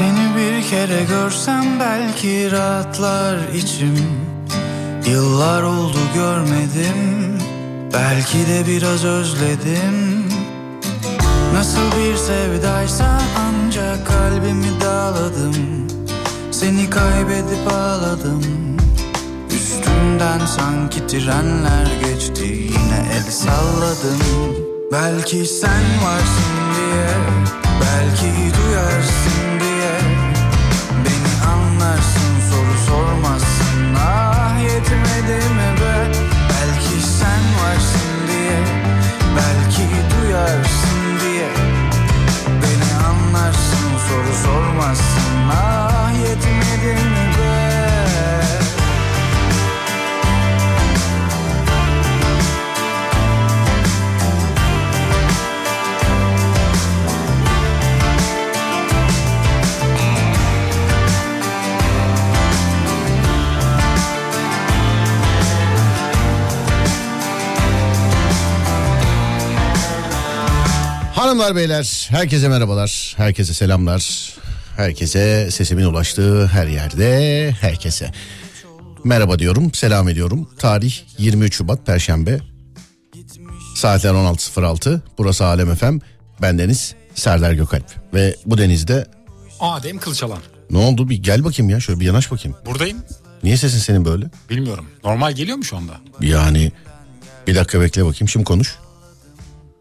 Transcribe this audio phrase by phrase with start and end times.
[0.00, 3.96] Seni bir kere görsem belki rahatlar içim.
[5.06, 7.38] Yıllar oldu görmedim
[7.92, 10.24] Belki de biraz özledim.
[11.54, 15.86] Nasıl bir sevdaysa ancak kalbimi dağladım.
[16.50, 18.42] Seni kaybedip ağladım.
[19.50, 24.20] Üstümden sanki trenler geçti Yine el salladım.
[24.92, 27.08] Belki sen varsın diye
[27.80, 29.49] Belki duyarsın
[32.90, 36.12] soru sormazsın Ah yetmedi mi be?
[36.50, 38.58] Belki sen varsın diye
[39.36, 41.48] Belki duyarsın diye.
[42.62, 45.79] Beni anlarsın soru sormazsın Ah
[71.20, 73.14] Hanımlar beyler herkese merhabalar.
[73.16, 74.34] Herkese selamlar.
[74.76, 78.12] Herkese sesimin ulaştığı her yerde herkese.
[79.04, 80.48] Merhaba diyorum, selam ediyorum.
[80.58, 82.40] Tarih 23 Şubat Perşembe.
[83.76, 85.00] Saatler 16.06.
[85.18, 85.98] Burası Alem FM.
[86.42, 88.14] Bendeniz Serdar Gökalp.
[88.14, 89.06] Ve bu denizde
[89.60, 90.38] Adem Kılçalan.
[90.70, 92.58] ne oldu bir gel bakayım ya şöyle bir yanaş bakayım.
[92.66, 92.98] Buradayım.
[93.42, 94.26] Niye sesin senin böyle?
[94.50, 94.86] Bilmiyorum.
[95.04, 95.92] Normal geliyor mu şu anda?
[96.20, 96.72] Yani
[97.46, 98.76] bir dakika bekle bakayım şimdi konuş.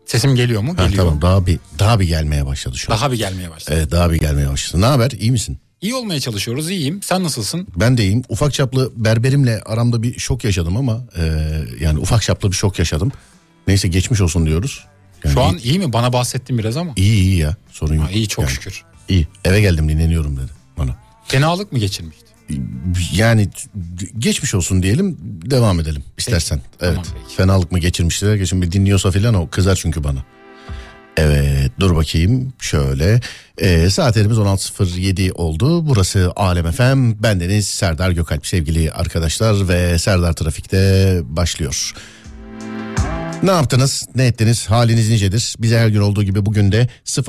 [0.09, 0.73] Sesim geliyor mu?
[0.77, 1.03] Ha, Geliyor.
[1.05, 2.99] tamam daha bir daha bir gelmeye başladı şu an.
[2.99, 3.75] Daha bir gelmeye başladı.
[3.79, 4.81] Evet daha bir gelmeye başladı.
[4.81, 5.57] Ne haber iyi misin?
[5.81, 6.69] İyi olmaya çalışıyoruz.
[6.69, 7.01] iyiyim.
[7.03, 7.67] Sen nasılsın?
[7.75, 8.21] Ben de iyiyim.
[8.29, 11.23] Ufak çaplı berberimle aramda bir şok yaşadım ama e,
[11.79, 13.11] yani ufak çaplı bir şok yaşadım.
[13.67, 14.85] Neyse geçmiş olsun diyoruz.
[15.23, 15.93] Yani Şu an iyi, iyi mi?
[15.93, 16.91] Bana bahsettin biraz ama.
[16.95, 18.05] iyi iyi ya sorun yok.
[18.05, 18.83] Ha, iyi çok Yani şükür.
[19.09, 20.95] İyi eve geldim dinleniyorum dedi bana.
[21.27, 22.25] Fenalık mı geçirmişti?
[23.13, 23.49] Yani
[24.17, 25.17] geçmiş olsun diyelim
[25.51, 26.61] devam edelim istersen.
[26.81, 27.35] evet tamam, peki.
[27.35, 30.23] fenalık mı geçirmişler geçin bir dinliyorsa filan o kızar çünkü bana.
[31.17, 33.21] Evet dur bakayım şöyle
[33.57, 41.19] ee, saatlerimiz 16.07 oldu burası Alem FM bendeniz Serdar Gökalp sevgili arkadaşlar ve Serdar Trafik'te
[41.23, 41.93] başlıyor.
[43.43, 44.07] Ne yaptınız?
[44.15, 44.69] Ne ettiniz?
[44.69, 45.55] Haliniz nicedir?
[45.59, 46.87] Bize her gün olduğu gibi bugün de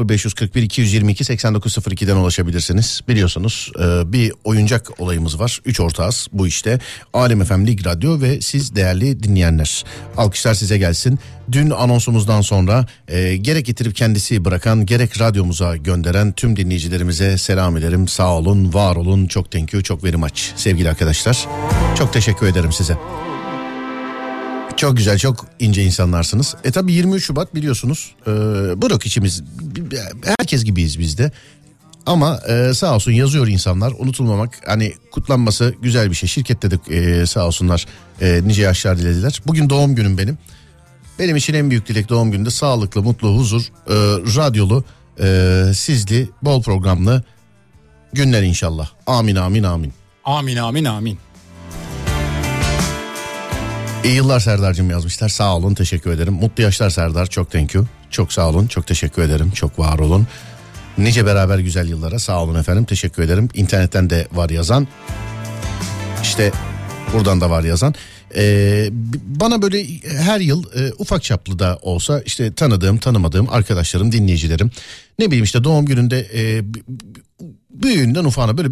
[0.09, 3.01] 0541 222 8902'den ulaşabilirsiniz.
[3.09, 5.61] Biliyorsunuz e, bir oyuncak olayımız var.
[5.65, 6.79] Üç ortağız bu işte.
[7.13, 9.85] Alem FM Lig Radyo ve siz değerli dinleyenler.
[10.17, 11.19] Alkışlar size gelsin.
[11.53, 18.09] Dün anonsumuzdan sonra e, gerek getirip kendisi bırakan gerek radyomuza gönderen tüm dinleyicilerimize selam ederim.
[18.09, 19.27] Sağ olun, var olun.
[19.27, 21.47] Çok thank you, çok very much sevgili arkadaşlar.
[21.99, 22.97] Çok teşekkür ederim size.
[24.81, 26.57] Çok güzel çok ince insanlarsınız.
[26.65, 28.31] E tabi 23 Şubat biliyorsunuz e,
[28.83, 29.43] bırak içimiz
[30.39, 31.33] herkes gibiyiz biz de.
[32.07, 36.29] Ama e, sağ olsun yazıyor insanlar unutulmamak hani kutlanması güzel bir şey.
[36.29, 37.87] Şirkette de e, sağ olsunlar
[38.21, 39.43] e, nice yaşlar dilediler.
[39.47, 40.39] Bugün doğum günüm benim.
[41.19, 43.95] Benim için en büyük dilek doğum gününde sağlıklı, mutlu, huzur, e,
[44.37, 44.85] radyolu,
[45.21, 47.23] e, sizli, bol programlı
[48.13, 48.89] günler inşallah.
[49.07, 49.93] Amin amin amin.
[50.25, 51.19] Amin amin amin.
[54.05, 55.29] İyi yıllar Serdar'cığım yazmışlar.
[55.29, 56.33] Sağ olun teşekkür ederim.
[56.35, 57.85] Mutlu yaşlar Serdar çok thank you.
[58.11, 59.51] Çok sağ olun çok teşekkür ederim.
[59.51, 60.27] Çok var olun.
[60.99, 63.49] Nice beraber güzel yıllara sağ olun efendim teşekkür ederim.
[63.55, 64.89] İnternetten de var yazan.
[66.23, 66.53] İşte
[67.13, 67.95] buradan da var yazan.
[68.35, 68.89] Ee,
[69.25, 74.71] bana böyle her yıl e, ufak çaplı da olsa işte tanıdığım tanımadığım arkadaşlarım dinleyicilerim
[75.19, 76.63] ne bileyim işte doğum gününde e,
[77.71, 78.69] büyüğünden ufağına böyle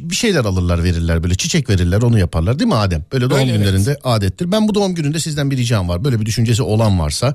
[0.00, 3.04] bir, şeyler alırlar verirler böyle çiçek verirler onu yaparlar değil mi Adem?
[3.12, 3.60] Böyle doğum Öyle, evet.
[3.60, 4.52] günlerinde adettir.
[4.52, 7.34] Ben bu doğum gününde sizden bir ricam var böyle bir düşüncesi olan varsa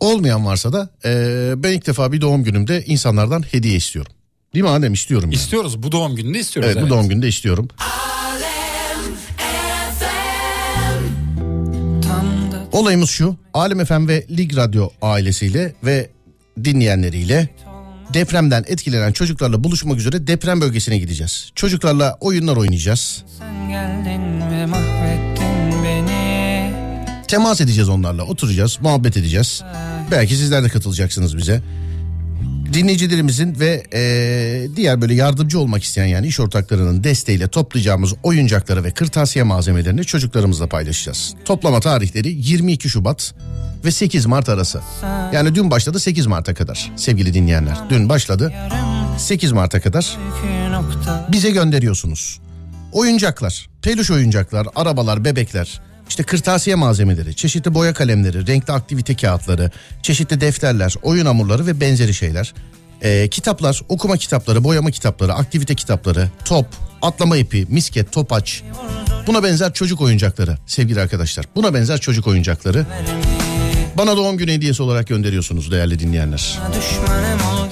[0.00, 4.12] olmayan varsa da e, ben ilk defa bir doğum günümde insanlardan hediye istiyorum.
[4.54, 5.40] Değil mi Adem istiyorum yani.
[5.40, 5.82] İstiyoruz.
[5.82, 6.72] Bu doğum gününde istiyoruz.
[6.74, 7.68] Evet, bu doğum gününde istiyorum.
[12.72, 13.36] Olayımız şu.
[13.54, 16.10] Alem FM ve Lig Radyo ailesiyle ve
[16.64, 17.48] dinleyenleriyle
[18.14, 21.50] depremden etkilenen çocuklarla buluşmak üzere deprem bölgesine gideceğiz.
[21.54, 23.24] Çocuklarla oyunlar oynayacağız.
[27.28, 29.62] Temas edeceğiz onlarla, oturacağız, muhabbet edeceğiz.
[30.10, 31.62] Belki sizler de katılacaksınız bize.
[32.72, 38.90] Dinleyicilerimizin ve eee, diğer böyle yardımcı olmak isteyen yani iş ortaklarının desteğiyle toplayacağımız oyuncakları ve
[38.90, 41.34] kırtasiye malzemelerini çocuklarımızla paylaşacağız.
[41.44, 43.34] Toplama tarihleri 22 Şubat
[43.84, 44.80] ve 8 Mart arası.
[45.32, 47.76] Yani dün başladı 8 Mart'a kadar sevgili dinleyenler.
[47.90, 48.52] Dün başladı
[49.18, 50.18] 8 Mart'a kadar
[51.32, 52.40] bize gönderiyorsunuz.
[52.92, 59.70] Oyuncaklar, peluş oyuncaklar, arabalar, bebekler, işte kırtasiye malzemeleri, çeşitli boya kalemleri, renkli aktivite kağıtları,
[60.02, 62.54] çeşitli defterler, oyun hamurları ve benzeri şeyler.
[63.02, 66.66] Ee, kitaplar, okuma kitapları, boyama kitapları, aktivite kitapları, top,
[67.02, 68.62] atlama ipi, misket, topaç.
[69.26, 71.46] Buna benzer çocuk oyuncakları sevgili arkadaşlar.
[71.56, 72.86] Buna benzer çocuk oyuncakları.
[73.98, 76.58] Bana doğum günü hediyesi olarak gönderiyorsunuz değerli dinleyenler.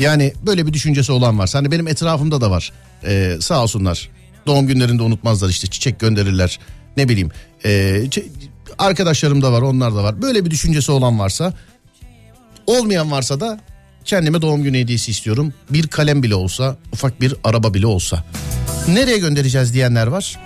[0.00, 2.72] Yani böyle bir düşüncesi olan varsa hani benim etrafımda da var.
[3.04, 4.08] Ee, sağ olsunlar.
[4.46, 6.58] Doğum günlerinde unutmazlar işte çiçek gönderirler.
[6.96, 7.30] Ne bileyim.
[7.64, 8.24] Ç-
[8.78, 10.22] arkadaşlarım da var onlar da var.
[10.22, 11.52] Böyle bir düşüncesi olan varsa
[12.66, 13.60] olmayan varsa da
[14.04, 15.54] kendime doğum günü hediyesi istiyorum.
[15.70, 18.24] Bir kalem bile olsa ufak bir araba bile olsa.
[18.88, 20.38] Nereye göndereceğiz diyenler var.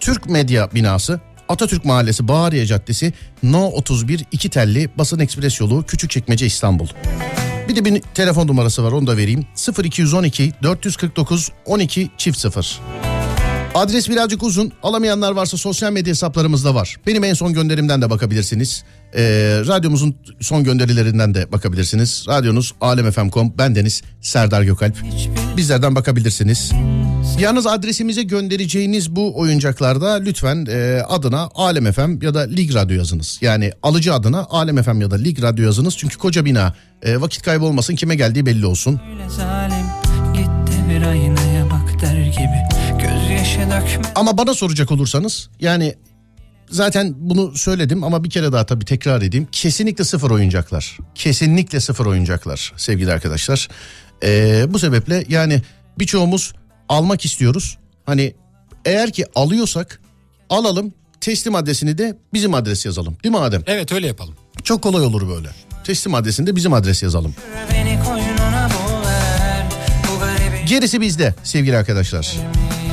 [0.00, 3.12] Türk Medya binası Atatürk Mahallesi Bağariye Caddesi
[3.42, 6.88] No 31 2 telli basın ekspres yolu Küçükçekmece İstanbul.
[7.68, 9.46] Bir de bir telefon numarası var onu da vereyim.
[9.84, 12.80] 0212 449 12 çift 0.
[13.74, 14.72] Adres birazcık uzun.
[14.82, 16.96] Alamayanlar varsa sosyal medya hesaplarımızda var.
[17.06, 18.84] Benim en son gönderimden de bakabilirsiniz.
[19.16, 19.22] Ee,
[19.66, 22.24] radyomuzun son gönderilerinden de bakabilirsiniz.
[22.28, 23.54] Radyonuz alemfm.com.
[23.58, 24.96] Ben Deniz Serdar Gökalp.
[25.56, 26.72] Bizlerden bakabilirsiniz.
[27.38, 33.38] Yalnız adresimize göndereceğiniz bu oyuncaklarda lütfen e, adına Alem FM ya da Lig Radyo yazınız.
[33.40, 35.96] Yani alıcı adına Alem FM ya da Lig Radyo yazınız.
[35.96, 39.00] Çünkü koca bina e, vakit kaybı olmasın kime geldiği belli olsun.
[39.12, 39.86] öyle zalim
[40.34, 42.74] Git de bir aynaya bak der gibi
[43.04, 43.33] dökme
[44.14, 45.94] Ama bana soracak olursanız yani
[46.70, 49.48] zaten bunu söyledim ama bir kere daha tabii tekrar edeyim.
[49.52, 50.98] Kesinlikle sıfır oyuncaklar.
[51.14, 53.68] Kesinlikle sıfır oyuncaklar sevgili arkadaşlar.
[54.22, 55.62] Ee, bu sebeple yani
[55.98, 56.52] birçoğumuz
[56.88, 57.78] almak istiyoruz.
[58.06, 58.34] Hani
[58.84, 60.00] eğer ki alıyorsak
[60.50, 63.16] alalım teslim adresini de bizim adres yazalım.
[63.24, 63.62] Değil mi Adem?
[63.66, 64.34] Evet öyle yapalım.
[64.64, 65.48] Çok kolay olur böyle.
[65.84, 67.34] Teslim adresini de bizim adres yazalım.
[70.66, 72.22] Gerisi bizde sevgili arkadaşlar.
[72.22, 72.83] Gel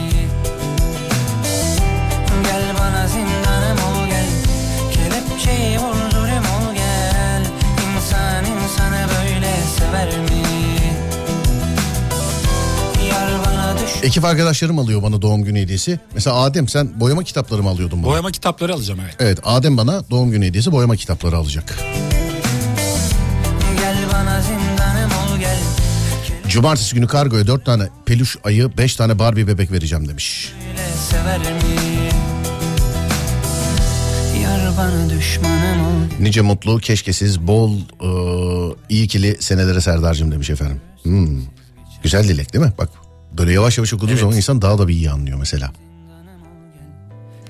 [14.04, 16.00] Ekip arkadaşlarım alıyor bana doğum günü hediyesi.
[16.14, 18.12] Mesela Adem sen boyama kitapları mı alıyordun bana?
[18.12, 19.16] Boyama kitapları alacağım evet.
[19.20, 21.80] Evet Adem bana doğum günü hediyesi boyama kitapları alacak.
[23.80, 25.58] Gel bana zindanım ol gel
[26.48, 30.54] Cumartesi günü kargoya dört tane peluş ayı beş tane Barbie bebek vereceğim demiş.
[36.20, 38.10] Nice mutlu keşkesiz bol e,
[38.90, 40.82] iyi ikili senelere Serdar'cığım demiş efendim.
[41.04, 41.42] Hmm,
[42.04, 42.72] Güzel dilek değil mi?
[42.78, 42.90] Bak
[43.38, 45.72] böyle yavaş yavaş okuduğu zaman insan daha da bir iyi anlıyor mesela.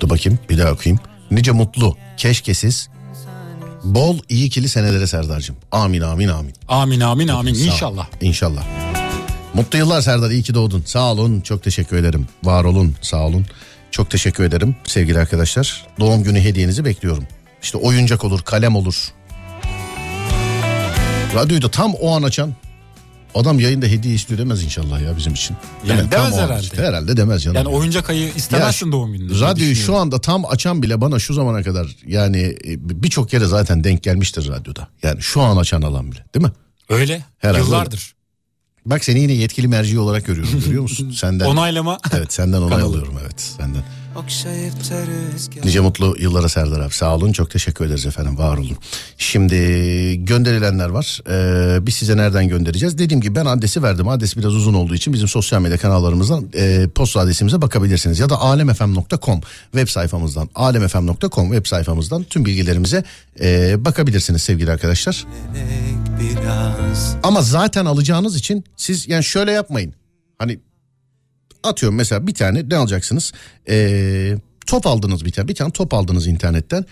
[0.00, 1.00] Dur bakayım bir daha okuyayım.
[1.30, 2.88] Nice mutlu keşkesiz
[3.84, 5.56] bol iyi ikili senelere Serdar'cığım.
[5.72, 6.54] Amin amin amin.
[6.68, 8.06] Amin amin amin Sağ inşallah.
[8.20, 8.64] İnşallah.
[9.54, 10.82] Mutlu yıllar Serdar iyi ki doğdun.
[10.86, 12.26] Sağ olun çok teşekkür ederim.
[12.44, 13.46] Var olun sağ olun.
[13.90, 15.86] Çok teşekkür ederim sevgili arkadaşlar.
[16.00, 17.24] Doğum günü hediyenizi bekliyorum.
[17.62, 19.12] İşte oyuncak olur kalem olur.
[21.34, 22.54] Radyoyu da tam o an açan
[23.34, 25.56] adam yayında hediye istiyor demez inşallah ya bizim için.
[25.86, 26.00] Yani?
[26.00, 26.62] Tam demez herhalde.
[26.62, 26.82] işte.
[26.82, 27.56] Herhalde demez canım.
[27.56, 27.78] Yani ya.
[27.78, 29.40] oyuncak ayı istemezsin Ya, doğum gününde.
[29.40, 33.84] Radyoyu şu anda tam açan bile bana şu zamana kadar yani e, birçok kere zaten
[33.84, 34.88] denk gelmiştir radyoda.
[35.02, 36.52] Yani şu an açan alan bile değil mi?
[36.88, 37.24] Öyle.
[37.38, 38.14] Herhalde Yıllardır.
[38.86, 41.10] Bak seni yine yetkili merci olarak görüyorum görüyor musun?
[41.16, 41.46] Senden.
[41.46, 41.98] Onaylama.
[42.12, 43.82] Evet senden onay alıyorum evet senden.
[45.64, 48.76] Nice mutlu yıllara Serdar abi sağ olun çok teşekkür ederiz efendim var olun.
[49.18, 49.56] Şimdi
[50.24, 52.98] gönderilenler var ee, biz size nereden göndereceğiz?
[52.98, 56.88] Dediğim gibi ben adresi verdim adresi biraz uzun olduğu için bizim sosyal medya kanallarımızdan e,
[56.94, 58.18] posta adresimize bakabilirsiniz.
[58.18, 59.40] Ya da alemfm.com
[59.72, 63.04] web sayfamızdan alemfm.com web sayfamızdan tüm bilgilerimize
[63.40, 65.26] e, bakabilirsiniz sevgili arkadaşlar.
[66.20, 69.94] biraz Ama zaten alacağınız için siz yani şöyle yapmayın.
[70.38, 70.58] Hani
[71.62, 73.32] atıyorum mesela bir tane ne alacaksınız?
[73.68, 75.48] Ee, top aldınız bir tane.
[75.48, 76.84] Bir tane top aldınız internetten.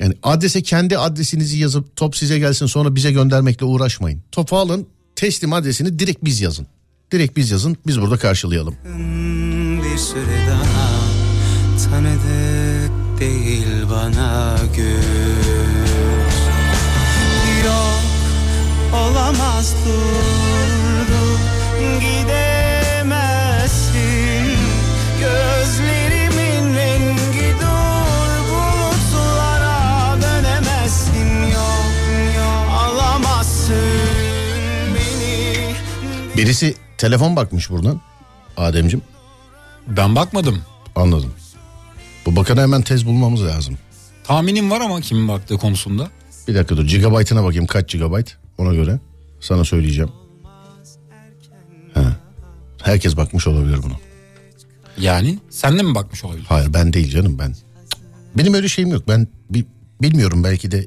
[0.00, 4.20] Yani adrese kendi adresinizi yazıp top size gelsin sonra bize göndermekle uğraşmayın.
[4.32, 6.66] Topu alın teslim adresini direkt biz yazın.
[7.12, 8.74] Direkt biz yazın biz burada karşılayalım.
[9.82, 10.98] bir süre daha
[11.90, 16.38] Tanıdık değil bana göz
[17.64, 18.02] Yok
[18.92, 21.38] olamaz durdu
[22.00, 22.57] Gidemezsin
[25.68, 31.94] Gözlerimin rengi dur Bulutlara dönemezsin Yok
[32.36, 33.74] yok alamazsın
[34.94, 35.74] beni
[36.36, 38.00] Birisi telefon bakmış buradan.
[38.56, 39.02] Ademcim
[39.86, 40.62] Ben bakmadım.
[40.96, 41.32] anladım.
[42.26, 43.78] Bu bakanı hemen tez bulmamız lazım.
[44.24, 46.08] Tahminim var ama kimin baktığı konusunda.
[46.48, 48.98] Bir dakika dur gigabaytına bakayım kaç gigabayt ona göre
[49.40, 50.10] sana söyleyeceğim.
[51.94, 52.16] Ha.
[52.82, 53.94] Herkes bakmış olabilir bunu.
[55.00, 56.44] Yani sen de mi bakmış olabilir?
[56.48, 57.54] Hayır ben değil canım ben.
[58.38, 59.66] Benim öyle şeyim yok ben bi-
[60.02, 60.86] bilmiyorum belki de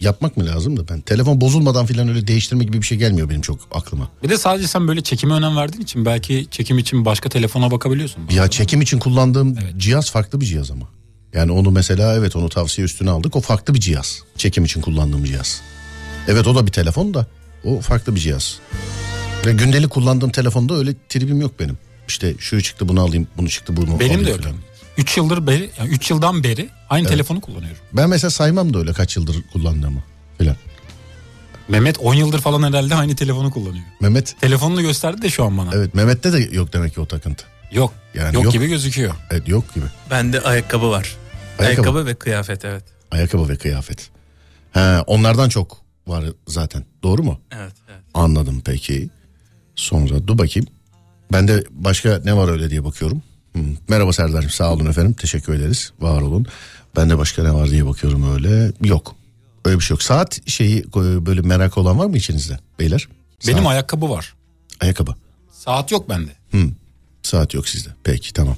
[0.00, 3.40] yapmak mı lazım da ben telefon bozulmadan falan öyle değiştirme gibi bir şey gelmiyor benim
[3.40, 4.08] çok aklıma.
[4.22, 8.22] Bir de sadece sen böyle çekime önem verdiğin için belki çekim için başka telefona bakabiliyorsun.
[8.34, 10.88] Ya çekim için kullandığım cihaz farklı bir cihaz ama.
[11.34, 13.36] Yani onu mesela evet onu tavsiye üstüne aldık.
[13.36, 14.22] O farklı bir cihaz.
[14.36, 15.60] Çekim için kullandığım cihaz.
[16.28, 17.26] Evet o da bir telefon da
[17.64, 18.58] o farklı bir cihaz.
[19.46, 21.78] Ve gündelik kullandığım telefonda öyle tribim yok benim.
[22.10, 24.42] İşte şu çıktı bunu alayım, bunu çıktı bunu Benim alayım de öyle.
[24.42, 24.56] falan.
[24.96, 27.78] 3 yıldır beri, yani 3 yıldan beri aynı telefonu kullanıyorum.
[27.92, 30.02] Ben mesela saymam da öyle kaç yıldır kullandığımı
[30.38, 30.56] falan.
[31.68, 33.84] Mehmet 10 yıldır falan herhalde aynı telefonu kullanıyor.
[34.00, 35.70] Mehmet Telefonunu gösterdi de şu an bana.
[35.74, 37.44] evet Mehmet'te de yok demek ki o takıntı.
[37.72, 37.92] Yok.
[38.14, 38.52] Yani yok, yok.
[38.52, 39.14] gibi gözüküyor.
[39.30, 39.84] Evet yok gibi.
[40.10, 41.16] Bende ayakkabı var.
[41.58, 41.66] Ayakkabı.
[41.66, 42.84] Ayakkabı, ve kıyafet evet.
[43.10, 44.10] Ayakkabı ve kıyafet.
[44.72, 46.84] He, onlardan çok var zaten.
[47.02, 47.40] Doğru mu?
[47.50, 48.00] Evet, evet.
[48.14, 49.10] Anladım peki.
[49.76, 50.68] Sonra dur bakayım.
[51.32, 53.22] Bende başka ne var öyle diye bakıyorum.
[53.56, 53.62] Hı.
[53.88, 55.12] Merhaba Serdar'cığım sağ olun efendim.
[55.12, 55.92] Teşekkür ederiz.
[56.00, 56.46] Var olun.
[56.96, 58.72] Bende başka ne var diye bakıyorum öyle.
[58.84, 59.14] Yok.
[59.64, 60.02] Öyle bir şey yok.
[60.02, 63.08] Saat şeyi böyle merak olan var mı içinizde beyler?
[63.46, 64.34] Benim Saat, ayakkabı var.
[64.80, 65.14] ayakkabı.
[65.52, 66.30] Saat yok bende.
[67.30, 67.88] Saat yok sizde.
[68.04, 68.56] Peki tamam.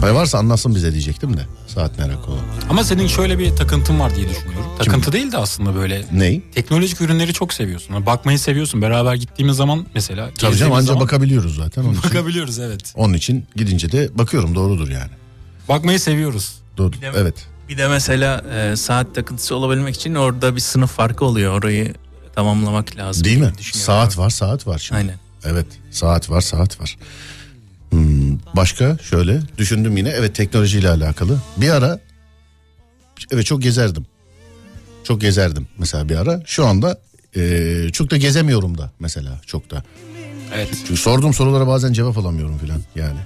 [0.00, 1.46] Hay varsa anlatsın bize diyecektim de.
[1.66, 2.38] Saat merak olan.
[2.70, 4.66] Ama senin şöyle bir takıntın var diye düşünüyorum.
[4.78, 6.42] Takıntı değil de aslında böyle Ney?
[6.54, 7.94] teknolojik ürünleri çok seviyorsun.
[7.94, 8.82] Yani bakmayı seviyorsun.
[8.82, 11.82] Beraber gittiğimiz zaman mesela Tabii canım anca zaman bakabiliyoruz zaten.
[11.82, 12.92] Onun için, bakabiliyoruz evet.
[12.94, 15.10] onun için gidince de bakıyorum doğrudur yani.
[15.68, 16.54] Bakmayı seviyoruz.
[16.76, 16.92] Doğru.
[16.92, 17.34] de- Evet.
[17.68, 21.58] Bir de mesela e, saat takıntısı olabilmek için orada bir sınıf farkı oluyor.
[21.58, 21.94] Orayı
[22.34, 23.24] tamamlamak lazım.
[23.24, 23.58] Değil diye mi?
[23.58, 23.86] düşünüyorum.
[23.86, 24.98] Saat var, saat var şimdi.
[24.98, 25.23] Aynen.
[25.44, 26.96] Evet, saat var, saat var.
[27.90, 30.08] Hmm, başka şöyle düşündüm yine.
[30.08, 31.40] Evet teknolojiyle alakalı.
[31.56, 32.00] Bir ara
[33.30, 34.06] evet çok gezerdim.
[35.04, 36.42] Çok gezerdim mesela bir ara.
[36.46, 36.98] Şu anda
[37.36, 39.84] eee, çok da gezemiyorum da mesela çok da.
[40.54, 40.68] Evet.
[40.86, 43.18] Çünkü sorduğum sorulara bazen cevap alamıyorum filan yani.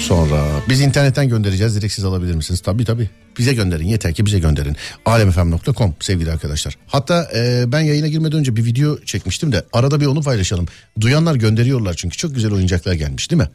[0.00, 2.60] Sonra biz internetten göndereceğiz direkt siz alabilir misiniz?
[2.60, 3.10] Tabii tabii.
[3.38, 4.76] Bize gönderin yeter ki bize gönderin.
[5.06, 6.74] alemfm.com sevgili arkadaşlar.
[6.86, 10.66] Hatta e, ben yayına girmeden önce bir video çekmiştim de arada bir onu paylaşalım.
[11.00, 13.48] Duyanlar gönderiyorlar çünkü çok güzel oyuncaklar gelmiş değil mi?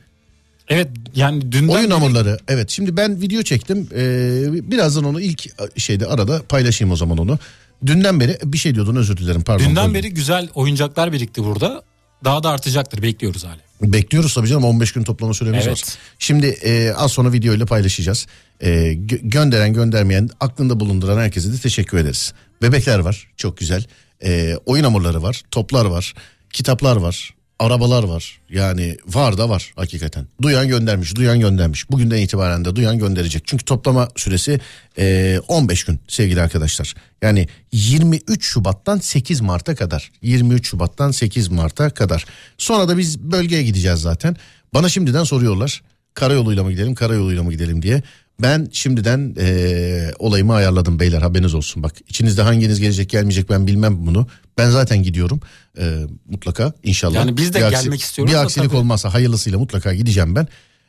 [0.70, 5.50] Evet yani dünden Oyun beri- hamurları evet şimdi ben video çektim ee, birazdan onu ilk
[5.80, 7.40] şeyde arada paylaşayım o zaman onu.
[7.86, 9.66] Dünden beri bir şey diyordun özür dilerim pardon.
[9.66, 9.94] dünden böldüm.
[9.94, 11.84] beri güzel oyuncaklar birikti burada.
[12.24, 13.58] Daha da artacaktır bekliyoruz hala.
[13.82, 15.88] Bekliyoruz tabii canım 15 gün toplama süremiz Evet.
[15.88, 15.96] var.
[16.20, 18.28] Şimdi e, az sonra video ile paylaşacağız.
[18.62, 22.34] E, gö- gönderen göndermeyen aklında bulunduran herkese de teşekkür ederiz.
[22.62, 23.86] Bebekler var çok güzel.
[24.24, 26.14] E, oyun hamurları var, toplar var,
[26.54, 28.42] kitaplar var, arabalar var.
[28.50, 30.28] Yani var da var hakikaten.
[30.42, 31.92] Duyan göndermiş, duyan göndermiş.
[31.92, 33.44] Bugünden itibaren de duyan gönderecek.
[33.46, 34.60] Çünkü toplama süresi
[34.98, 36.94] e, 15 gün sevgili arkadaşlar.
[37.22, 40.12] Yani 23 Şubat'tan 8 Mart'a kadar.
[40.22, 42.26] 23 Şubat'tan 8 Mart'a kadar.
[42.58, 44.36] Sonra da biz bölgeye gideceğiz zaten.
[44.74, 45.82] Bana şimdiden soruyorlar.
[46.14, 48.04] Karayoluyla mı gidelim, karayoluyla mı gidelim diye.
[48.42, 51.84] Ben şimdiden e, olayımı ayarladım beyler haberiniz olsun.
[51.84, 54.28] Bak içinizde hanginiz gelecek gelmeyecek ben bilmem bunu.
[54.58, 55.40] Ben zaten gidiyorum
[55.78, 56.00] e,
[56.30, 57.16] mutlaka inşallah.
[57.16, 58.78] Yani biz de Bir gelmek istiyoruz Bir aksilik tabii.
[58.78, 60.48] olmazsa hayırlısıyla mutlaka gideceğim ben.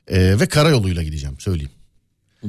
[0.09, 1.71] E, ve karayoluyla gideceğim söyleyeyim.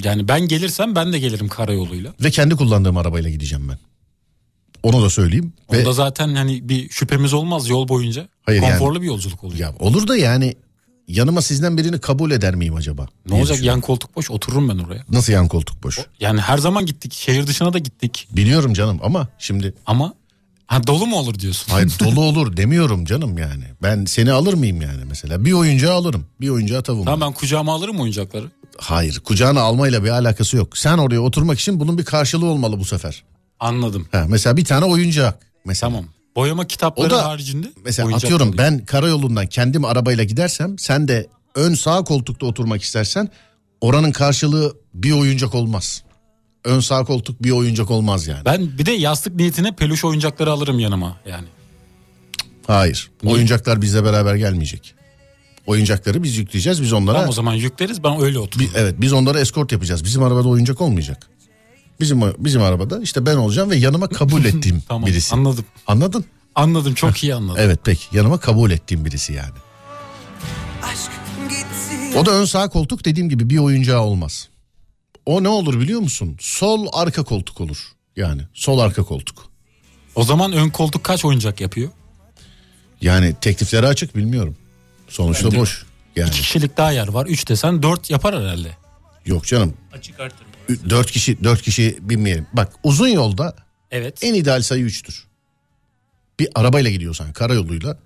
[0.03, 2.13] Yani ben gelirsem ben de gelirim karayoluyla.
[2.23, 3.77] Ve kendi kullandığım arabayla gideceğim ben.
[4.83, 5.53] Onu da söyleyeyim.
[5.71, 8.27] Ve Onda zaten hani bir şüphemiz olmaz yol boyunca.
[8.43, 9.59] Hayır yani- Konforlu bir yolculuk olacak.
[9.61, 10.55] ya olur da yani
[11.07, 13.07] yanıma sizden birini kabul eder miyim acaba?
[13.29, 15.05] ne olacak yan koltuk boş otururum ben oraya.
[15.09, 15.99] Nasıl yan koltuk boş?
[16.19, 20.13] Yani her zaman gittik şehir dışına da gittik Biliyorum canım ama şimdi ama
[20.67, 21.71] ha dolu mu olur diyorsun.
[21.71, 23.63] hayır dolu olur demiyorum canım yani.
[23.83, 25.45] Ben seni alır mıyım yani mesela?
[25.45, 26.25] Bir oyuncağı alırım.
[26.41, 27.05] Bir oyuncağı tavuğum.
[27.05, 28.51] Tamam ben kucağıma alırım oyuncakları.
[28.77, 30.77] Hayır kucağına almayla bir alakası yok.
[30.77, 33.23] Sen oraya oturmak için bunun bir karşılığı olmalı bu sefer.
[33.59, 34.07] Anladım.
[34.11, 35.39] Ha, mesela bir tane oyuncak.
[35.65, 35.89] Mesela.
[35.91, 36.05] Tamam.
[36.35, 38.57] Boyama kitapları O da haricinde Mesela atıyorum alayım.
[38.57, 43.29] ben karayolundan kendim arabayla gidersem sen de ön sağ koltukta oturmak istersen
[43.81, 46.03] oranın karşılığı bir oyuncak olmaz.
[46.63, 48.45] Ön sağ koltuk bir oyuncak olmaz yani.
[48.45, 51.47] Ben bir de yastık niyetine peluş oyuncakları alırım yanıma yani.
[52.67, 53.11] Hayır.
[53.23, 53.35] Niye?
[53.35, 54.95] Oyuncaklar bizle beraber gelmeyecek.
[55.67, 56.81] Oyuncakları biz yükleyeceğiz.
[56.81, 58.71] Biz onlara Tamam o zaman yükleriz ben öyle otururum.
[58.73, 60.03] Bi- evet biz onlara eskort yapacağız.
[60.03, 61.29] Bizim arabada oyuncak olmayacak.
[61.99, 65.35] Bizim bizim arabada işte ben olacağım ve yanıma kabul ettiğim Tamam birisi.
[65.35, 65.65] anladım.
[65.87, 66.25] Anladın?
[66.55, 67.57] Anladım çok iyi anladım.
[67.59, 69.53] Evet peki yanıma kabul ettiğim birisi yani.
[72.17, 74.49] O da ön sağ koltuk dediğim gibi bir oyuncağı olmaz.
[75.25, 76.37] O ne olur biliyor musun?
[76.39, 77.77] Sol arka koltuk olur.
[78.15, 79.45] Yani sol arka koltuk.
[80.15, 81.89] O zaman ön koltuk kaç oyuncak yapıyor?
[83.01, 84.55] Yani teklifleri açık bilmiyorum.
[85.07, 85.85] Sonuçta Bence- boş.
[86.15, 87.25] Yani İki kişilik daha yer var.
[87.25, 88.77] Üç desen dört yapar herhalde.
[89.25, 89.73] yok canım.
[89.93, 90.51] Açık artırma.
[90.69, 92.47] Ü- Dört kişi dört kişi binmeyelim.
[92.53, 93.55] Bak uzun yolda
[93.91, 94.17] Evet.
[94.23, 95.23] en ideal sayı üçtür.
[96.39, 97.97] Bir arabayla gidiyorsan karayoluyla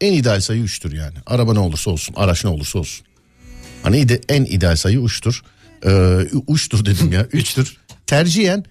[0.00, 1.14] en ideal sayı üçtür yani.
[1.26, 3.06] Araba ne olursa olsun, araç ne olursa olsun.
[3.82, 5.42] Hani ide- en ideal sayı üçtür.
[5.86, 7.24] Ee, uçtur dedim ya.
[7.32, 7.76] Üçtür.
[8.06, 8.64] Tercihen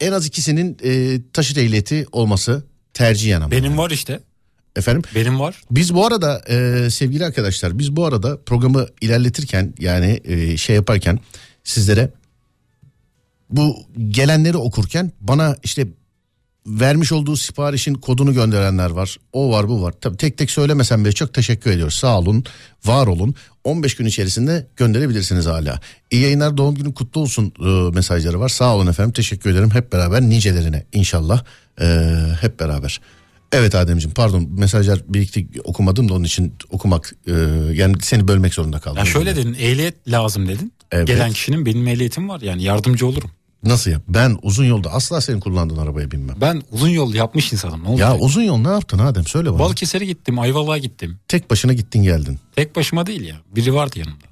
[0.00, 3.50] en az ikisinin e, taşıt ehliyeti olması tercihen ama.
[3.50, 4.20] Benim var işte.
[4.76, 5.02] Efendim?
[5.14, 5.62] Benim var.
[5.70, 11.18] Biz bu arada e, sevgili arkadaşlar biz bu arada programı ilerletirken yani e, şey yaparken
[11.64, 12.10] sizlere
[13.52, 13.76] bu
[14.08, 15.86] gelenleri okurken bana işte
[16.66, 19.16] vermiş olduğu siparişin kodunu gönderenler var.
[19.32, 19.94] O var bu var.
[20.00, 21.94] Tabii tek tek söylemesem bile çok teşekkür ediyoruz.
[21.94, 22.44] Sağ olun,
[22.84, 23.34] var olun.
[23.64, 25.80] 15 gün içerisinde gönderebilirsiniz hala.
[26.10, 28.48] İyi yayınlar doğum günü kutlu olsun e, mesajları var.
[28.48, 29.70] Sağ olun efendim teşekkür ederim.
[29.70, 31.44] Hep beraber nicelerine inşallah
[31.80, 31.86] e,
[32.40, 33.00] hep beraber.
[33.52, 37.32] Evet Ademciğim pardon mesajlar birikti okumadım da onun için okumak e,
[37.72, 38.98] yani seni bölmek zorunda kaldım.
[38.98, 40.72] Ya şöyle dedin ehliyet lazım dedin.
[40.92, 41.06] Evet.
[41.06, 43.30] Gelen kişinin benim ehliyetim var yani yardımcı olurum.
[43.62, 44.00] Nasıl ya?
[44.08, 46.36] Ben uzun yolda asla senin kullandığın arabaya binmem.
[46.40, 48.08] Ben uzun yol yapmış insanım ne olacak?
[48.08, 49.58] Ya uzun yol ne yaptın Adem söyle bana.
[49.58, 51.18] Balıkesir'e gittim Ayvalık'a gittim.
[51.28, 52.38] Tek başına gittin geldin.
[52.56, 54.24] Tek başıma değil ya biri vardı yanımda.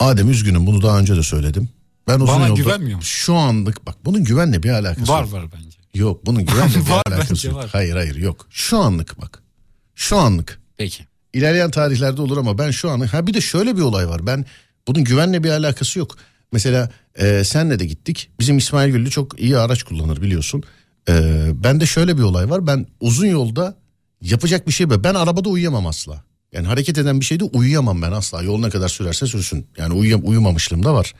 [0.00, 1.68] Adem üzgünüm bunu daha önce de söyledim.
[2.08, 3.08] Ben uzun Bana yolda güvenmiyor musun?
[3.08, 5.32] şu anlık bak bunun güvenle bir alakası Var yok.
[5.32, 5.78] var bence.
[5.94, 7.56] Yok bunun güvenle bir Var alakası bence, yok.
[7.58, 7.68] var.
[7.72, 8.46] Hayır hayır yok.
[8.50, 9.42] Şu anlık bak.
[9.94, 10.60] Şu anlık.
[10.76, 11.04] Peki.
[11.32, 14.26] İlerleyen tarihlerde olur ama ben şu an ha bir de şöyle bir olay var.
[14.26, 14.44] Ben
[14.88, 16.16] bunun güvenle bir alakası yok.
[16.52, 18.30] Mesela e, senle de gittik.
[18.40, 20.62] Bizim İsmail Güllü çok iyi araç kullanır biliyorsun.
[21.08, 22.66] E, ben de şöyle bir olay var.
[22.66, 23.76] Ben uzun yolda
[24.20, 26.24] yapacak bir şey ben arabada uyuyamam asla.
[26.52, 28.42] Yani hareket eden bir şeyde uyuyamam ben asla.
[28.42, 29.66] Yol ne kadar sürerse sürsün.
[29.76, 31.14] Yani uyuyam, uyumamışlığım da var.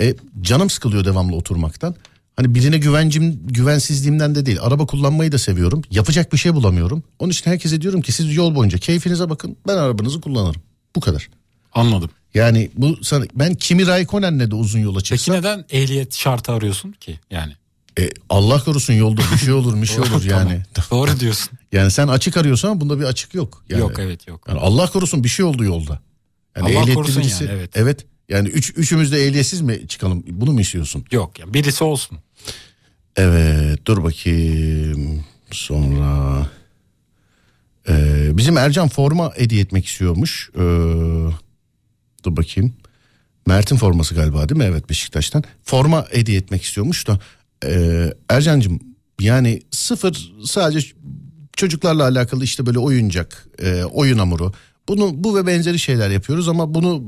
[0.00, 1.94] E, canım sıkılıyor devamlı oturmaktan.
[2.36, 4.58] Hani birine güvencim güvensizliğimden de değil.
[4.60, 5.82] Araba kullanmayı da seviyorum.
[5.90, 7.02] Yapacak bir şey bulamıyorum.
[7.18, 9.56] Onun için herkese diyorum ki siz yol boyunca keyfinize bakın.
[9.66, 10.62] Ben arabanızı kullanırım.
[10.96, 11.28] Bu kadar.
[11.72, 12.10] Anladım.
[12.34, 12.96] Yani bu
[13.34, 17.52] ben Kimi Raikkonen'le de uzun yola Peki çıksam neden ehliyet şartı arıyorsun ki yani?
[18.00, 20.62] e, Allah korusun yolda bir şey olur bir şey olur yani.
[20.90, 21.58] Doğru diyorsun.
[21.72, 23.64] Yani sen açık arıyorsan ama bunda bir açık yok.
[23.68, 24.44] Yani, Yok evet yok.
[24.48, 26.00] Yani Allah korusun bir şey oldu yolda.
[26.56, 27.70] Yani Allah korusun yani, evet.
[27.74, 28.06] Evet.
[28.28, 30.24] Yani üç, üçümüz de ehliyetsiz mi çıkalım?
[30.26, 31.04] Bunu mu istiyorsun?
[31.10, 32.18] Yok yani birisi olsun.
[33.16, 36.46] Evet dur bakayım sonra
[37.88, 40.62] Ee, bizim Ercan forma hediye etmek istiyormuş Ee,
[42.24, 42.72] dur bakayım.
[43.46, 44.64] Mert'in forması galiba değil mi?
[44.64, 45.44] Evet Beşiktaş'tan.
[45.64, 47.18] Forma hediye etmek istiyormuş da
[47.66, 48.80] ee, Ercan'cığım
[49.20, 50.86] yani sıfır sadece
[51.56, 54.52] çocuklarla alakalı işte böyle oyuncak e, oyun hamuru.
[54.88, 57.02] Bunu bu ve benzeri şeyler yapıyoruz ama bunu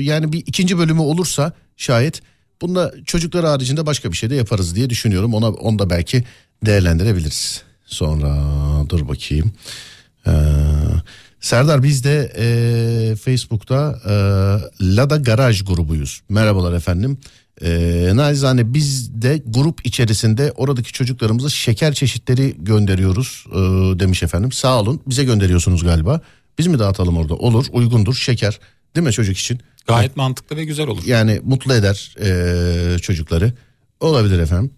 [0.00, 2.22] e, yani bir ikinci bölümü olursa şayet
[2.62, 5.34] bunda çocuklar haricinde başka bir şey de yaparız diye düşünüyorum.
[5.34, 6.24] Ona onu da belki
[6.66, 7.62] değerlendirebiliriz.
[7.84, 8.38] Sonra
[8.88, 9.52] dur bakayım.
[10.26, 10.30] Ee,
[11.42, 14.14] Serdar biz de e, Facebook'ta e,
[14.96, 16.20] Lada Garaj grubuyuz.
[16.28, 17.18] Merhabalar efendim.
[17.62, 23.58] E, nacizane biz de grup içerisinde oradaki çocuklarımıza şeker çeşitleri gönderiyoruz e,
[24.00, 24.52] demiş efendim.
[24.52, 26.20] Sağ olun bize gönderiyorsunuz galiba.
[26.58, 27.34] Biz mi dağıtalım orada?
[27.34, 28.60] Olur uygundur şeker
[28.96, 29.60] değil mi çocuk için?
[29.86, 31.02] Gayet mantıklı ve güzel olur.
[31.06, 33.52] Yani mutlu eder e, çocukları.
[34.00, 34.70] Olabilir efendim.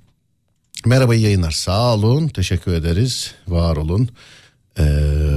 [0.86, 1.50] Merhaba yayınlar.
[1.50, 2.28] Sağ olun.
[2.28, 3.34] Teşekkür ederiz.
[3.48, 4.08] Var olun.
[4.78, 4.84] Ee,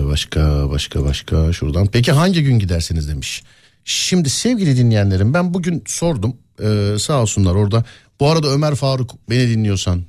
[0.06, 1.88] başka başka başka şuradan.
[1.88, 3.44] Peki hangi gün gidersiniz demiş.
[3.86, 6.36] Şimdi sevgili dinleyenlerim ben bugün sordum.
[6.64, 7.86] Ee, sağ olsunlar orada.
[8.20, 10.04] Bu arada Ömer Faruk beni dinliyorsan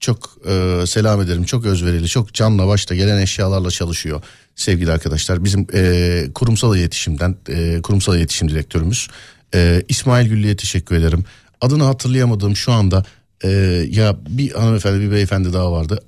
[0.00, 1.44] çok e, selam ederim.
[1.44, 4.22] Çok özverili, çok canla başta gelen eşyalarla çalışıyor
[4.56, 5.44] sevgili arkadaşlar.
[5.44, 9.08] Bizim e, kurumsal iletişimden, e, kurumsal iletişim direktörümüz
[9.54, 11.24] e, İsmail Güllü'ye teşekkür ederim.
[11.60, 13.04] Adını hatırlayamadığım şu anda
[13.42, 13.48] e,
[13.90, 16.04] ya bir hanımefendi bir beyefendi daha vardı.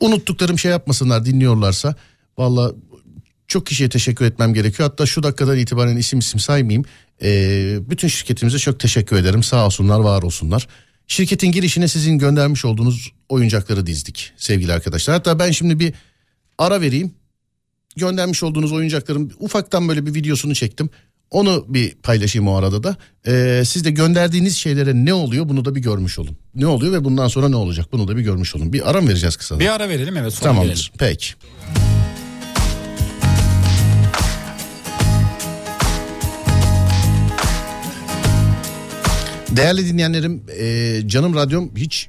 [0.00, 1.94] Unuttuklarım şey yapmasınlar dinliyorlarsa.
[2.38, 2.72] Valla
[3.48, 4.88] çok kişiye teşekkür etmem gerekiyor.
[4.88, 6.84] Hatta şu dakikadan itibaren isim isim saymayayım.
[7.22, 9.42] Ee, bütün şirketimize çok teşekkür ederim.
[9.42, 10.68] Sağ olsunlar, var olsunlar.
[11.06, 15.16] Şirketin girişine sizin göndermiş olduğunuz oyuncakları dizdik sevgili arkadaşlar.
[15.16, 15.94] Hatta ben şimdi bir
[16.58, 17.14] ara vereyim.
[17.96, 20.90] Göndermiş olduğunuz oyuncakların ufaktan böyle bir videosunu çektim.
[21.30, 22.96] Onu bir paylaşayım o arada da.
[23.26, 26.36] Ee, siz de gönderdiğiniz şeylere ne oluyor bunu da bir görmüş olun.
[26.54, 28.72] Ne oluyor ve bundan sonra ne olacak bunu da bir görmüş olun.
[28.72, 29.58] Bir ara mı vereceğiz kısa?
[29.60, 30.92] Bir ara verelim evet sonra Tamamdır gelelim.
[30.98, 31.26] peki.
[39.50, 42.08] Değerli dinleyenlerim e, canım radyom hiç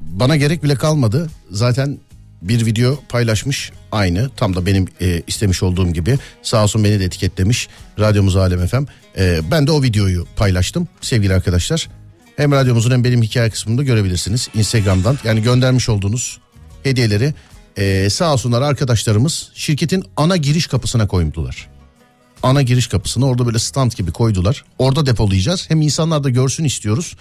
[0.00, 1.30] bana gerek bile kalmadı.
[1.50, 1.98] Zaten
[2.48, 7.04] bir video paylaşmış aynı tam da benim e, istemiş olduğum gibi sağ olsun beni de
[7.04, 8.84] etiketlemiş radyomuz Alem FM.
[9.18, 11.88] E, ben de o videoyu paylaştım sevgili arkadaşlar.
[12.36, 15.18] Hem radyomuzun hem benim hikaye kısmında görebilirsiniz Instagram'dan.
[15.24, 16.38] Yani göndermiş olduğunuz
[16.82, 17.34] hediyeleri
[17.76, 21.68] e, sağ olsunlar arkadaşlarımız şirketin ana giriş kapısına koydular.
[22.42, 24.64] Ana giriş kapısına orada böyle stand gibi koydular.
[24.78, 25.70] Orada depolayacağız.
[25.70, 27.16] Hem insanlar da görsün istiyoruz.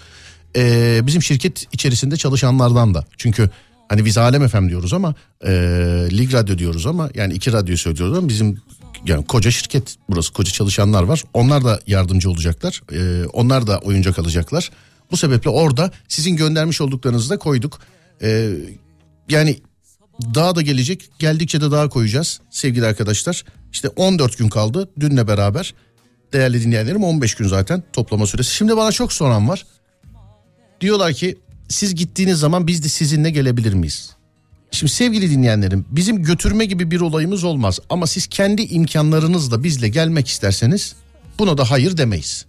[0.55, 3.05] E, bizim şirket içerisinde çalışanlardan da.
[3.17, 3.49] Çünkü
[3.89, 5.15] hani biz Alem FM diyoruz ama
[5.45, 5.51] e,
[6.11, 8.57] Lig Radyo diyoruz ama yani iki radyo söylüyoruz ama bizim
[9.05, 11.23] yani koca şirket burası koca çalışanlar var.
[11.33, 12.81] Onlar da yardımcı olacaklar.
[12.93, 14.71] Ee, onlar da oyuncak alacaklar.
[15.11, 17.79] Bu sebeple orada sizin göndermiş olduklarınızı da koyduk.
[18.21, 18.51] Ee,
[19.29, 19.59] yani
[20.35, 21.09] daha da gelecek.
[21.19, 23.43] Geldikçe de daha koyacağız sevgili arkadaşlar.
[23.71, 25.73] İşte 14 gün kaldı dünle beraber.
[26.33, 28.55] Değerli dinleyenlerim 15 gün zaten toplama süresi.
[28.55, 29.65] Şimdi bana çok soran var.
[30.81, 31.37] Diyorlar ki
[31.69, 34.09] siz gittiğiniz zaman biz de sizinle gelebilir miyiz?
[34.71, 37.79] Şimdi sevgili dinleyenlerim bizim götürme gibi bir olayımız olmaz.
[37.89, 40.95] Ama siz kendi imkanlarınızla bizle gelmek isterseniz
[41.39, 42.45] buna da hayır demeyiz.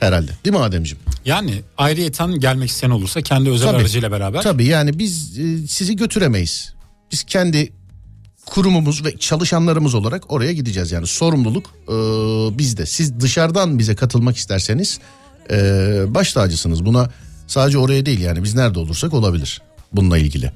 [0.00, 1.02] Herhalde değil mi Ademciğim?
[1.24, 3.76] Yani ayrıyeten gelmek isteyen olursa kendi özel Tabii.
[3.76, 4.42] aracıyla beraber.
[4.42, 6.74] Tabii yani biz e, sizi götüremeyiz.
[7.12, 7.72] Biz kendi
[8.46, 10.92] kurumumuz ve çalışanlarımız olarak oraya gideceğiz.
[10.92, 11.92] Yani sorumluluk e,
[12.58, 12.86] bizde.
[12.86, 14.98] Siz dışarıdan bize katılmak isterseniz
[15.50, 15.56] e,
[16.08, 16.84] baş tacısınız.
[16.84, 17.10] Buna
[17.46, 20.52] sadece oraya değil yani biz nerede olursak olabilir bununla ilgili.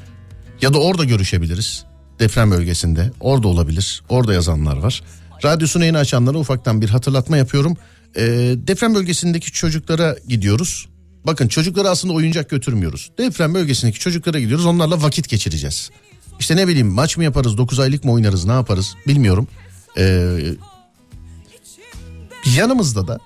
[0.63, 1.85] Ya da orada görüşebiliriz.
[2.19, 4.03] Deprem bölgesinde orada olabilir.
[4.09, 5.03] Orada yazanlar var.
[5.45, 7.77] Radyosunu yeni açanlara ufaktan bir hatırlatma yapıyorum.
[8.17, 8.23] E,
[8.57, 10.89] deprem bölgesindeki çocuklara gidiyoruz.
[11.25, 13.11] Bakın çocuklara aslında oyuncak götürmüyoruz.
[13.19, 14.67] Deprem bölgesindeki çocuklara gidiyoruz.
[14.67, 15.91] Onlarla vakit geçireceğiz.
[16.41, 19.49] İşte ne bileyim maç mı yaparız, 9 aylık mı oynarız, ne yaparız bilmiyorum.
[19.99, 20.39] Ee,
[22.57, 23.19] yanımızda da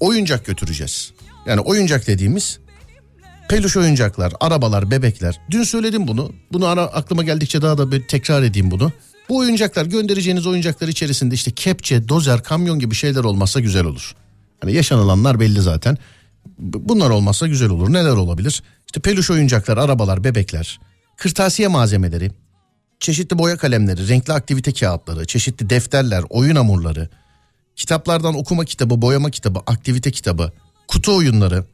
[0.00, 1.12] oyuncak götüreceğiz.
[1.46, 2.58] Yani oyuncak dediğimiz
[3.50, 5.40] peluş oyuncaklar, arabalar, bebekler.
[5.50, 6.32] Dün söyledim bunu.
[6.52, 8.92] Bunu ara, aklıma geldikçe daha da bir tekrar edeyim bunu.
[9.28, 14.14] Bu oyuncaklar göndereceğiniz oyuncaklar içerisinde işte kepçe, dozer, kamyon gibi şeyler olmazsa güzel olur.
[14.60, 15.98] Hani yaşanılanlar belli zaten.
[16.58, 17.92] Bunlar olmazsa güzel olur.
[17.92, 18.62] Neler olabilir?
[18.86, 20.80] İşte peluş oyuncaklar, arabalar, bebekler,
[21.16, 22.30] kırtasiye malzemeleri,
[23.00, 27.08] çeşitli boya kalemleri, renkli aktivite kağıtları, çeşitli defterler, oyun hamurları,
[27.76, 30.52] kitaplardan okuma kitabı, boyama kitabı, aktivite kitabı,
[30.88, 31.64] kutu oyunları,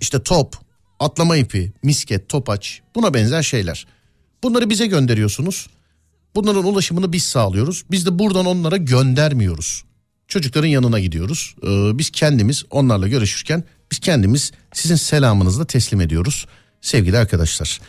[0.00, 0.56] işte top,
[1.00, 3.86] atlama ipi, misket, topaç buna benzer şeyler.
[4.42, 5.66] Bunları bize gönderiyorsunuz.
[6.34, 7.84] Bunların ulaşımını biz sağlıyoruz.
[7.90, 9.84] Biz de buradan onlara göndermiyoruz.
[10.28, 11.54] Çocukların yanına gidiyoruz.
[11.62, 16.46] Ee, biz kendimiz onlarla görüşürken biz kendimiz sizin selamınızla teslim ediyoruz
[16.80, 17.80] sevgili arkadaşlar.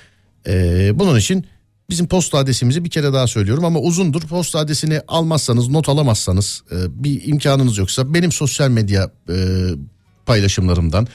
[0.47, 1.45] Ee, bunun için
[1.89, 4.21] bizim posta adresimizi bir kere daha söylüyorum ama uzundur.
[4.21, 9.35] Posta adresini almazsanız not alamazsanız e, bir imkanınız yoksa benim sosyal medya e,
[10.25, 11.07] paylaşımlarımdan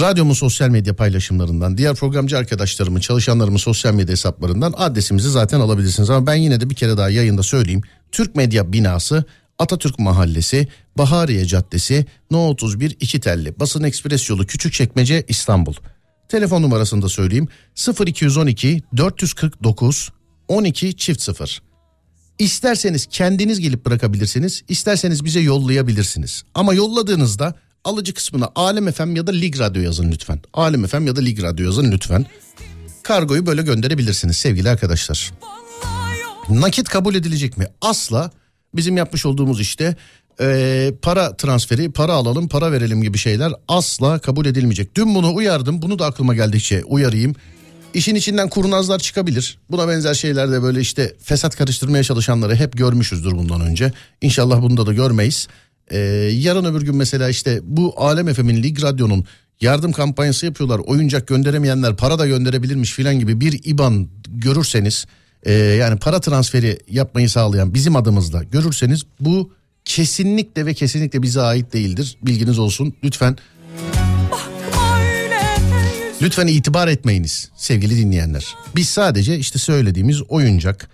[0.00, 6.10] Radyomun sosyal medya paylaşımlarından, diğer programcı arkadaşlarımın, çalışanlarımın sosyal medya hesaplarından adresimizi zaten alabilirsiniz.
[6.10, 7.82] Ama ben yine de bir kere daha yayında söyleyeyim.
[8.12, 9.24] Türk Medya Binası,
[9.58, 15.74] Atatürk Mahallesi, Bahariye Caddesi, No 31 2 telli, Basın Ekspres Yolu Küçükçekmece İstanbul.
[16.28, 17.48] Telefon numarasını da söyleyeyim.
[18.06, 20.12] 0212 449
[20.48, 21.62] 12 çift 0.
[22.38, 26.42] İsterseniz kendiniz gelip bırakabilirsiniz, isterseniz bize yollayabilirsiniz.
[26.54, 27.54] Ama yolladığınızda
[27.84, 30.40] alıcı kısmına Alem FM ya da Lig Radyo yazın lütfen.
[30.54, 32.26] Alem FM ya da Lig Radyo yazın lütfen.
[33.02, 35.32] Kargoyu böyle gönderebilirsiniz sevgili arkadaşlar.
[36.48, 37.66] Nakit kabul edilecek mi?
[37.80, 38.30] Asla
[38.74, 39.96] bizim yapmış olduğumuz işte
[40.40, 44.94] e, para transferi, para alalım, para verelim gibi şeyler asla kabul edilmeyecek.
[44.94, 47.34] Dün bunu uyardım, bunu da aklıma geldikçe uyarayım.
[47.94, 49.58] İşin içinden kurnazlar çıkabilir.
[49.70, 53.92] Buna benzer şeylerde böyle işte fesat karıştırmaya çalışanları hep görmüşüzdür bundan önce.
[54.20, 55.48] İnşallah bunda da görmeyiz.
[55.90, 55.98] Ee,
[56.32, 59.24] yarın öbür gün mesela işte bu Alem FM'in Lig Radyo'nun
[59.60, 60.78] yardım kampanyası yapıyorlar.
[60.78, 65.06] Oyuncak gönderemeyenler para da gönderebilirmiş filan gibi bir IBAN görürseniz
[65.42, 69.52] e, yani para transferi yapmayı sağlayan bizim adımızla görürseniz bu
[69.84, 72.16] kesinlikle ve kesinlikle bize ait değildir.
[72.22, 72.94] Bilginiz olsun.
[73.04, 73.36] Lütfen
[76.22, 78.54] Lütfen itibar etmeyiniz sevgili dinleyenler.
[78.76, 80.90] Biz sadece işte söylediğimiz oyuncak,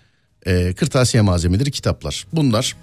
[0.46, 2.26] e, kırtasiye malzemeleri, kitaplar.
[2.33, 2.76] Bunlar.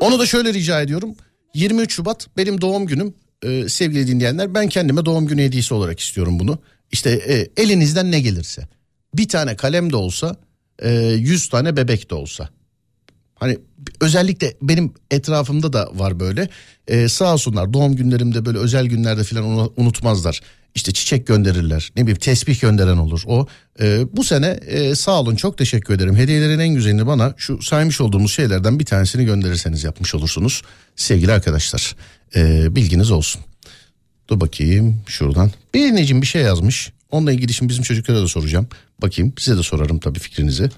[0.00, 1.14] Onu da şöyle rica ediyorum.
[1.54, 4.54] 23 Şubat benim doğum günüm e, sevgili dinleyenler.
[4.54, 6.58] Ben kendime doğum günü hediyesi olarak istiyorum bunu.
[6.92, 8.68] İşte e, elinizden ne gelirse.
[9.14, 10.36] Bir tane kalem de olsa,
[10.82, 12.48] e, 100 tane bebek de olsa.
[13.34, 13.58] Hani
[14.00, 16.48] özellikle benim etrafımda da var böyle.
[16.88, 20.40] Ee, sağ olsunlar doğum günlerimde böyle özel günlerde falan unutmazlar.
[20.74, 21.90] İşte çiçek gönderirler.
[21.96, 23.22] Ne bileyim tesbih gönderen olur.
[23.26, 23.46] O
[23.80, 26.16] e, bu sene e, sağ olun çok teşekkür ederim.
[26.16, 30.62] Hediyelerin en güzelini bana şu saymış olduğumuz şeylerden bir tanesini gönderirseniz yapmış olursunuz.
[30.96, 31.96] Sevgili arkadaşlar
[32.36, 33.42] e, bilginiz olsun.
[34.28, 35.50] Dur bakayım şuradan.
[35.74, 35.80] Bir
[36.22, 36.92] bir şey yazmış.
[37.10, 38.68] Onunla ilgili şimdi bizim çocuklara da soracağım.
[39.02, 40.70] Bakayım size de sorarım tabii fikrinizi.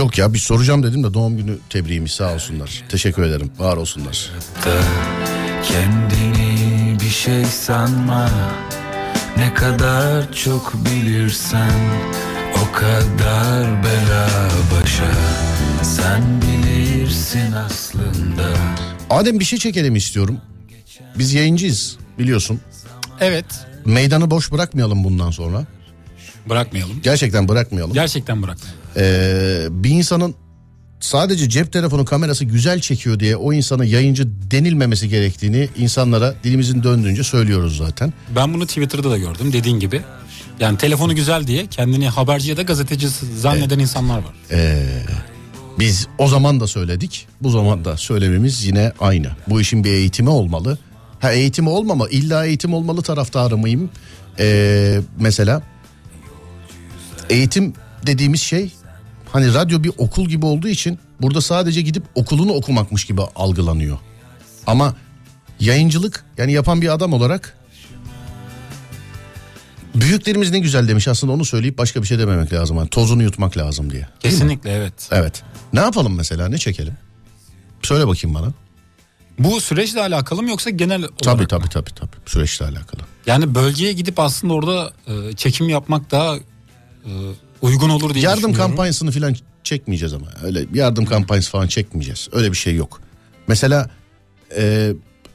[0.00, 2.82] Yok ya bir soracağım dedim de doğum günü tebriğimi sağ olsunlar.
[2.88, 3.50] Teşekkür ederim.
[3.58, 4.30] Var olsunlar.
[5.64, 8.30] Kendini bir şey sanma
[9.36, 11.72] Ne kadar çok bilirsen
[12.62, 14.28] O kadar bela
[14.72, 15.12] başa
[15.82, 18.48] Sen bilirsin aslında
[19.10, 20.38] Adem bir şey çekelim istiyorum.
[21.18, 22.60] Biz yayıncıyız biliyorsun.
[23.20, 23.46] Evet.
[23.84, 25.66] Meydanı boş bırakmayalım bundan sonra.
[26.48, 27.02] Bırakmayalım.
[27.02, 27.94] Gerçekten bırakmayalım.
[27.94, 28.79] Gerçekten bırakmayalım.
[28.96, 30.34] Ee, bir insanın
[31.00, 37.22] sadece cep telefonu kamerası güzel çekiyor diye o insana yayıncı denilmemesi gerektiğini insanlara dilimizin döndüğünce
[37.22, 38.12] söylüyoruz zaten.
[38.36, 40.02] Ben bunu Twitter'da da gördüm dediğin gibi.
[40.60, 44.34] Yani telefonu güzel diye kendini haberci ya da gazeteci zanneden insanlar var.
[45.78, 47.26] Biz o zaman da söyledik.
[47.40, 49.30] Bu zaman da söylememiz yine aynı.
[49.48, 50.78] Bu işin bir eğitimi olmalı.
[51.20, 53.90] Ha eğitimi olmama illa eğitim olmalı taraftarı mıyım?
[54.38, 55.62] Ee, mesela
[57.30, 57.74] eğitim
[58.06, 58.72] dediğimiz şey
[59.32, 63.98] hani radyo bir okul gibi olduğu için burada sadece gidip okulunu okumakmış gibi algılanıyor.
[64.66, 64.94] Ama
[65.60, 67.56] yayıncılık yani yapan bir adam olarak
[69.94, 72.76] büyüklerimiz ne güzel demiş aslında onu söyleyip başka bir şey dememek lazım.
[72.76, 74.08] Yani tozunu yutmak lazım diye.
[74.20, 75.08] Kesinlikle evet.
[75.10, 75.42] Evet.
[75.72, 76.94] Ne yapalım mesela ne çekelim?
[77.82, 78.52] Söyle bakayım bana.
[79.38, 81.48] Bu süreçle alakalı mı yoksa genel olarak Tabii mı?
[81.48, 82.16] tabii tabii tabii.
[82.26, 83.00] Süreçle alakalı.
[83.26, 87.10] Yani bölgeye gidip aslında orada e, çekim yapmak daha e,
[87.62, 90.26] uygun olur diye Yardım kampanyasını falan çekmeyeceğiz ama.
[90.42, 92.28] Öyle yardım kampanyası falan çekmeyeceğiz.
[92.32, 93.00] Öyle bir şey yok.
[93.48, 93.90] Mesela
[94.56, 94.92] e,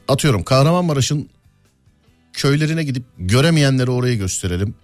[0.08, 1.28] atıyorum Kahramanmaraş'ın
[2.32, 4.74] köylerine gidip göremeyenleri oraya gösterelim.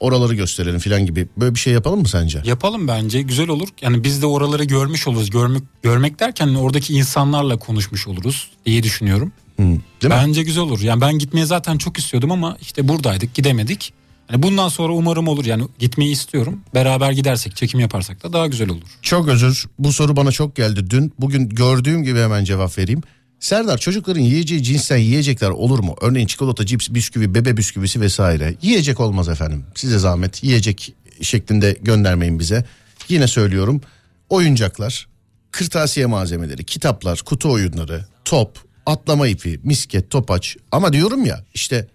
[0.00, 1.28] Oraları gösterelim falan gibi.
[1.36, 2.42] Böyle bir şey yapalım mı sence?
[2.44, 3.68] Yapalım bence güzel olur.
[3.82, 5.30] Yani biz de oraları görmüş oluruz.
[5.30, 9.32] Görmek görmek derken oradaki insanlarla konuşmuş oluruz diye düşünüyorum.
[9.56, 10.10] Hı, değil mi?
[10.10, 10.80] Bence güzel olur.
[10.80, 13.92] Yani ben gitmeye zaten çok istiyordum ama işte buradaydık gidemedik.
[14.28, 16.60] Hani bundan sonra umarım olur yani gitmeyi istiyorum.
[16.74, 18.82] Beraber gidersek çekim yaparsak da daha güzel olur.
[19.02, 19.66] Çok özür.
[19.78, 21.12] Bu soru bana çok geldi dün.
[21.18, 23.02] Bugün gördüğüm gibi hemen cevap vereyim.
[23.40, 25.96] Serdar çocukların yiyeceği cinsten yiyecekler olur mu?
[26.00, 28.54] Örneğin çikolata, cips, bisküvi, bebe bisküvisi vesaire.
[28.62, 29.64] Yiyecek olmaz efendim.
[29.74, 32.64] Size zahmet yiyecek şeklinde göndermeyin bize.
[33.08, 33.80] Yine söylüyorum.
[34.28, 35.08] Oyuncaklar,
[35.50, 40.56] kırtasiye malzemeleri, kitaplar, kutu oyunları, top, atlama ipi, misket, topaç.
[40.72, 41.88] Ama diyorum ya işte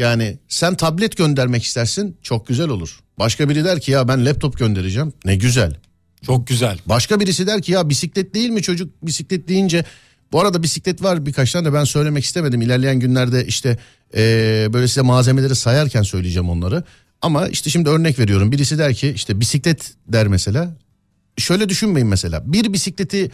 [0.00, 3.00] yani sen tablet göndermek istersin çok güzel olur.
[3.18, 5.12] Başka biri der ki ya ben laptop göndereceğim.
[5.24, 5.76] Ne güzel.
[6.26, 6.78] Çok güzel.
[6.86, 9.84] Başka birisi der ki ya bisiklet değil mi çocuk bisiklet deyince
[10.32, 12.62] bu arada bisiklet var birkaç tane de ben söylemek istemedim.
[12.62, 13.78] İlerleyen günlerde işte
[14.14, 16.84] eee, böyle size malzemeleri sayarken söyleyeceğim onları.
[17.22, 20.76] Ama işte şimdi örnek veriyorum birisi der ki işte bisiklet der mesela.
[21.36, 23.30] Şöyle düşünmeyin mesela bir bisikleti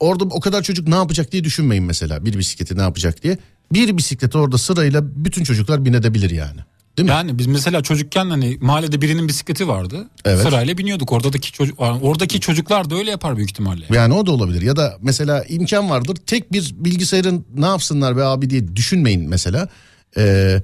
[0.00, 3.38] orada o kadar çocuk ne yapacak diye düşünmeyin mesela bir bisikleti ne yapacak diye.
[3.74, 6.60] Bir bisiklete orada sırayla bütün çocuklar binebilir yani.
[6.96, 7.10] Değil mi?
[7.10, 10.08] Yani biz mesela çocukken hani mahallede birinin bisikleti vardı.
[10.24, 10.42] Evet.
[10.42, 11.12] Sırayla biniyorduk.
[11.12, 13.86] Oradaki çocuk oradaki çocuklar da öyle yapar büyük ihtimalle.
[13.92, 18.24] Yani o da olabilir ya da mesela imkan vardır tek bir bilgisayarın ne yapsınlar be
[18.24, 19.68] abi diye düşünmeyin mesela.
[20.16, 20.62] Ee,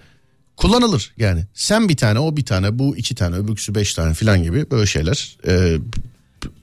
[0.56, 4.42] kullanılır yani sen bir tane o bir tane bu iki tane öbürküsü beş tane filan
[4.42, 5.76] gibi böyle şeyler ee,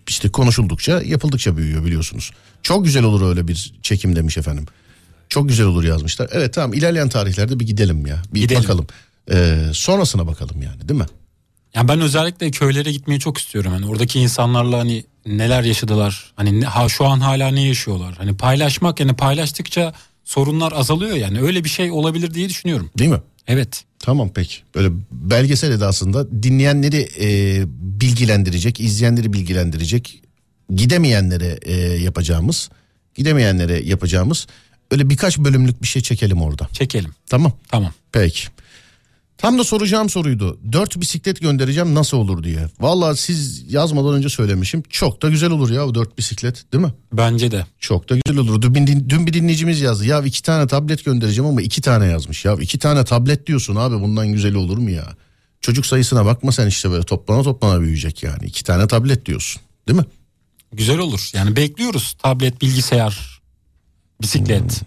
[0.08, 2.32] işte konuşuldukça yapıldıkça büyüyor biliyorsunuz.
[2.64, 4.66] Çok güzel olur öyle bir çekim demiş efendim.
[5.30, 6.30] Çok güzel olur yazmışlar.
[6.32, 8.64] Evet tamam ilerleyen tarihlerde bir gidelim ya bir Gidelim.
[8.64, 8.88] bakalım.
[9.32, 11.06] Ee, sonrasına bakalım yani değil mi?
[11.76, 13.72] Yani ben özellikle köylere gitmeyi çok istiyorum.
[13.72, 16.34] Hani oradaki insanlarla hani neler yaşadılar?
[16.36, 18.16] Hani ha, şu an hala ne yaşıyorlar?
[18.18, 21.42] Hani paylaşmak yani paylaştıkça sorunlar azalıyor yani.
[21.42, 22.90] Öyle bir şey olabilir diye düşünüyorum.
[22.98, 23.22] Değil mi?
[23.48, 23.84] Evet.
[24.00, 24.56] Tamam peki.
[24.76, 27.64] Böyle belgesel edasında dinleyenleri e,
[28.00, 30.22] bilgilendirecek, izleyenleri bilgilendirecek,
[30.76, 32.70] gidemeyenlere e, yapacağımız,
[33.16, 34.48] gidemeyenlere yapacağımız
[34.92, 36.68] öyle birkaç bölümlük bir şey çekelim orada.
[36.74, 37.12] Çekelim.
[37.30, 37.52] Tamam.
[37.68, 37.94] Tamam.
[38.12, 38.48] Peki.
[39.38, 40.60] Tam da soracağım soruydu.
[40.72, 42.70] Dört bisiklet göndereceğim nasıl olur diye.
[42.80, 44.84] Vallahi siz yazmadan önce söylemişim.
[44.90, 46.94] Çok da güzel olur ya o dört bisiklet değil mi?
[47.14, 47.66] Bence de.
[47.80, 48.62] Çok da güzel olur.
[48.62, 50.06] Dün, dün bir dinleyicimiz yazdı.
[50.06, 52.46] Ya iki tane tablet göndereceğim ama iki tane yazmış.
[52.46, 55.08] Ya iki tane tablet diyorsun abi bundan güzeli olur mu ya?
[55.62, 58.46] Çocuk sayısına bakma sen işte böyle toplana toplana büyüyecek yani.
[58.46, 60.06] İki tane tablet diyorsun değil mi?
[60.74, 61.30] Güzel olur.
[61.34, 62.16] Yani bekliyoruz.
[62.24, 63.37] Tablet, bilgisayar,
[64.22, 64.82] bisiklet.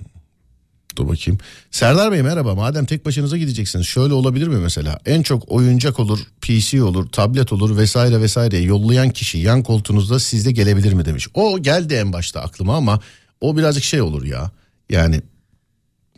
[0.96, 1.40] Dur bakayım.
[1.70, 2.54] Serdar Bey merhaba.
[2.54, 4.98] Madem tek başınıza gideceksiniz şöyle olabilir mi mesela?
[5.06, 10.52] En çok oyuncak olur, PC olur, tablet olur vesaire vesaire yollayan kişi yan koltuğunuzda sizde
[10.52, 11.28] gelebilir mi demiş.
[11.34, 13.00] O geldi en başta aklıma ama
[13.40, 14.50] o birazcık şey olur ya.
[14.90, 15.20] Yani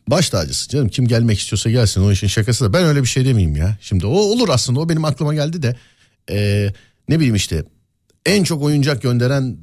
[0.09, 3.25] baş tacısı canım kim gelmek istiyorsa gelsin o işin şakası da ben öyle bir şey
[3.25, 3.77] demeyeyim ya.
[3.81, 5.77] Şimdi o olur aslında o benim aklıma geldi de
[6.31, 6.73] Ee,
[7.09, 7.65] ne bileyim işte
[8.27, 9.57] en çok oyuncak gönderen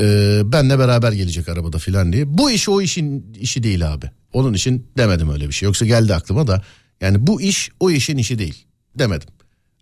[0.00, 2.38] e, benle beraber gelecek arabada filan diye.
[2.38, 4.10] Bu iş o işin işi değil abi.
[4.32, 5.66] Onun için demedim öyle bir şey.
[5.66, 6.62] Yoksa geldi aklıma da
[7.00, 8.64] yani bu iş o işin işi değil
[8.98, 9.28] demedim.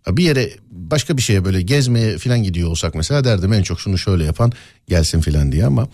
[0.09, 3.97] Bir yere başka bir şeye böyle gezmeye filan gidiyor olsak mesela derdim en çok şunu
[3.97, 4.51] şöyle yapan
[4.87, 5.87] gelsin filan diye ama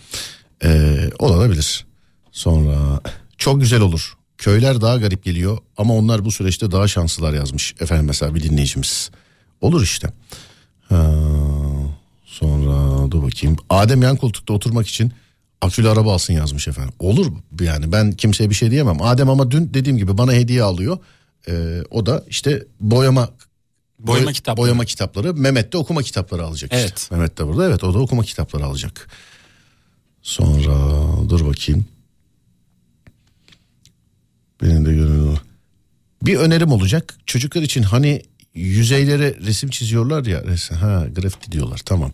[0.64, 1.86] e, olabilir.
[2.32, 3.00] Sonra
[3.38, 4.14] çok güzel olur.
[4.38, 9.10] Köyler daha garip geliyor ama onlar bu süreçte daha şanslılar yazmış efendim mesela bir dinleyicimiz.
[9.60, 10.08] Olur işte.
[10.88, 11.14] Ha,
[12.26, 13.56] Sonra dur bakayım.
[13.70, 15.12] Adem yan koltukta oturmak için
[15.60, 16.92] akülü araba alsın yazmış efendim.
[16.98, 17.42] Olur mu?
[17.60, 19.02] yani ben kimseye bir şey diyemem.
[19.02, 20.98] Adem ama dün dediğim gibi bana hediye alıyor.
[21.48, 23.28] Ee, o da işte boyama
[23.98, 24.56] Boyama boy- kitapları.
[24.64, 25.34] boyama kitapları.
[25.34, 26.82] Mehmet de okuma kitapları alacak işte.
[26.82, 27.08] Evet.
[27.10, 29.08] Mehmet de burada evet o da okuma kitapları alacak.
[30.22, 30.74] Sonra
[31.30, 31.84] dur bakayım.
[34.62, 35.36] Benim de gönlüm
[36.22, 37.16] Bir önerim olacak.
[37.26, 38.22] Çocuklar için hani
[38.54, 40.44] yüzeylere resim çiziyorlar ya.
[40.44, 42.12] Resim, ha grafiti diyorlar tamam.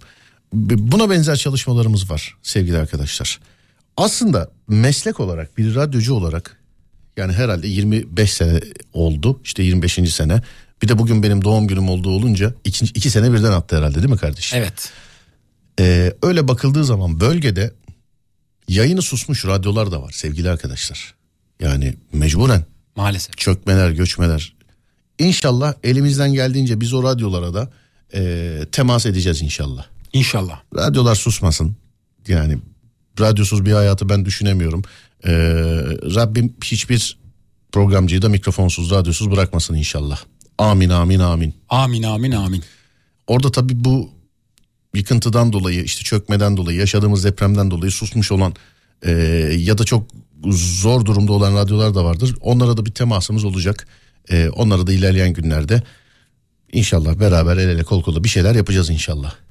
[0.64, 3.40] Buna benzer çalışmalarımız var sevgili arkadaşlar.
[3.96, 6.60] Aslında meslek olarak bir radyocu olarak
[7.16, 8.60] yani herhalde 25 sene
[8.92, 9.40] oldu.
[9.44, 10.14] işte 25.
[10.14, 10.42] sene.
[10.82, 14.08] Bir de bugün benim doğum günüm olduğu olunca iki, iki sene birden attı herhalde değil
[14.08, 14.58] mi kardeşim?
[14.58, 14.90] Evet.
[15.80, 17.74] Ee, öyle bakıldığı zaman bölgede
[18.68, 21.14] yayını susmuş radyolar da var sevgili arkadaşlar.
[21.60, 22.64] Yani mecburen
[22.96, 23.36] Maalesef.
[23.36, 24.56] çökmeler, göçmeler.
[25.18, 27.72] İnşallah elimizden geldiğince biz o radyolara da
[28.14, 29.86] e, temas edeceğiz inşallah.
[30.16, 30.60] İnşallah.
[30.74, 31.76] Radyolar susmasın.
[32.28, 32.58] Yani
[33.20, 34.82] radyosuz bir hayatı ben düşünemiyorum.
[35.24, 35.32] Ee,
[36.14, 37.18] Rabbim hiçbir
[37.72, 40.20] programcıyı da mikrofonsuz, radyosuz bırakmasın inşallah.
[40.58, 41.54] Amin, amin, amin.
[41.68, 42.62] Amin amin amin.
[43.26, 44.10] Orada tabii bu
[44.94, 48.54] yıkıntıdan dolayı işte çökmeden dolayı yaşadığımız depremden dolayı susmuş olan
[49.02, 49.10] e,
[49.58, 50.06] ya da çok
[50.50, 52.36] zor durumda olan radyolar da vardır.
[52.40, 53.86] Onlara da bir temasımız olacak.
[54.30, 55.82] E, onlara da ilerleyen günlerde
[56.72, 59.45] inşallah beraber el ele kol kola bir şeyler yapacağız inşallah.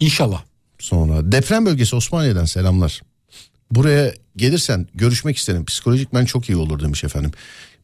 [0.00, 0.42] İnşallah.
[0.78, 3.02] Sonra deprem bölgesi Osmaniye'den selamlar.
[3.70, 5.64] Buraya gelirsen görüşmek isterim.
[5.64, 7.30] Psikolojik ben çok iyi olur demiş efendim.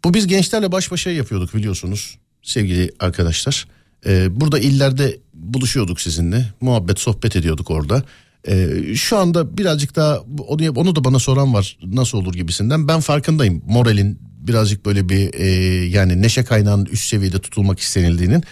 [0.05, 3.69] Bu biz gençlerle baş başa yapıyorduk biliyorsunuz sevgili arkadaşlar.
[4.07, 6.53] Ee, burada illerde buluşuyorduk sizinle.
[6.61, 8.03] Muhabbet sohbet ediyorduk orada.
[8.49, 12.89] Ee, şu anda birazcık daha onu, onu da bana soran var nasıl olur gibisinden.
[12.89, 15.47] Ben farkındayım moralin birazcık böyle bir e,
[15.87, 18.45] yani neşe kaynağının üst seviyede tutulmak istenildiğinin.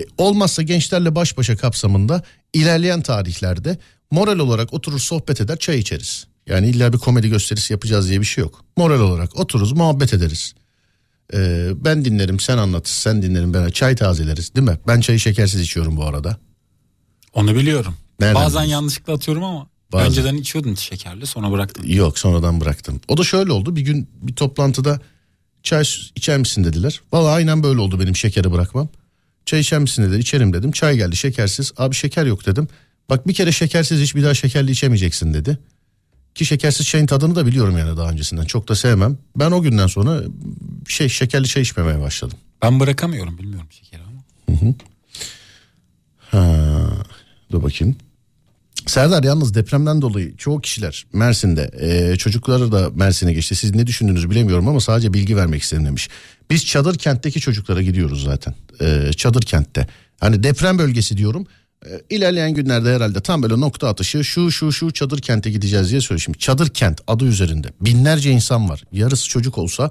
[0.00, 3.78] E, olmazsa gençlerle baş başa kapsamında ilerleyen tarihlerde
[4.10, 6.26] moral olarak oturur sohbet eder çay içeriz.
[6.46, 8.64] Yani illa bir komedi gösterisi yapacağız diye bir şey yok.
[8.76, 10.54] Moral olarak otururuz muhabbet ederiz.
[11.34, 14.78] Ee, ben dinlerim sen anlatırsın sen dinlerim ben çay tazeleriz değil mi?
[14.86, 16.36] Ben çayı şekersiz içiyorum bu arada.
[17.34, 17.94] Onu biliyorum.
[18.20, 18.70] Nereden Bazen biliyorsun?
[18.72, 20.06] yanlışlıkla atıyorum ama Bazen.
[20.06, 21.84] önceden içiyordum şekerli sonra bıraktım.
[21.88, 23.00] Yok sonradan bıraktım.
[23.08, 25.00] O da şöyle oldu bir gün bir toplantıda
[25.62, 25.84] çay
[26.16, 27.00] içer misin dediler.
[27.12, 28.88] Valla aynen böyle oldu benim şekeri bırakmam.
[29.48, 30.72] Çay içer misin dediler içerim dedim.
[30.72, 32.68] Çay geldi şekersiz abi şeker yok dedim.
[33.10, 35.58] Bak bir kere şekersiz iç bir daha şekerli içemeyeceksin dedi.
[36.34, 38.44] Ki şekersiz çayın tadını da biliyorum yani daha öncesinden.
[38.44, 39.18] Çok da sevmem.
[39.36, 40.22] Ben o günden sonra
[40.88, 42.38] şey şekerli çay içmemeye başladım.
[42.62, 44.74] Ben bırakamıyorum bilmiyorum şekeri ama.
[46.18, 46.90] Ha,
[47.52, 47.96] dur bakayım.
[48.86, 53.54] Serdar yalnız depremden dolayı çoğu kişiler Mersin'de e, çocukları da Mersin'e geçti.
[53.54, 56.08] Siz ne düşündüğünüzü bilemiyorum ama sadece bilgi vermek istedim demiş.
[56.50, 58.54] Biz çadır kentteki çocuklara gidiyoruz zaten.
[58.80, 59.86] E, çadır kentte.
[60.20, 61.46] Hani deprem bölgesi diyorum.
[61.86, 66.00] E, ilerleyen günlerde herhalde tam böyle nokta atışı şu şu şu çadır kente gideceğiz diye
[66.00, 66.22] söylüyor.
[66.24, 68.84] Şimdi çadır kent adı üzerinde binlerce insan var.
[68.92, 69.90] Yarısı çocuk olsa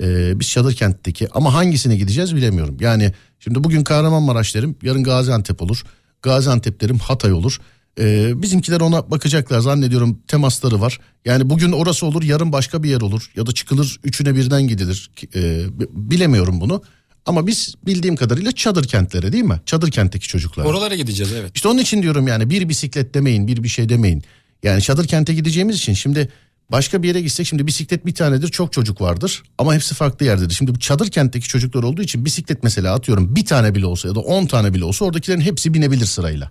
[0.00, 2.76] e, biz çadır kentteki ama hangisine gideceğiz bilemiyorum.
[2.80, 5.84] Yani şimdi bugün Kahramanmaraş derim yarın Gaziantep olur.
[6.22, 7.60] Gaziantep derim Hatay olur.
[8.00, 11.00] Ee, bizimkiler ona bakacaklar zannediyorum temasları var.
[11.24, 15.10] Yani bugün orası olur yarın başka bir yer olur ya da çıkılır üçüne birden gidilir.
[15.34, 16.82] Ee, bilemiyorum bunu
[17.26, 19.60] ama biz bildiğim kadarıyla çadır kentlere değil mi?
[19.66, 20.64] Çadır kentteki çocuklar.
[20.64, 21.50] Oralara gideceğiz evet.
[21.54, 24.22] İşte onun için diyorum yani bir bisiklet demeyin bir bir şey demeyin.
[24.62, 26.28] Yani çadır kente gideceğimiz için şimdi
[26.72, 30.54] başka bir yere gitsek şimdi bisiklet bir tanedir çok çocuk vardır ama hepsi farklı yerdedir.
[30.54, 34.14] Şimdi bu çadır kentteki çocuklar olduğu için bisiklet mesela atıyorum bir tane bile olsa ya
[34.14, 36.50] da on tane bile olsa oradakilerin hepsi binebilir sırayla.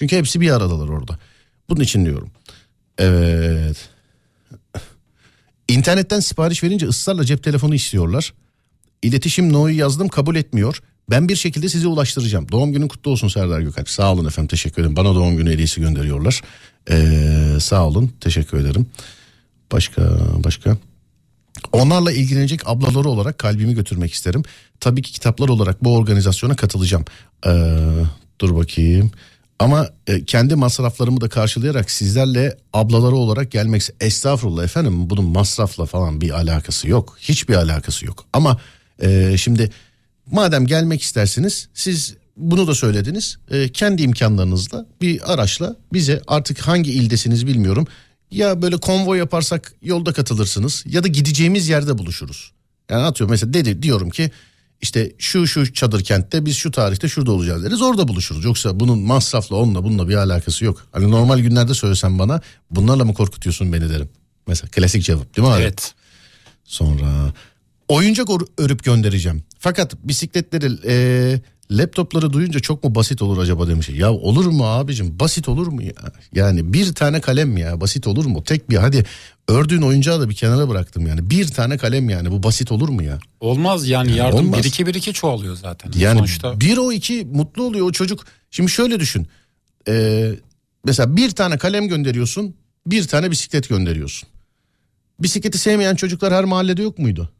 [0.00, 1.18] Çünkü hepsi bir aradalar orada.
[1.68, 2.30] Bunun için diyorum.
[2.98, 3.88] Evet.
[5.68, 8.34] İnternetten sipariş verince ısrarla cep telefonu istiyorlar.
[9.02, 10.82] İletişim no'yu yazdım kabul etmiyor.
[11.10, 12.52] Ben bir şekilde size ulaştıracağım.
[12.52, 13.88] Doğum günün kutlu olsun Serdar Gökalp.
[13.88, 14.96] Sağ olun efendim teşekkür ederim.
[14.96, 16.42] Bana doğum günü hediyesi gönderiyorlar.
[16.90, 18.86] Ee, sağ olun teşekkür ederim.
[19.72, 20.76] Başka başka.
[21.72, 24.42] Onlarla ilgilenecek ablaları olarak kalbimi götürmek isterim.
[24.80, 27.04] Tabii ki kitaplar olarak bu organizasyona katılacağım.
[27.46, 27.76] Ee,
[28.40, 29.10] dur bakayım.
[29.60, 36.20] Ama e, kendi masraflarımı da karşılayarak sizlerle ablaları olarak gelmek estağfurullah efendim bunun masrafla falan
[36.20, 37.16] bir alakası yok.
[37.20, 38.24] Hiçbir alakası yok.
[38.32, 38.60] Ama
[39.02, 39.70] e, şimdi
[40.32, 43.38] madem gelmek isterseniz siz bunu da söylediniz.
[43.50, 47.86] E, kendi imkanlarınızla bir araçla bize artık hangi ildesiniz bilmiyorum.
[48.30, 52.52] Ya böyle konvoy yaparsak yolda katılırsınız ya da gideceğimiz yerde buluşuruz.
[52.90, 54.30] Yani atıyorum mesela dedi diyorum ki
[54.82, 58.44] işte şu şu çadır kentte biz şu tarihte şurada olacağız deriz orada buluşuruz.
[58.44, 60.86] Yoksa bunun masrafla onunla bununla bir alakası yok.
[60.92, 64.08] Hani normal günlerde söylesen bana bunlarla mı korkutuyorsun beni derim.
[64.46, 65.62] Mesela klasik cevap değil mi abi?
[65.62, 65.94] Evet.
[66.64, 67.34] Sonra
[67.88, 68.28] oyuncak
[68.58, 69.42] örüp göndereceğim.
[69.58, 73.88] Fakat bisikletleri e, Laptopları duyunca çok mu basit olur acaba demiş.
[73.88, 75.92] Ya olur mu abicim basit olur mu ya?
[76.32, 78.44] Yani bir tane kalem ya basit olur mu?
[78.44, 79.04] Tek bir hadi
[79.50, 81.30] ördüğün oyuncağı da bir kenara bıraktım yani.
[81.30, 83.18] Bir tane kalem yani bu basit olur mu ya?
[83.40, 84.58] Olmaz yani yardım olmaz.
[84.58, 85.92] bir iki bir iki çoğalıyor zaten.
[85.96, 88.26] Yani Sonuçta bir o iki mutlu oluyor o çocuk.
[88.50, 89.28] Şimdi şöyle düşün.
[89.88, 90.32] Ee,
[90.84, 92.54] mesela bir tane kalem gönderiyorsun
[92.86, 94.28] bir tane bisiklet gönderiyorsun.
[95.20, 97.30] Bisikleti sevmeyen çocuklar her mahallede yok muydu?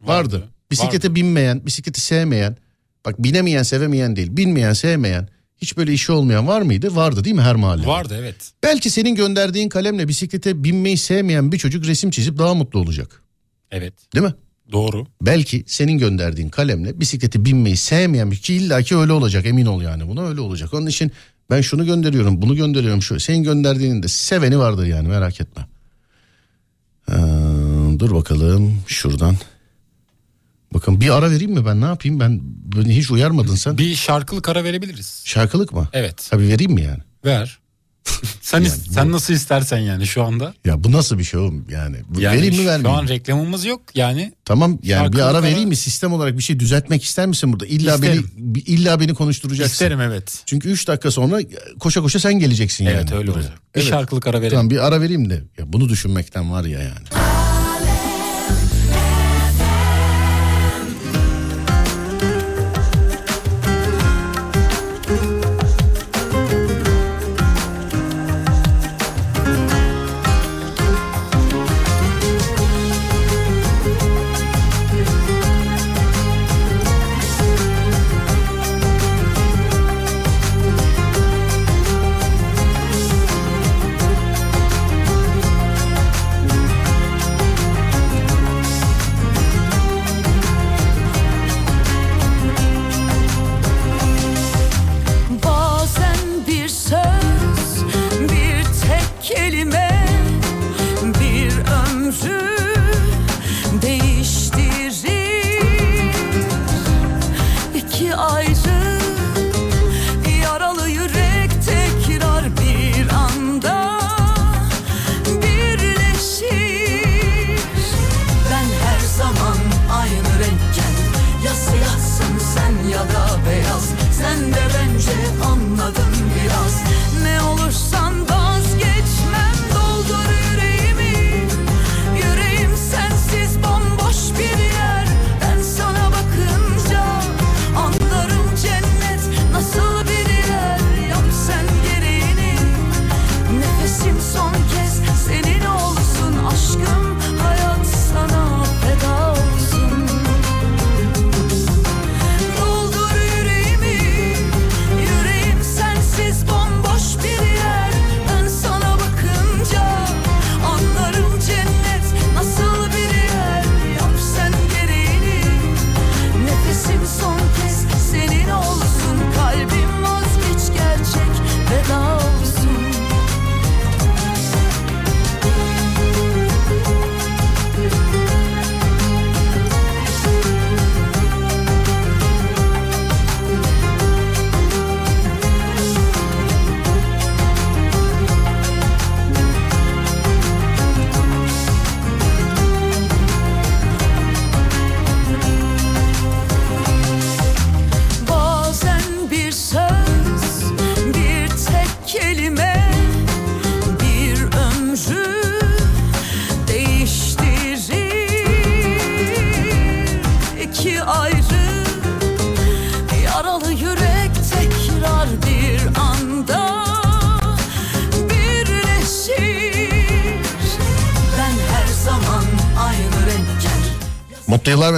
[0.00, 0.36] Vardı.
[0.36, 0.48] Vardı.
[0.70, 2.56] Bisiklete binmeyen, bisikleti sevmeyen,
[3.04, 5.28] bak binemeyen, sevemeyen değil, binmeyen, sevmeyen,
[5.64, 6.96] hiç böyle işi olmayan var mıydı?
[6.96, 7.86] Vardı değil mi her mahallede?
[7.86, 8.36] vardı evet.
[8.62, 13.22] Belki senin gönderdiğin kalemle bisiklete binmeyi sevmeyen bir çocuk resim çizip daha mutlu olacak.
[13.70, 13.94] Evet.
[14.14, 14.34] Değil mi?
[14.72, 15.06] Doğru.
[15.22, 20.08] Belki senin gönderdiğin kalemle bisikleti binmeyi sevmeyen bir ki illaki öyle olacak emin ol yani
[20.08, 20.74] buna öyle olacak.
[20.74, 21.12] Onun için
[21.50, 25.66] ben şunu gönderiyorum bunu gönderiyorum şu senin gönderdiğinin de seveni vardır yani merak etme.
[27.10, 27.14] Ee,
[27.98, 29.36] dur bakalım şuradan.
[30.74, 32.40] Bakın bir ara vereyim mi ben ne yapayım ben
[32.76, 33.78] beni hiç uyarmadın sen.
[33.78, 35.22] Bir şarkılık ara verebiliriz.
[35.24, 35.88] Şarkılık mı?
[35.92, 36.26] Evet.
[36.30, 37.00] Tabii vereyim mi yani?
[37.24, 37.58] Ver.
[38.40, 40.54] sen is- sen nasıl istersen yani şu anda.
[40.64, 41.96] Ya bu nasıl bir şey oğlum yani?
[42.08, 42.98] Bu Yani vereyim mi şu vermeyeyim?
[43.04, 44.32] an reklamımız yok yani.
[44.44, 47.52] Tamam yani bir Şarkılık ara ara- vereyim mi sistem olarak bir şey düzeltmek ister misin
[47.52, 47.66] burada?
[47.66, 48.30] İlla İsterim.
[48.36, 49.72] beni illa beni konuşturacaksın.
[49.72, 50.42] İsterim evet.
[50.46, 51.38] Çünkü 3 dakika sonra
[51.80, 52.94] koşa koşa sen geleceksin yani.
[52.96, 53.52] Evet öyle olacak.
[53.74, 53.90] Bir Evet.
[53.90, 54.56] şarkılık ara verelim.
[54.56, 55.42] Tamam bir ara vereyim de.
[55.58, 57.33] Ya bunu düşünmekten var ya yani.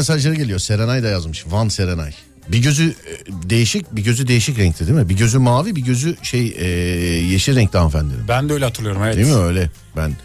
[0.09, 0.59] Mesajları geliyor.
[0.59, 1.45] Serenay da yazmış.
[1.47, 2.13] Van Serenay.
[2.49, 5.09] Bir gözü e, değişik, bir gözü değişik renkte değil mi?
[5.09, 6.67] Bir gözü mavi, bir gözü şey e,
[7.25, 8.29] yeşil renkte hanımefendinin.
[8.29, 9.17] Ben de öyle hatırlıyorum evet.
[9.17, 9.71] Değil mi öyle?
[9.97, 10.17] Ben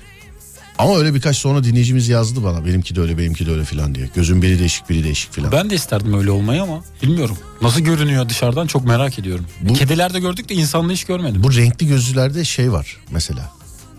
[0.77, 2.65] ama öyle birkaç sonra dinleyicimiz yazdı bana.
[2.65, 4.09] Benimki de öyle, benimki de öyle filan diye.
[4.15, 5.51] Gözün biri değişik, biri değişik filan.
[5.51, 7.37] Ben de isterdim öyle olmayı ama bilmiyorum.
[7.61, 9.45] Nasıl görünüyor dışarıdan çok merak ediyorum.
[9.61, 11.43] Bu- Kedilerde gördük de insanlı hiç görmedim.
[11.43, 13.51] Bu renkli gözlülerde şey var mesela.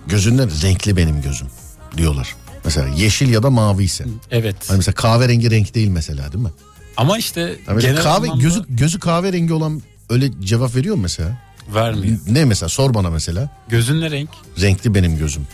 [0.07, 1.47] Gözünden renkli benim gözüm
[1.97, 2.35] diyorlar.
[2.64, 4.04] Mesela yeşil ya da mavi ise.
[4.30, 4.56] Evet.
[4.68, 6.50] Hani mesela kahverengi renk değil mesela değil mi?
[6.96, 11.52] Ama işte mesela genel kahve anlamda gözü gözü kahverengi olan öyle cevap veriyor mu mesela?
[11.68, 12.18] vermiyor.
[12.28, 13.48] Ne mesela sor bana mesela.
[13.68, 14.28] Gözün ne renk?
[14.60, 15.46] Renkli benim gözüm.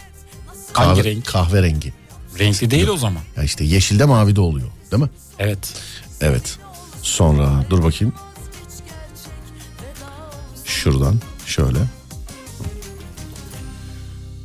[0.72, 1.26] Hangi renk?
[1.26, 1.92] Kahverengi.
[2.38, 3.22] Renkli değil o zaman.
[3.36, 5.08] Ya işte yeşilde mavide oluyor değil mi?
[5.38, 5.74] Evet.
[6.20, 6.58] Evet.
[7.02, 8.14] Sonra dur bakayım.
[10.64, 11.78] Şuradan şöyle.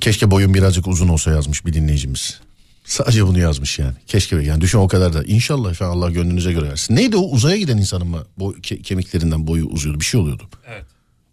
[0.02, 2.42] Keşke boyun birazcık uzun olsa yazmış bir dinleyicimiz.
[2.84, 3.94] Sadece bunu yazmış yani.
[4.08, 5.24] Keşke yani düşün o kadar da.
[5.24, 6.96] İnşallah efendim Allah gönlünüze göre versin.
[6.96, 8.24] Neydi o uzaya giden insanın mı?
[8.40, 10.44] Boy, ke- kemiklerinden boyu uzuyordu bir şey oluyordu.
[10.68, 10.86] Evet.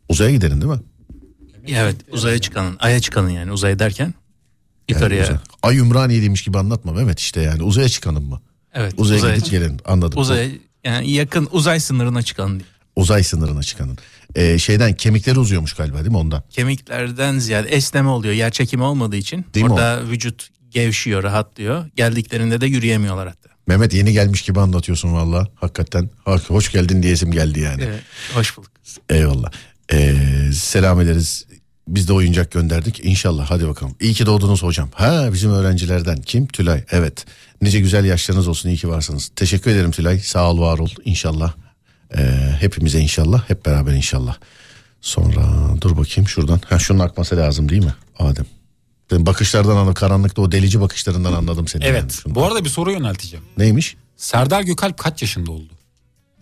[0.08, 0.80] Uzaya gidenin değil mi?
[1.68, 4.14] Evet uzaya çıkanın, aya çıkanın yani uzaya derken
[4.88, 5.24] yukarıya.
[5.24, 5.36] uzay.
[5.62, 8.40] Ay Ümraniye'deymiş gibi anlatma Mehmet işte yani uzaya çıkanın mı?
[8.74, 10.18] Evet Uzaya, uzaya, gidip gelin anladım.
[10.20, 10.48] uzaya
[10.84, 12.60] yani yakın uzay sınırına çıkan.
[12.96, 13.98] Uzay sınırına çıkanın.
[14.34, 16.42] Ee, şeyden kemikleri uzuyormuş galiba değil mi ondan?
[16.50, 18.34] Kemiklerden ziyade esneme oluyor.
[18.34, 21.86] Yer çekimi olmadığı için Değil mi orada vücut gevşiyor, rahatlıyor.
[21.96, 23.50] Geldiklerinde de yürüyemiyorlar hatta.
[23.66, 25.48] Mehmet yeni gelmiş gibi anlatıyorsun valla.
[25.54, 27.82] Hakikaten Ha- hoş geldin diyesim geldi yani.
[27.86, 28.00] Evet,
[28.34, 28.70] hoş bulduk.
[29.10, 29.50] Eyvallah.
[29.92, 30.16] Ee,
[30.54, 31.46] selam ederiz.
[31.88, 33.00] Biz de oyuncak gönderdik.
[33.04, 33.94] İnşallah hadi bakalım.
[34.00, 34.88] İyi ki doğdunuz hocam.
[34.94, 36.22] Ha bizim öğrencilerden.
[36.22, 36.46] Kim?
[36.46, 36.84] Tülay.
[36.90, 37.24] Evet.
[37.62, 38.68] Nice güzel yaşlarınız olsun.
[38.68, 39.30] İyi ki varsınız.
[39.36, 40.18] Teşekkür ederim Tülay.
[40.18, 40.88] Sağ ol var ol.
[41.04, 41.52] İnşallah.
[42.16, 42.20] Ee,
[42.60, 43.50] hepimize inşallah.
[43.50, 44.36] Hep beraber inşallah.
[45.00, 45.42] Sonra
[45.80, 46.60] dur bakayım şuradan.
[46.68, 47.94] Ha şunun akması lazım değil mi?
[48.18, 48.46] Adem.
[49.10, 49.94] Ben bakışlardan anladım.
[49.94, 51.84] Karanlıkta o delici bakışlarından anladım seni.
[51.84, 51.96] yani.
[51.98, 52.12] Evet.
[52.22, 53.44] Şunu- Bu arada bir soru yönelteceğim.
[53.58, 53.96] Neymiş?
[54.16, 55.72] Serdar Gökalp kaç yaşında oldu?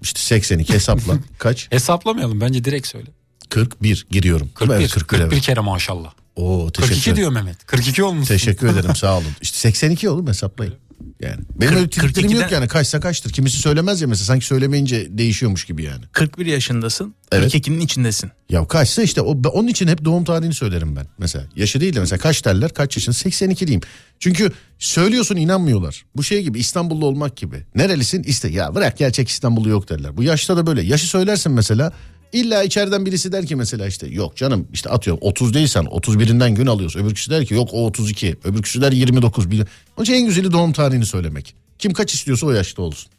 [0.03, 1.15] İşte 82 hesapla.
[1.39, 1.67] Kaç?
[1.73, 3.11] Hesaplamayalım bence direkt söyle.
[3.49, 4.51] 41 giriyorum.
[4.55, 5.45] 41, Evet, 41 41 evet.
[5.45, 6.13] kere maşallah.
[6.37, 7.67] Oo, teşekkür 42 diyor Mehmet.
[7.67, 8.29] 42 olmuş.
[8.29, 9.27] Teşekkür ederim sağ olun.
[9.43, 10.75] İşte 82 oğlum hesaplayın.
[11.21, 13.33] Yani benim öyle triplerim 42'den yok yani kaçsa kaçtır.
[13.33, 16.05] Kimisi söylemez ya mesela sanki söylemeyince değişiyormuş gibi yani.
[16.13, 17.15] 41 yaşındasın.
[17.33, 17.55] Evet.
[17.55, 18.31] 42'nin içindesin.
[18.49, 21.07] Ya kaçsa işte o, onun için hep doğum tarihini söylerim ben.
[21.19, 23.83] Mesela yaşı değil de mesela kaç derler kaç yaşın 82 diyeyim.
[24.21, 26.05] Çünkü söylüyorsun inanmıyorlar.
[26.17, 27.67] Bu şey gibi İstanbullu olmak gibi.
[27.75, 30.17] Nerelisin iste ya bırak gerçek İstanbullu yok derler.
[30.17, 31.93] Bu yaşta da böyle yaşı söylersin mesela.
[32.33, 36.67] İlla içeriden birisi der ki mesela işte yok canım işte atıyorum 30 değilsen 31'inden gün
[36.67, 37.01] alıyorsun.
[37.01, 38.37] Öbür kişi der ki yok o 32.
[38.45, 39.51] Öbür kişi der 29.
[39.51, 39.67] Bir-
[39.97, 41.55] Onun için en güzeli doğum tarihini söylemek.
[41.79, 43.11] Kim kaç istiyorsa o yaşta olsun.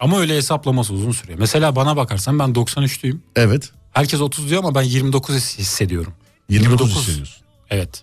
[0.00, 1.38] Ama öyle hesaplaması uzun sürüyor.
[1.38, 3.18] Mesela bana bakarsan ben 93'lüyüm.
[3.36, 3.70] Evet.
[3.92, 6.12] Herkes 30 diyor ama ben 29 his- hissediyorum.
[6.48, 7.02] 29, 29.
[7.02, 7.42] hissediyorsun.
[7.70, 8.02] Evet.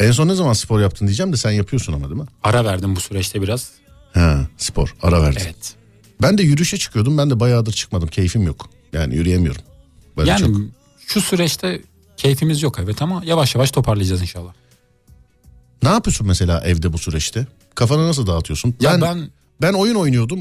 [0.00, 2.26] En son ne zaman spor yaptın diyeceğim de sen yapıyorsun ama değil mi?
[2.42, 3.70] Ara verdim bu süreçte biraz.
[4.14, 5.40] Ha spor ara verdin.
[5.44, 5.74] Evet.
[6.22, 7.18] Ben de yürüyüşe çıkıyordum.
[7.18, 8.08] Ben de bayağıdır çıkmadım.
[8.08, 8.68] Keyfim yok.
[8.92, 9.62] Yani yürüyemiyorum.
[10.16, 10.56] Böyle yani çok.
[11.06, 11.82] şu süreçte
[12.16, 14.52] keyfimiz yok evet ama yavaş yavaş toparlayacağız inşallah.
[15.82, 17.46] Ne yapıyorsun mesela evde bu süreçte?
[17.74, 18.74] Kafanı nasıl dağıtıyorsun?
[18.80, 19.30] Ya ben, ben
[19.62, 20.40] ben oyun oynuyordum.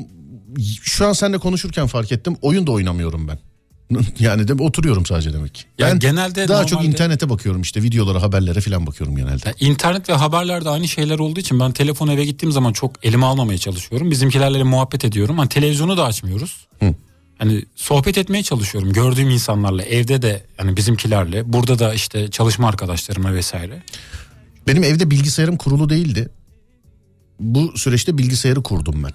[0.81, 2.37] Şu an seninle konuşurken fark ettim.
[2.41, 3.39] Oyun da oynamıyorum ben.
[4.19, 5.63] Yani de oturuyorum sadece demek ki.
[5.77, 9.47] Ya ben genelde daha çok normalde- internete bakıyorum işte videolara haberlere falan bakıyorum genelde.
[9.49, 13.25] Ya internet ve haberlerde aynı şeyler olduğu için ben telefonu eve gittiğim zaman çok elime
[13.25, 14.11] almamaya çalışıyorum.
[14.11, 15.37] Bizimkilerle muhabbet ediyorum.
[15.37, 16.67] Hani televizyonu da açmıyoruz.
[16.79, 16.95] Hı.
[17.38, 23.33] Hani sohbet etmeye çalışıyorum gördüğüm insanlarla evde de yani bizimkilerle burada da işte çalışma arkadaşlarıma
[23.33, 23.83] vesaire.
[24.67, 26.29] Benim evde bilgisayarım kurulu değildi.
[27.39, 29.11] Bu süreçte bilgisayarı kurdum ben.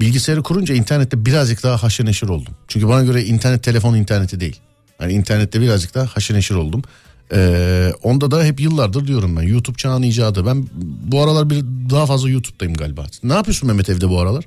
[0.00, 2.54] Bilgisayarı kurunca internette birazcık daha haşır neşir oldum.
[2.68, 4.60] Çünkü bana göre internet telefon interneti değil.
[4.98, 6.82] Hani internette birazcık daha haşır neşir oldum.
[7.32, 10.46] Ee, onda da hep yıllardır diyorum ben YouTube çağının icadı.
[10.46, 10.66] Ben
[11.04, 13.06] bu aralar bir daha fazla YouTube'dayım galiba.
[13.22, 14.44] Ne yapıyorsun Mehmet evde bu aralar?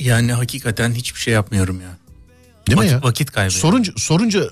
[0.00, 1.96] Yani hakikaten hiçbir şey yapmıyorum ya.
[2.66, 3.02] Değil mi vakit, ya?
[3.02, 3.50] Vakit kaybı.
[3.50, 4.44] Sorunca, sorunca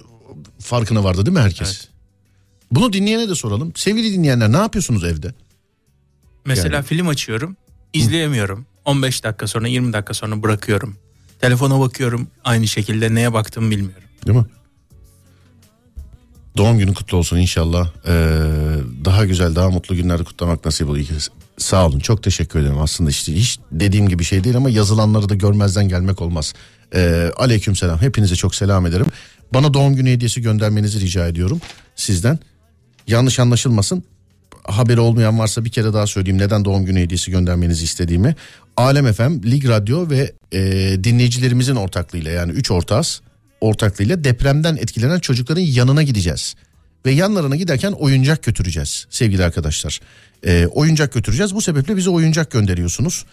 [0.60, 1.68] farkına vardı değil mi herkes?
[1.68, 1.88] Evet.
[2.72, 3.72] Bunu dinleyene de soralım.
[3.76, 5.34] Sevgili dinleyenler ne yapıyorsunuz evde?
[6.44, 7.56] Mesela Yani- film açıyorum,
[7.92, 8.66] izleyemiyorum.
[8.84, 10.96] 15 dakika sonra 20 dakika sonra bırakıyorum.
[11.40, 14.08] Telefona bakıyorum aynı şekilde neye baktığımı bilmiyorum.
[14.26, 14.46] Değil mi?
[16.56, 17.90] Doğum günün kutlu olsun inşallah.
[18.06, 18.10] Ee,
[19.04, 20.98] daha güzel, daha mutlu günlerde kutlamak nasip olur.
[21.58, 22.78] Sağ olun, çok teşekkür ederim.
[22.78, 26.54] Aslında işte hiç dediğim gibi şey değil ama yazılanları da görmezden gelmek olmaz.
[26.94, 28.00] Ee, aleyküm selam.
[28.00, 29.06] Hepinize çok selam ederim.
[29.54, 31.60] Bana doğum günü hediyesi göndermenizi rica ediyorum
[31.96, 32.38] sizden.
[33.06, 34.04] Yanlış anlaşılmasın.
[34.64, 38.36] Haberi olmayan varsa bir kere daha söyleyeyim neden doğum günü hediyesi göndermenizi istediğimi.
[38.76, 40.60] Alem FM, Lig Radyo ve e,
[41.04, 43.20] dinleyicilerimizin ortaklığıyla yani 3 ortağız
[43.60, 46.54] ortaklığıyla depremden etkilenen çocukların yanına gideceğiz.
[47.06, 50.00] Ve yanlarına giderken oyuncak götüreceğiz sevgili arkadaşlar.
[50.46, 53.24] E, oyuncak götüreceğiz bu sebeple bize oyuncak gönderiyorsunuz.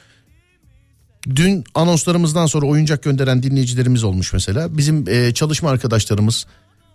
[1.35, 4.77] Dün anonslarımızdan sonra oyuncak gönderen dinleyicilerimiz olmuş mesela.
[4.77, 6.45] Bizim e, çalışma arkadaşlarımız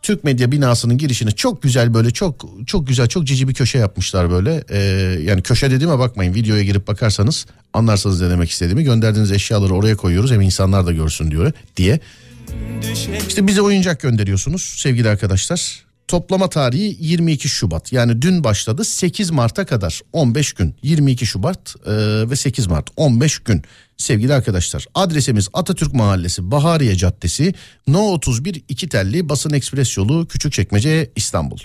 [0.02, 4.30] Türk Medya binasının girişine çok güzel böyle çok çok güzel çok cici bir köşe yapmışlar
[4.30, 4.64] böyle.
[4.68, 4.78] E,
[5.22, 8.84] yani köşe dediğime bakmayın videoya girip bakarsanız anlarsanız ne demek istediğimi.
[8.84, 12.00] Gönderdiğiniz eşyaları oraya koyuyoruz hem insanlar da görsün diyor diye.
[13.28, 15.89] İşte bize oyuncak gönderiyorsunuz sevgili arkadaşlar.
[16.10, 17.92] Toplama tarihi 22 Şubat.
[17.92, 20.74] Yani dün başladı 8 Mart'a kadar 15 gün.
[20.82, 21.90] 22 Şubat e,
[22.30, 23.62] ve 8 Mart 15 gün
[23.96, 24.86] sevgili arkadaşlar.
[24.94, 27.54] Adresimiz Atatürk Mahallesi Bahariye Caddesi
[27.86, 31.58] No 31 İki Telli Basın Ekspres Yolu Küçükçekmece İstanbul.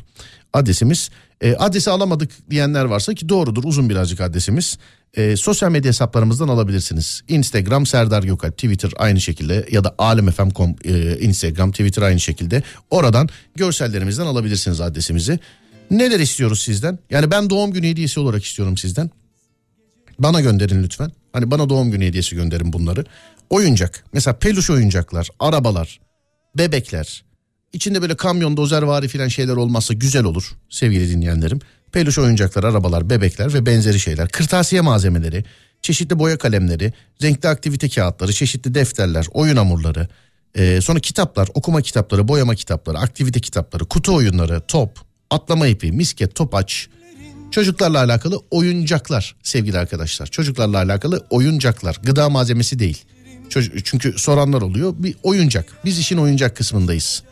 [0.54, 1.10] Adresimiz
[1.42, 4.78] E, adresi alamadık diyenler varsa ki doğrudur uzun birazcık adresimiz.
[5.16, 7.22] E, sosyal medya hesaplarımızdan alabilirsiniz.
[7.28, 12.64] Instagram Serdar Gökalp, Twitter aynı şekilde ya da alemfm.com e, Instagram, Twitter aynı şekilde.
[12.90, 15.40] Oradan görsellerimizden alabilirsiniz adresimizi.
[15.92, 17.00] Neler istiyoruz sizden?
[17.10, 19.10] Yani ben doğum günü hediyesi olarak istiyorum sizden.
[20.20, 21.12] Bana gönderin lütfen.
[21.34, 23.06] Hani bana doğum günü hediyesi gönderin bunları.
[23.50, 24.04] Oyuncak.
[24.14, 26.00] Mesela peluş oyuncaklar, arabalar,
[26.58, 27.26] bebekler.
[27.74, 31.60] İçinde böyle kamyon, dozervari filan şeyler olmazsa güzel olur sevgili dinleyenlerim.
[31.92, 34.30] Peluş oyuncaklar, arabalar, bebekler ve benzeri şeyler.
[34.30, 35.44] Kırtasiye malzemeleri,
[35.82, 40.08] çeşitli boya kalemleri, renkli aktivite kağıtları, çeşitli defterler, oyun hamurları.
[40.56, 46.36] Ee, sonra kitaplar, okuma kitapları, boyama kitapları, aktivite kitapları, kutu oyunları, top, atlama ipi, misket,
[46.36, 46.90] topaç,
[47.56, 50.28] Çocuklarla alakalı oyuncaklar sevgili arkadaşlar.
[50.28, 52.00] Çocuklarla alakalı oyuncaklar.
[52.04, 53.04] Gıda malzemesi değil.
[53.84, 54.94] Çünkü soranlar oluyor.
[54.98, 55.66] Bir oyuncak.
[55.86, 57.24] Biz işin oyuncak kısmındayız.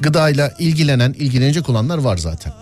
[0.00, 2.52] Gıdayla ilgilenen, ilgilenecek olanlar var zaten.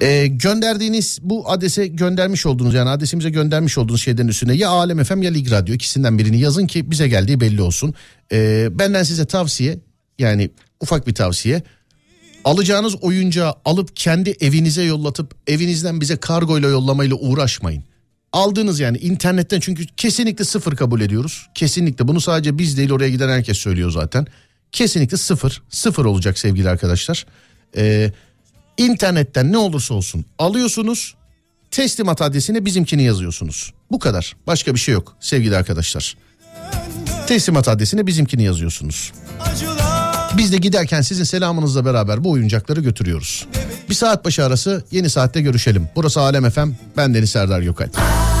[0.00, 5.22] Ee, gönderdiğiniz bu adrese göndermiş olduğunuz yani adresimize göndermiş olduğunuz şeylerin üstüne ya Alem FM
[5.22, 7.94] ya Lig Radyo ikisinden birini yazın ki bize geldiği belli olsun.
[8.32, 9.78] Ee, benden size tavsiye
[10.18, 11.62] yani ufak bir tavsiye
[12.44, 17.84] alacağınız oyuncağı alıp kendi evinize yollatıp evinizden bize kargoyla yollamayla uğraşmayın.
[18.32, 21.46] Aldığınız yani internetten çünkü kesinlikle sıfır kabul ediyoruz.
[21.54, 24.26] Kesinlikle bunu sadece biz değil oraya giden herkes söylüyor zaten.
[24.72, 27.26] Kesinlikle sıfır sıfır olacak sevgili arkadaşlar.
[27.76, 28.12] Ee,
[28.76, 31.14] internetten ne olursa olsun alıyorsunuz
[31.70, 33.72] teslimat adresine bizimkini yazıyorsunuz.
[33.90, 36.16] Bu kadar başka bir şey yok sevgili arkadaşlar.
[37.26, 39.12] Teslimat adresine bizimkini yazıyorsunuz.
[40.36, 43.46] Biz de giderken sizin selamınızla beraber bu oyuncakları götürüyoruz.
[43.88, 45.88] Bir saat başı arası yeni saatte görüşelim.
[45.96, 46.70] Burası Alem FM.
[46.96, 48.33] Ben Deniz Serdar Gökalp.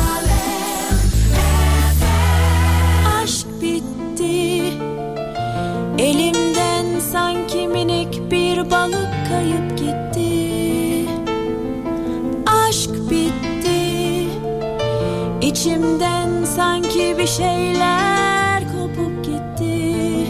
[15.84, 20.26] İçimden sanki bir şeyler kopup gitti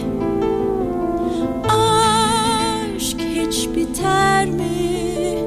[1.69, 5.37] Aşk hiç biter mi?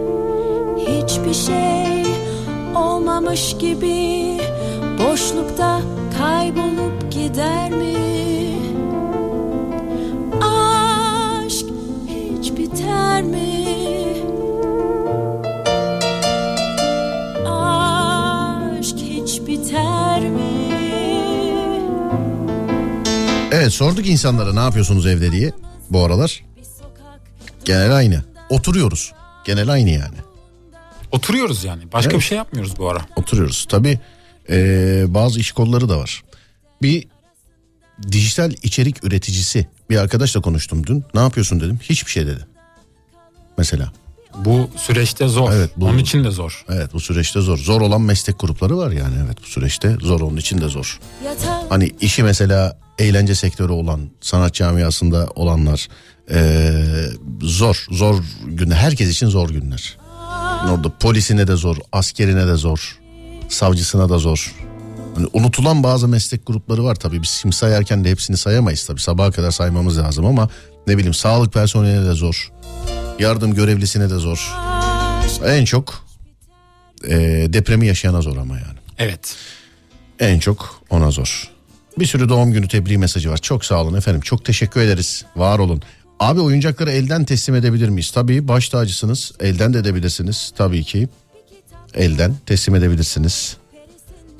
[0.79, 2.15] Hiçbir şey
[2.77, 4.41] olmamış gibi
[4.99, 5.81] boşlukta
[6.19, 7.68] kaybolup gider
[23.69, 25.53] Evet sorduk insanlara ne yapıyorsunuz evde diye
[25.91, 26.45] bu aralar.
[27.65, 28.25] Genel aynı.
[28.51, 29.13] Oturuyoruz.
[29.45, 30.17] Genel aynı yani.
[31.13, 31.93] Oturuyoruz yani.
[31.93, 32.21] Başka Evet.
[32.21, 33.01] bir şey yapmıyoruz bu ara.
[33.17, 33.67] Oturuyoruz.
[33.69, 33.99] Tabii
[34.49, 36.23] eee, bazı iş kolları da var.
[36.83, 37.07] Bir
[38.13, 41.05] dijital içerik üreticisi bir arkadaşla konuştum dün.
[41.15, 41.79] Ne yapıyorsun dedim.
[41.83, 42.47] Hiçbir şey dedi.
[43.59, 43.93] Mesela.
[44.35, 45.53] Bu süreçte zor.
[45.53, 46.65] Evet, bu- Onun için de zor.
[46.69, 47.59] Evet bu süreçte zor.
[47.59, 51.01] Zor olan meslek grupları var yani evet bu süreçte zor onun için de zor.
[51.69, 55.89] Hani işi mesela eğlence sektörü olan sanat camiasında olanlar
[56.31, 57.11] eee,
[57.43, 59.97] zor zor günler herkes için zor günler.
[60.71, 62.99] Orada polisine de zor, askerine de zor,
[63.49, 64.55] savcısına da zor.
[65.15, 69.31] Hani unutulan bazı meslek grupları var tabii biz şimdi sayarken de hepsini sayamayız tabii sabaha
[69.31, 70.49] kadar saymamız lazım ama
[70.87, 72.53] ne bileyim sağlık personeline de zor,
[73.19, 74.55] yardım görevlisine de zor.
[75.45, 76.05] En çok
[77.09, 78.79] eee, depremi yaşayana zor ama yani.
[78.99, 79.37] Evet.
[80.21, 81.51] En çok ona zor.
[82.01, 83.39] Bir sürü doğum günü tebriği mesajı var.
[83.39, 84.21] Çok sağ olun efendim.
[84.21, 85.25] Çok teşekkür ederiz.
[85.37, 85.83] Var olun.
[86.21, 88.11] Abi oyuncakları elden teslim edebilir miyiz?
[88.11, 89.33] Tabii baş tacısınız.
[89.41, 90.53] Elden de edebilirsiniz.
[90.57, 91.09] Tabii ki.
[91.95, 93.57] Elden teslim edebilirsiniz.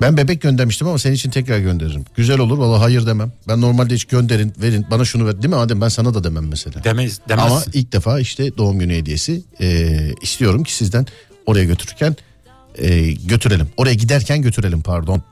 [0.01, 2.05] Ben bebek göndermiştim ama senin için tekrar gönderirim.
[2.15, 2.57] Güzel olur.
[2.57, 3.31] Valla hayır demem.
[3.47, 5.41] Ben normalde hiç gönderin, verin, bana şunu ver.
[5.41, 5.81] Değil mi Adem?
[5.81, 6.83] Ben sana da demem mesela.
[6.83, 7.19] Demeyiz.
[7.29, 7.51] Demezsin.
[7.51, 11.05] Ama ilk defa işte doğum günü hediyesi e, istiyorum ki sizden
[11.45, 12.15] oraya götürürken
[12.75, 13.67] e, götürelim.
[13.77, 15.23] Oraya giderken götürelim pardon.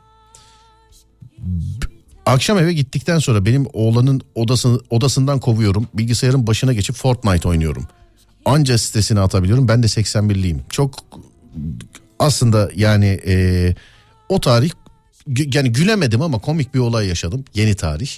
[2.28, 5.88] Akşam eve gittikten sonra benim oğlanın odası, odasından kovuyorum.
[5.94, 7.88] Bilgisayarın başına geçip Fortnite oynuyorum.
[8.46, 9.68] Anca stresini atabiliyorum.
[9.68, 10.58] Ben de 81'liyim.
[10.70, 10.96] Çok
[12.20, 13.76] aslında yani e,
[14.30, 14.72] o tarih
[15.54, 17.46] yani gülemedim ama komik bir olay yaşadım.
[17.54, 18.10] Yeni tarih.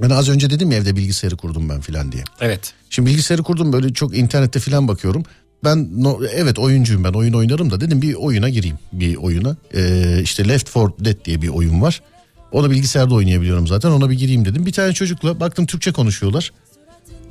[0.00, 2.24] Yani az önce dedim ya evde bilgisayarı kurdum ben filan diye.
[2.40, 2.72] Evet.
[2.90, 5.22] Şimdi bilgisayarı kurdum böyle çok internette falan bakıyorum.
[5.64, 9.56] Ben no- evet oyuncuyum ben oyun oynarım da dedim bir oyuna gireyim bir oyuna.
[9.74, 12.02] Ee, işte Left 4 Dead diye bir oyun var.
[12.52, 14.66] Onu bilgisayarda oynayabiliyorum zaten ona bir gireyim dedim.
[14.66, 16.52] Bir tane çocukla baktım Türkçe konuşuyorlar.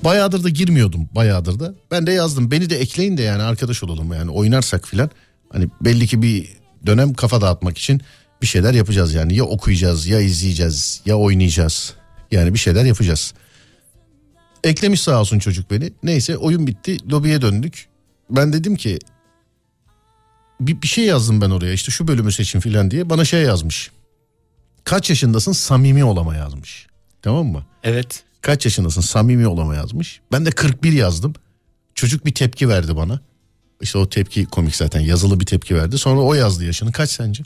[0.03, 1.73] Bayağıdır da girmiyordum bayağıdır da.
[1.91, 5.09] Ben de yazdım beni de ekleyin de yani arkadaş olalım yani oynarsak filan.
[5.49, 6.49] Hani belli ki bir
[6.85, 8.01] dönem kafa dağıtmak için
[8.41, 9.35] bir şeyler yapacağız yani.
[9.35, 11.93] Ya okuyacağız ya izleyeceğiz ya oynayacağız.
[12.31, 13.33] Yani bir şeyler yapacağız.
[14.63, 15.93] Eklemiş sağ olsun çocuk beni.
[16.03, 17.11] Neyse oyun bitti.
[17.11, 17.87] Lobiye döndük.
[18.29, 18.99] ben dedim ki
[20.59, 23.91] bir, bir şey yazdım ben oraya işte şu bölümü seçin filan diye bana şey yazmış.
[24.87, 26.87] Kaç yaşındasın samimi olama yazmış.
[27.21, 27.65] Tamam mı?
[27.83, 28.23] Evet.
[28.41, 30.21] Kaç yaşındasın samimi olama yazmış.
[30.31, 31.33] Ben de 41 yazdım.
[31.95, 33.19] Çocuk bir tepki verdi bana.
[33.81, 35.97] İşte o tepki komik zaten yazılı bir tepki verdi.
[35.97, 36.91] Sonra o yazdı yaşını.
[36.91, 37.43] Kaç sence?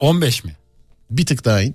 [0.00, 0.56] 15 mi?
[1.10, 1.74] Bir tık daha in.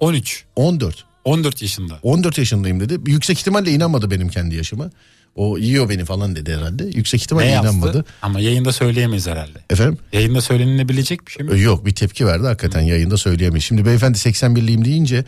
[0.00, 0.44] 13.
[0.56, 1.04] 14.
[1.24, 1.98] 14 yaşında.
[2.02, 3.10] 14 yaşındayım dedi.
[3.10, 4.90] Yüksek ihtimalle inanmadı benim kendi yaşıma.
[5.34, 6.84] O yiyor beni falan dedi herhalde.
[6.94, 7.66] Yüksek Ne yazdı?
[7.68, 8.04] inanmadı.
[8.22, 9.58] Ama yayında söyleyemeyiz herhalde.
[9.70, 9.98] Efendim?
[10.12, 11.60] Yayında söylenilebilecek bir şey mi?
[11.60, 13.64] Yok bir tepki verdi hakikaten yayında söyleyemeyiz.
[13.64, 15.24] Şimdi beyefendi 81'liyim deyince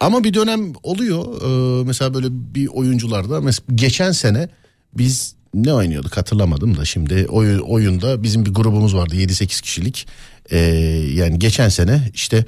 [0.00, 1.24] ama bir dönem oluyor.
[1.42, 4.48] Ee, mesela böyle bir oyuncularda mesela geçen sene
[4.94, 10.06] biz ne oynuyorduk hatırlamadım da şimdi oy, oyunda bizim bir grubumuz vardı 7-8 kişilik.
[10.50, 10.58] Ee,
[11.14, 12.44] yani geçen sene işte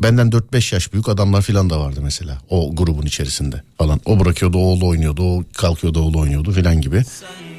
[0.00, 4.00] benden 4-5 yaş büyük adamlar falan da vardı mesela o grubun içerisinde falan.
[4.04, 7.02] O bırakıyordu oğlu oynuyordu o kalkıyordu oğlu oynuyordu falan gibi.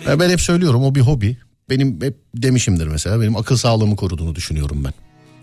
[0.08, 1.38] Ya ben hep söylüyorum o bir hobi.
[1.70, 4.94] Benim hep demişimdir mesela benim akıl sağlığımı koruduğunu düşünüyorum ben.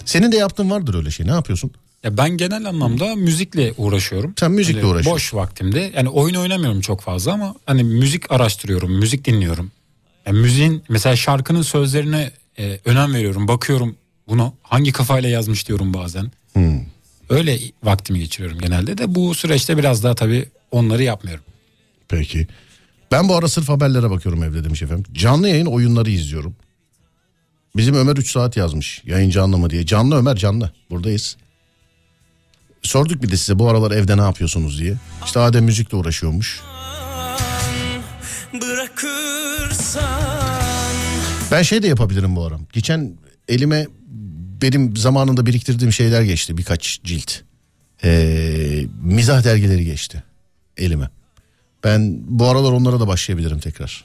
[0.04, 1.70] Senin de yaptığın vardır öyle şey ne yapıyorsun?
[2.02, 4.34] Ya ben genel anlamda müzikle uğraşıyorum.
[4.40, 5.14] Sen müzikle Hani uğraşıyorsun.
[5.14, 5.92] Boş vaktimde.
[5.96, 9.72] Yani oyun oynamıyorum çok fazla ama hani müzik araştırıyorum, müzik dinliyorum.
[10.26, 13.48] Yani müziğin mesela şarkının sözlerine e, önem veriyorum.
[13.48, 13.96] Bakıyorum
[14.28, 16.30] bunu hangi kafayla yazmış diyorum bazen.
[16.54, 16.80] Hmm.
[17.28, 21.44] Öyle vaktimi geçiriyorum genelde de bu süreçte biraz daha tabii onları yapmıyorum.
[22.08, 22.46] Peki.
[23.12, 25.04] Ben bu ara sırf haberlere bakıyorum evde demiş efendim.
[25.12, 26.56] Canlı yayın oyunları izliyorum.
[27.76, 29.86] Bizim Ömer 3 saat yazmış yayın canlı mı diye.
[29.86, 31.36] Canlı Ömer canlı buradayız.
[32.82, 34.94] Sorduk bir de size bu aralar evde ne yapıyorsunuz diye.
[35.24, 36.60] İşte Adem müzikle uğraşıyormuş.
[38.60, 40.04] Bırakırsan
[41.52, 42.58] Ben şey de yapabilirim bu ara.
[42.72, 43.12] Geçen
[43.48, 43.86] elime
[44.64, 47.32] benim zamanında biriktirdiğim şeyler geçti birkaç cilt.
[48.04, 50.22] Ee, mizah dergileri geçti
[50.76, 51.08] elime.
[51.84, 54.04] Ben bu aralar onlara da başlayabilirim tekrar.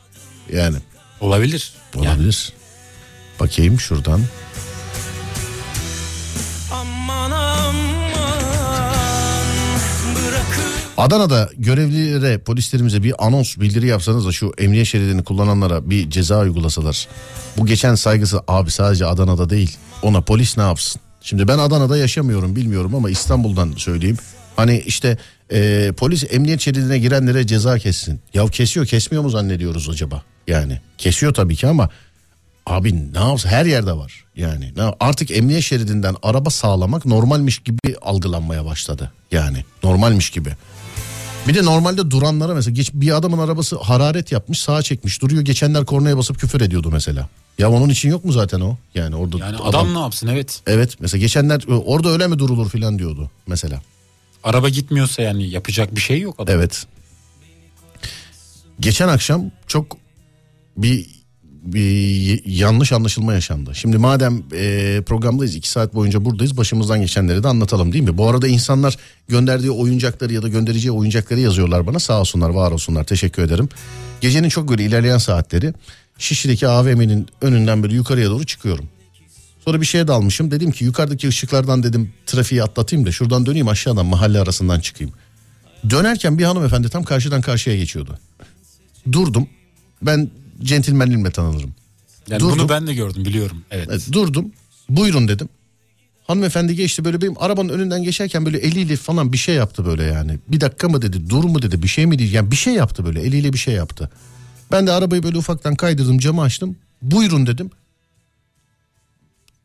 [0.53, 0.77] Yani
[1.21, 1.73] Olabilir.
[1.95, 2.53] Yani olabilir.
[3.39, 4.21] Bakayım şuradan.
[10.99, 17.07] Adana'da görevlilere, polislerimize bir anons bildiri yapsanız da şu emniyet şeridini kullananlara bir ceza uygulasalar.
[17.57, 19.77] Bu geçen saygısı abi sadece Adana'da değil.
[20.01, 21.01] Ona polis ne yapsın?
[21.21, 24.17] Şimdi ben Adana'da yaşamıyorum bilmiyorum ama İstanbul'dan söyleyeyim.
[24.55, 25.17] Hani işte
[25.51, 28.19] e, polis emniyet şeridine girenlere ceza kessin.
[28.33, 30.23] Ya kesiyor kesmiyor mu zannediyoruz acaba?
[30.47, 31.89] Yani kesiyor tabii ki ama
[32.65, 34.25] abi ne yapsın her yerde var.
[34.35, 39.11] Yani artık emniyet şeridinden araba sağlamak normalmiş gibi algılanmaya başladı.
[39.31, 40.49] Yani normalmiş gibi.
[41.47, 45.85] Bir de normalde duranlara mesela geç, bir adamın arabası hararet yapmış sağa çekmiş duruyor geçenler
[45.85, 47.29] kornaya basıp küfür ediyordu mesela.
[47.57, 48.77] Ya onun için yok mu zaten o?
[48.95, 50.61] Yani orada yani adam, ne yapsın evet.
[50.67, 53.81] Evet mesela geçenler orada öyle mi durulur filan diyordu mesela.
[54.43, 56.55] Araba gitmiyorsa yani yapacak bir şey yok adam.
[56.55, 56.85] Evet.
[58.79, 59.97] Geçen akşam çok
[60.77, 61.05] bir,
[61.63, 63.71] bir yanlış anlaşılma yaşandı.
[63.75, 68.17] Şimdi madem e, programdayız iki saat boyunca buradayız başımızdan geçenleri de anlatalım değil mi?
[68.17, 68.97] Bu arada insanlar
[69.27, 73.69] gönderdiği oyuncakları ya da göndereceği oyuncakları yazıyorlar bana sağ olsunlar var olsunlar teşekkür ederim.
[74.21, 75.73] Gecenin çok böyle ilerleyen saatleri
[76.17, 78.89] Şişli'deki AVM'nin önünden böyle yukarıya doğru çıkıyorum.
[79.65, 80.51] Sonra bir şeye dalmışım.
[80.51, 85.13] Dedim ki yukarıdaki ışıklardan dedim trafiği atlatayım da şuradan döneyim aşağıdan mahalle arasından çıkayım.
[85.89, 88.19] Dönerken bir hanımefendi tam karşıdan karşıya geçiyordu.
[89.11, 89.47] Durdum.
[90.01, 90.29] Ben
[90.63, 91.73] centilmenliğimle tanınırım.
[92.29, 92.59] Yani Durdum.
[92.59, 93.63] bunu ben de gördüm biliyorum.
[93.71, 93.87] Evet.
[93.91, 94.51] Evet, durdum.
[94.89, 95.49] Buyurun dedim.
[96.27, 100.39] Hanımefendi geçti böyle benim arabanın önünden geçerken böyle eliyle falan bir şey yaptı böyle yani.
[100.47, 102.35] Bir dakika mı dedi, dur mu dedi, bir şey mi dedi.
[102.35, 104.09] Yani bir şey yaptı böyle eliyle bir şey yaptı.
[104.71, 106.75] Ben de arabayı böyle ufaktan kaydırdım camı açtım.
[107.01, 107.71] Buyurun dedim.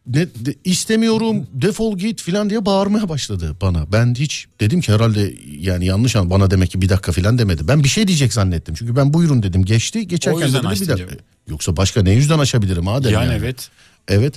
[0.07, 3.93] Ne, de- istemiyorum defol git filan diye bağırmaya başladı bana.
[3.93, 7.69] Ben hiç dedim ki herhalde yani yanlış an bana demek ki bir dakika filan demedi.
[7.69, 8.75] Ben bir şey diyecek zannettim.
[8.75, 10.09] Çünkü ben buyurun dedim geçti.
[10.09, 11.15] Geçerken dedi bir dakika.
[11.49, 13.39] Yoksa başka ne yüzden açabilirim Adem yani, yani.
[13.39, 13.69] evet.
[14.09, 14.35] Evet.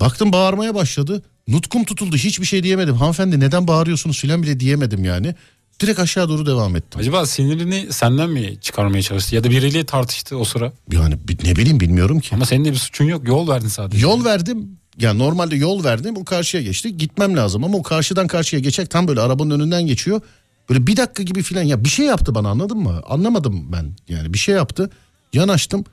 [0.00, 1.22] Baktım bağırmaya başladı.
[1.48, 2.16] Nutkum tutuldu.
[2.16, 2.94] Hiçbir şey diyemedim.
[2.94, 5.34] Hanımefendi neden bağırıyorsunuz filan bile diyemedim yani.
[5.80, 7.00] Direkt aşağı doğru devam ettim.
[7.00, 10.72] Acaba sinirini senden mi çıkarmaya çalıştı ya da biriyle tartıştı o sıra?
[10.92, 12.34] Yani ne bileyim bilmiyorum ki.
[12.34, 13.28] Ama senin de bir suçun yok.
[13.28, 14.02] Yol verdin sadece.
[14.02, 14.79] Yol verdim.
[14.98, 16.16] Ya normalde yol verdim.
[16.16, 16.96] O karşıya geçti.
[16.96, 20.20] Gitmem lazım ama o karşıdan karşıya geçecek tam böyle arabanın önünden geçiyor.
[20.68, 23.02] Böyle bir dakika gibi filan ya bir şey yaptı bana anladın mı?
[23.08, 23.92] Anlamadım ben.
[24.08, 24.90] Yani bir şey yaptı.
[25.32, 25.84] Yanaştım.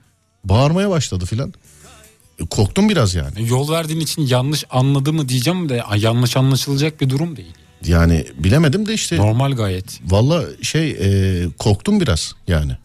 [0.43, 1.53] Bağırmaya başladı filan.
[2.39, 3.49] E, korktum biraz yani.
[3.49, 7.53] Yol verdiğin için yanlış anladı mı diyeceğim de yanlış anlaşılacak bir durum değil.
[7.85, 9.17] Yani bilemedim de işte.
[9.17, 9.99] Normal gayet.
[10.05, 12.77] Valla şey e, korktum biraz yani.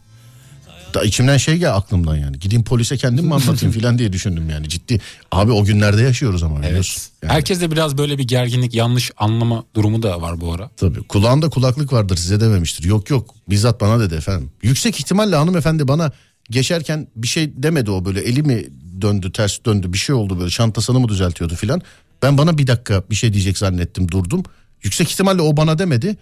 [0.95, 2.38] Da içimden şey gel aklımdan yani.
[2.38, 5.01] Gideyim polise kendim mi anlatayım filan diye düşündüm yani ciddi.
[5.32, 7.03] Abi o günlerde yaşıyoruz ama biliyorsun.
[7.03, 7.12] Evet.
[7.22, 10.70] Yani, Herkes de biraz böyle bir gerginlik, yanlış anlama durumu da var bu ara.
[10.76, 12.84] Tabii kulağında kulaklık vardır size dememiştir.
[12.84, 14.51] Yok yok bizzat bana dedi efendim.
[14.62, 16.12] Yüksek ihtimalle hanımefendi bana
[16.51, 18.66] geçerken bir şey demedi o böyle eli mi
[19.01, 21.82] döndü ters döndü bir şey oldu böyle çantasını mı düzeltiyordu filan.
[22.22, 24.43] Ben bana bir dakika bir şey diyecek zannettim durdum.
[24.82, 26.16] Yüksek ihtimalle o bana demedi.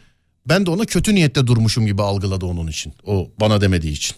[0.47, 2.93] Ben de ona kötü niyette durmuşum gibi algıladı onun için.
[3.07, 4.17] O bana demediği için.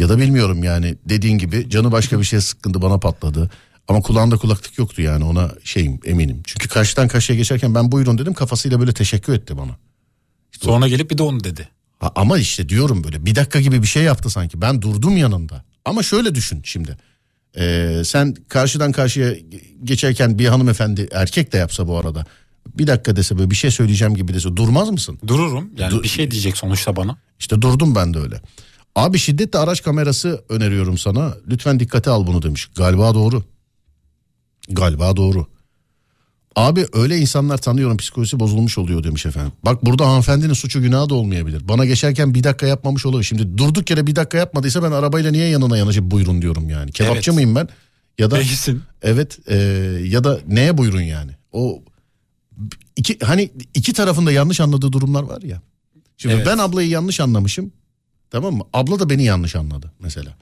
[0.00, 3.50] Ya da bilmiyorum yani dediğin gibi canı başka bir şeye sıkkındı bana patladı.
[3.88, 6.42] Ama kulağında kulaklık yoktu yani ona şeyim eminim.
[6.44, 9.76] Çünkü karşıdan karşıya geçerken ben buyurun dedim kafasıyla böyle teşekkür etti bana.
[10.60, 11.68] Sonra gelip bir de onu dedi.
[11.98, 14.60] Ha, ama işte diyorum böyle bir dakika gibi bir şey yaptı sanki.
[14.60, 15.64] Ben durdum yanında.
[15.84, 16.96] Ama şöyle düşün şimdi.
[17.58, 19.34] Ee, sen karşıdan karşıya
[19.84, 22.24] geçerken bir hanımefendi erkek de yapsa bu arada.
[22.78, 25.18] Bir dakika dese böyle bir şey söyleyeceğim gibi dese durmaz mısın?
[25.26, 25.70] Dururum.
[25.78, 27.18] Yani Dur- bir şey diyecek sonuçta bana.
[27.38, 28.40] İşte durdum ben de öyle.
[28.96, 31.34] Abi şiddetle araç kamerası öneriyorum sana.
[31.48, 32.68] Lütfen dikkate al bunu demiş.
[32.76, 33.44] Galiba doğru.
[34.68, 35.46] Galiba doğru.
[36.56, 39.52] Abi öyle insanlar tanıyorum psikolojisi bozulmuş oluyor demiş efendim.
[39.64, 41.68] Bak burada hanımefendinin suçu günahı da olmayabilir.
[41.68, 43.24] Bana geçerken bir dakika yapmamış olabilir.
[43.24, 46.92] Şimdi durduk yere bir dakika yapmadıysa ben arabayla niye yanına yanaşıp buyurun diyorum yani.
[46.92, 47.34] Kebapçı Evet.
[47.34, 47.68] mıyım ben?
[48.18, 48.82] Ya da Değilsin.
[49.02, 49.56] evet e,
[50.04, 51.30] ya da neye buyurun yani?
[51.52, 51.82] O
[52.96, 55.62] iki hani iki tarafında yanlış anladığı durumlar var ya.
[56.16, 56.46] Şimdi Evet.
[56.46, 57.72] ben ablayı yanlış anlamışım.
[58.30, 58.62] Tamam mı?
[58.72, 60.34] Abla da beni yanlış anladı mesela.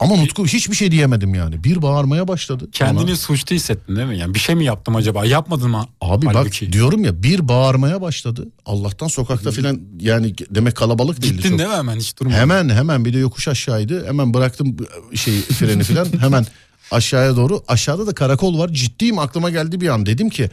[0.00, 1.64] Ama Nutku hiçbir şey diyemedim yani.
[1.64, 2.68] Bir bağırmaya başladı.
[2.72, 3.16] Kendini bana.
[3.16, 4.18] suçlu hissettin değil mi?
[4.18, 5.26] Yani bir şey mi yaptım acaba?
[5.26, 5.86] Yapmadın mı?
[6.00, 6.66] Abi Halbuki.
[6.66, 8.48] bak diyorum ya bir bağırmaya başladı.
[8.66, 11.36] Allah'tan sokakta filan yani demek kalabalık değildi.
[11.36, 11.58] Gittin çok.
[11.58, 12.36] değil mi hemen hiç durmadın?
[12.36, 14.06] Hemen hemen bir de yokuş aşağıydı.
[14.06, 14.76] Hemen bıraktım
[15.14, 16.06] şey freni filan.
[16.20, 16.46] hemen
[16.90, 17.62] aşağıya doğru.
[17.68, 18.68] Aşağıda da karakol var.
[18.68, 20.06] Ciddiyim aklıma geldi bir an.
[20.06, 20.50] Dedim ki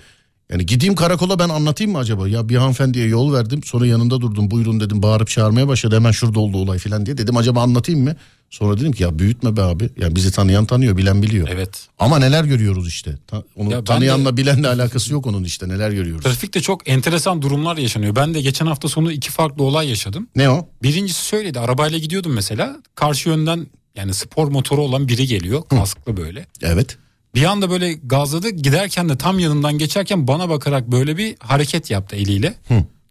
[0.51, 2.27] yani gideyim karakola ben anlatayım mı acaba?
[2.27, 3.63] Ya bir hanımefendiye yol verdim.
[3.63, 4.51] Sonra yanında durdum.
[4.51, 5.03] Buyurun dedim.
[5.03, 5.95] Bağırıp çağırmaya başladı.
[5.95, 7.17] Hemen şurada oldu olay filan diye.
[7.17, 8.15] Dedim acaba anlatayım mı?
[8.49, 9.89] Sonra dedim ki ya büyütme be abi.
[9.97, 11.47] Ya bizi tanıyan tanıyor, bilen biliyor.
[11.51, 11.87] Evet.
[11.99, 13.15] Ama neler görüyoruz işte.
[13.27, 15.69] Ta- onu Ya tanıyanla bilenle alakası yok onun işte.
[15.69, 16.23] Neler görüyoruz.
[16.23, 18.15] Trafikte çok enteresan durumlar yaşanıyor.
[18.15, 20.27] Ben de geçen hafta sonu iki farklı olay yaşadım.
[20.35, 20.67] Ne o?
[20.83, 21.59] Birincisi söyledi.
[21.59, 22.75] Arabayla gidiyordum mesela.
[22.95, 25.61] Karşı yönden yani spor motoru olan biri geliyor.
[25.69, 26.45] Kasklı böyle.
[26.61, 26.97] Evet.
[27.35, 28.49] Bir anda böyle gazladı.
[28.49, 32.53] Giderken de tam yanından geçerken bana bakarak böyle bir hareket yaptı eliyle.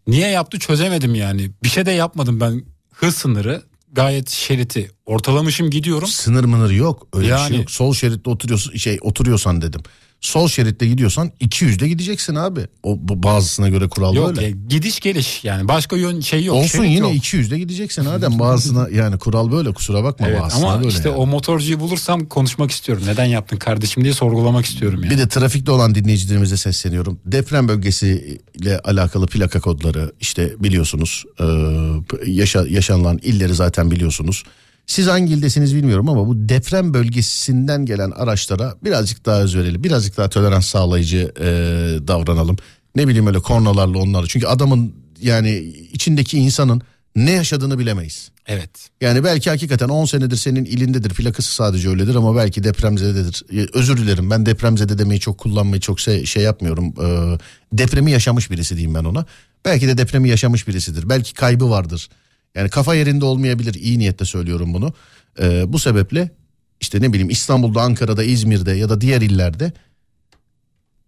[0.06, 1.50] Niye yaptı çözemedim yani.
[1.62, 2.64] Bir şey de yapmadım ben.
[2.94, 3.62] Hız sınırı
[3.92, 6.08] gayet şeriti ortalamışım gidiyorum.
[6.08, 7.06] Sınır mınır yok.
[7.12, 7.70] Öyle bir Yani- şey yok.
[7.70, 9.80] Sol şeritte oturuyorsun şey oturuyorsan dedim.
[10.22, 12.60] Sol şeritte gidiyorsan 200'de gideceksin abi.
[12.82, 14.42] O bazısına göre kural Yok böyle.
[14.46, 16.56] ya, gidiş geliş yani başka yön şey yok.
[16.56, 17.12] Olsun yine yok.
[17.14, 20.88] 200'de gideceksin Adem bazısına yani kural böyle kusura bakma Evet, bazısına ama böyle.
[20.88, 21.18] işte yani.
[21.18, 23.04] o motorcuyu bulursam konuşmak istiyorum.
[23.06, 25.12] Neden yaptın kardeşim diye sorgulamak istiyorum yani.
[25.12, 27.18] Bir de trafikte olan dinleyicilerimize sesleniyorum.
[27.26, 31.24] Deprem bölgesiyle alakalı plaka kodları işte biliyorsunuz.
[31.40, 31.44] Ee,
[32.26, 34.44] yaşa, yaşanılan illeri zaten biliyorsunuz.
[34.86, 39.84] Siz hangi ildesiniz bilmiyorum ama bu deprem bölgesinden gelen araçlara birazcık daha öz verelim.
[39.84, 41.46] Birazcık daha tolerans sağlayıcı e,
[42.08, 42.56] davranalım.
[42.96, 44.26] Ne bileyim öyle kornalarla onları.
[44.28, 45.58] Çünkü adamın yani
[45.92, 46.82] içindeki insanın
[47.16, 48.30] ne yaşadığını bilemeyiz.
[48.46, 48.70] Evet.
[49.00, 53.44] Yani belki hakikaten 10 senedir senin ilindedir plakası sadece öyledir ama belki depremzededir.
[53.52, 56.94] Ee, Özür dilerim ben depremzede demeyi çok kullanmayı çok şey, şey yapmıyorum.
[57.02, 57.38] Ee,
[57.72, 59.26] depremi yaşamış birisi diyeyim ben ona.
[59.64, 61.08] Belki de depremi yaşamış birisidir.
[61.08, 62.08] Belki kaybı vardır.
[62.54, 64.92] Yani kafa yerinde olmayabilir iyi niyetle söylüyorum bunu.
[65.40, 66.30] Ee, bu sebeple
[66.80, 69.72] işte ne bileyim İstanbul'da, Ankara'da, İzmir'de ya da diğer illerde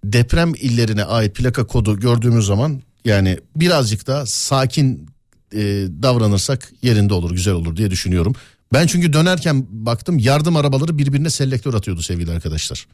[0.05, 5.09] deprem illerine ait plaka kodu gördüğümüz zaman yani birazcık daha sakin
[5.53, 5.61] e,
[6.03, 8.35] davranırsak yerinde olur, güzel olur diye düşünüyorum.
[8.73, 12.87] Ben çünkü dönerken baktım yardım arabaları birbirine selektör atıyordu sevgili arkadaşlar.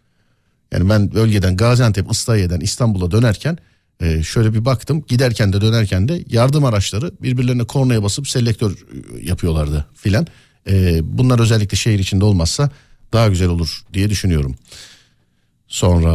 [0.73, 3.59] Yani ben bölgeden Gaziantep, Islahiye'den İstanbul'a dönerken
[4.01, 5.05] e, şöyle bir baktım.
[5.09, 8.77] Giderken de dönerken de yardım araçları birbirlerine kornaya basıp selektör e,
[9.29, 10.27] yapıyorlardı filan.
[10.69, 12.71] E, bunlar özellikle şehir içinde olmazsa
[13.13, 14.55] daha güzel olur diye düşünüyorum.
[15.69, 16.13] Sonra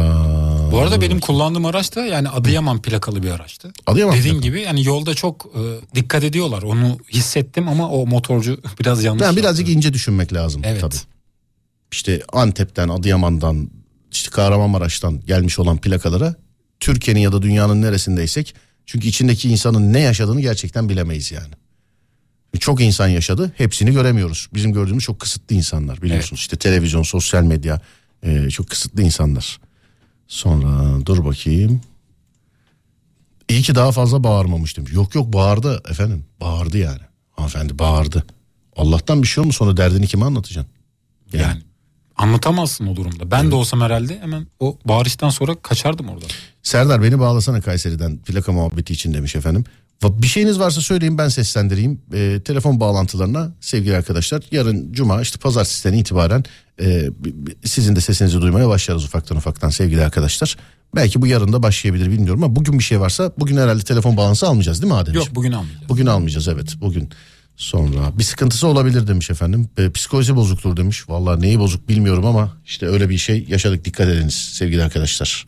[0.72, 3.72] Bu arada benim kullandığım araç da yani Adıyaman plakalı bir araçtı.
[3.86, 4.48] Adıyaman Dediğin plakalı.
[4.50, 5.60] gibi yani yolda çok e,
[5.94, 6.62] dikkat ediyorlar.
[6.62, 9.22] Onu hissettim ama o motorcu biraz yanlış.
[9.22, 9.36] Yaptı.
[9.36, 10.80] birazcık ince düşünmek lazım Evet.
[10.80, 10.94] tabii.
[11.92, 13.70] İşte Antep'ten, Adıyaman'dan,
[14.12, 16.34] işte Kahramanmaraş'tan gelmiş olan plakalara
[16.80, 18.54] Türkiye'nin ya da dünyanın neresindeysek
[18.86, 21.54] çünkü içindeki insanın ne yaşadığını gerçekten bilemeyiz yani.
[22.60, 24.48] Çok insan yaşadı, hepsini göremiyoruz.
[24.54, 26.40] Bizim gördüğümüz çok kısıtlı insanlar biliyorsunuz.
[26.40, 27.80] İşte televizyon, sosyal medya
[28.22, 29.60] e, çok kısıtlı insanlar.
[30.28, 31.80] Sonra dur bakayım.
[33.48, 34.92] İyi ki daha fazla bağırmamış demiş.
[34.92, 36.24] Yok yok bağırdı efendim.
[36.40, 37.00] Bağırdı yani.
[37.30, 38.26] Hanımefendi bağırdı.
[38.76, 40.72] Allah'tan bir şey olmuş sonra derdini kime anlatacaksın?
[41.32, 41.62] Yani
[42.16, 43.30] anlatamazsın o durumda.
[43.30, 46.24] Ben de olsam herhalde hemen o bağırıştan sonra kaçardım orada.
[46.62, 49.64] Serdar beni bağlasana Kayseri'den plaka muhabbeti için demiş efendim.
[50.02, 52.00] Bir şeyiniz varsa söyleyin ben seslendireyim.
[52.14, 56.44] Ee, telefon bağlantılarına sevgili arkadaşlar yarın cuma işte pazartesiden itibaren
[56.80, 57.08] e,
[57.64, 60.56] sizin de sesinizi duymaya başlarız ufaktan ufaktan sevgili arkadaşlar.
[60.94, 64.48] Belki bu yarın da başlayabilir bilmiyorum ama bugün bir şey varsa bugün herhalde telefon bağlantısı
[64.48, 65.14] almayacağız değil mi Adem?
[65.14, 65.88] Yok bugün almayacağız.
[65.88, 67.10] Bugün almayacağız evet bugün.
[67.56, 69.68] Sonra bir sıkıntısı olabilir demiş efendim.
[69.78, 71.08] E, psikolojisi bozuktur demiş.
[71.08, 75.46] Vallahi neyi bozuk bilmiyorum ama işte öyle bir şey yaşadık dikkat ediniz sevgili arkadaşlar.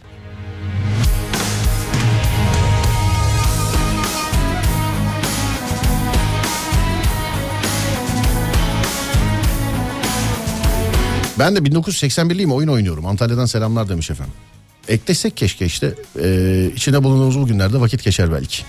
[11.38, 13.06] Ben de 1981'liyim oyun oynuyorum.
[13.06, 14.34] Antalya'dan selamlar demiş efendim.
[14.88, 15.94] Eklesek keşke işte.
[16.22, 18.62] Ee, içinde bulunduğumuz bu günlerde vakit geçer belki.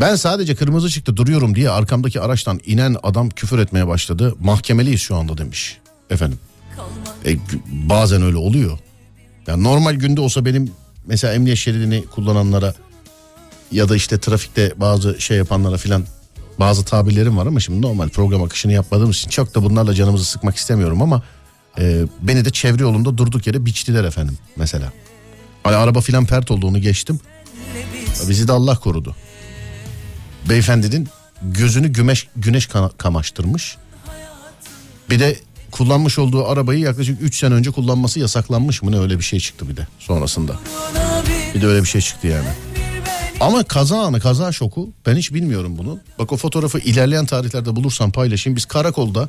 [0.00, 4.34] Ben sadece kırmızı çıktı duruyorum diye arkamdaki araçtan inen adam küfür etmeye başladı.
[4.40, 5.78] Mahkemeliyiz şu anda demiş.
[6.10, 6.38] Efendim.
[7.26, 7.36] E,
[7.66, 8.78] bazen öyle oluyor.
[9.46, 10.72] Yani normal günde olsa benim
[11.06, 12.74] mesela emniyet şeridini kullananlara
[13.72, 16.04] ya da işte trafikte bazı şey yapanlara filan
[16.58, 20.56] bazı tabirlerim var ama şimdi normal program akışını yapmadığımız için çok da bunlarla canımızı sıkmak
[20.56, 21.22] istemiyorum ama
[21.78, 24.92] e, beni de çevre yolunda durduk yere biçtiler efendim mesela.
[25.62, 27.20] Hani araba filan pert olduğunu geçtim.
[28.28, 29.16] Bizi de Allah korudu.
[30.48, 31.08] Beyefendinin
[31.42, 32.68] gözünü güneş, güneş
[32.98, 33.76] kamaştırmış.
[35.10, 35.36] Bir de
[35.70, 39.68] kullanmış olduğu arabayı yaklaşık 3 sene önce kullanması yasaklanmış mı ne öyle bir şey çıktı
[39.68, 40.56] bir de sonrasında.
[41.54, 42.48] Bir de öyle bir şey çıktı yani.
[43.40, 46.00] Ama kaza anı kaza şoku ben hiç bilmiyorum bunu.
[46.18, 48.56] Bak o fotoğrafı ilerleyen tarihlerde bulursam paylaşayım.
[48.56, 49.28] Biz karakolda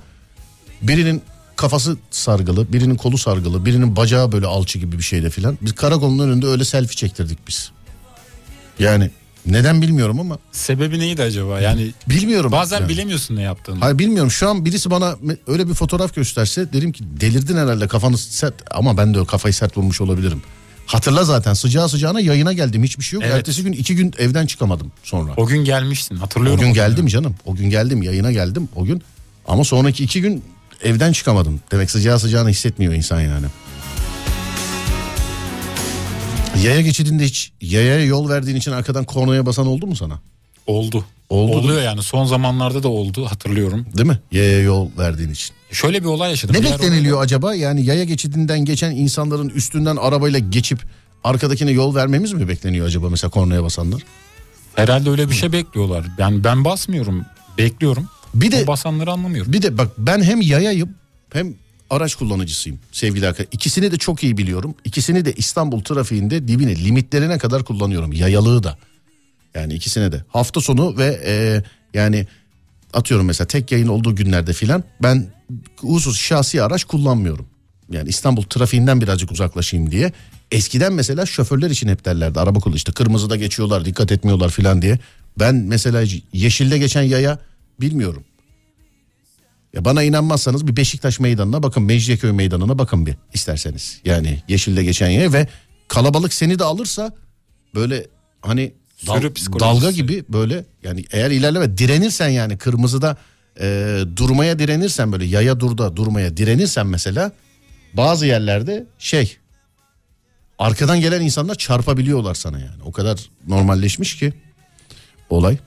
[0.82, 1.22] birinin
[1.56, 5.58] kafası sargılı, birinin kolu sargılı, birinin bacağı böyle alçı gibi bir şeyde filan.
[5.62, 7.72] Biz karakolun önünde öyle selfie çektirdik biz.
[8.80, 9.12] Yani
[9.46, 11.62] neden bilmiyorum ama Sebebi neydi acaba?
[11.62, 12.52] Yani bilmiyorum.
[12.52, 12.90] bazen yani.
[12.90, 13.80] bilemiyorsun ne yaptığını.
[13.80, 15.16] Hayır bilmiyorum şu an birisi bana
[15.48, 19.54] öyle bir fotoğraf gösterse derim ki delirdin herhalde kafanı sert ama ben de o kafayı
[19.54, 20.42] sert bulmuş olabilirim.
[20.86, 23.24] Hatırla zaten sıcağı sıcağına yayına geldim hiçbir şey yok.
[23.26, 23.36] Evet.
[23.36, 25.32] Ertesi gün iki gün evden çıkamadım sonra.
[25.38, 26.62] O gün gelmiştin O hatırlıyorum.
[26.62, 27.36] gün o geldim canım.
[27.46, 29.02] O gün geldim yayına geldim o gün.
[29.48, 30.44] Ama sonraki iki gün
[30.84, 31.60] evden çıkamadım.
[31.72, 33.46] Demek sıcağı sıcağını hissetmiyor insan yani.
[36.64, 40.20] Yaya geçidinde hiç yayaya yol verdiğin için arkadan kornaya basan oldu mu sana?
[40.68, 41.06] Oldu.
[41.30, 43.86] Oldu Oluyor yani son zamanlarda da oldu hatırlıyorum.
[43.98, 44.20] Değil mi?
[44.32, 45.56] Yaya yol verdiğin için.
[45.72, 46.56] Şöyle bir olay yaşadım.
[46.56, 47.56] Ne bekleniliyor acaba?
[47.56, 50.80] Yani yaya geçidinden geçen insanların üstünden arabayla geçip
[51.24, 54.02] arkadakine yol vermemiz mi bekleniyor acaba mesela kornaya basanlar?
[54.76, 56.06] Herhalde öyle bir şey bekliyorlar.
[56.18, 57.26] Ben ben basmıyorum.
[57.58, 58.08] Bekliyorum.
[58.34, 59.54] Bir de O basanları anlamıyorum.
[59.54, 60.90] Bir de bak ben hem yayayım
[61.34, 61.54] hem
[61.92, 63.52] araç kullanıcısıyım sevgili arkadaşlar.
[63.52, 64.76] İkisini de çok iyi biliyorum.
[64.86, 68.14] İkisini de İstanbul trafiğinde dibine limitlerine kadar kullanıyorum.
[68.14, 68.78] Yayalığı da.
[69.56, 70.24] Yani ikisine de.
[70.28, 71.64] Hafta sonu ve e,
[71.94, 72.28] yani
[72.94, 75.28] atıyorum mesela tek yayın olduğu günlerde filan ben
[75.78, 77.46] husus şahsi araç kullanmıyorum.
[77.92, 80.12] Yani İstanbul trafiğinden birazcık uzaklaşayım diye.
[80.52, 85.00] Eskiden mesela şoförler için hep derlerdi araba kullan işte kırmızıda geçiyorlar dikkat etmiyorlar filan diye.
[85.40, 87.40] Ben mesela yeşilde geçen yaya
[87.82, 88.24] bilmiyorum.
[89.74, 94.02] Ya bana inanmazsanız bir Beşiktaş meydanına bakın Mecidiyeköy meydanına bakın bir isterseniz.
[94.06, 95.48] Yani yeşilde geçen yer ve
[95.88, 97.14] kalabalık seni de alırsa
[97.76, 98.08] böyle
[98.42, 98.74] hani
[99.08, 99.22] dal-
[99.60, 103.18] dalga gibi böyle yani eğer ilerleme direnirsen yani kırmızıda
[103.60, 107.32] e, durmaya direnirsen böyle yaya durda durmaya direnirsen mesela
[107.94, 109.38] bazı yerlerde şey
[110.60, 112.84] arkadan gelen insanlar çarpabiliyorlar sana yani.
[112.86, 114.34] O kadar normalleşmiş ki
[115.30, 115.58] olay.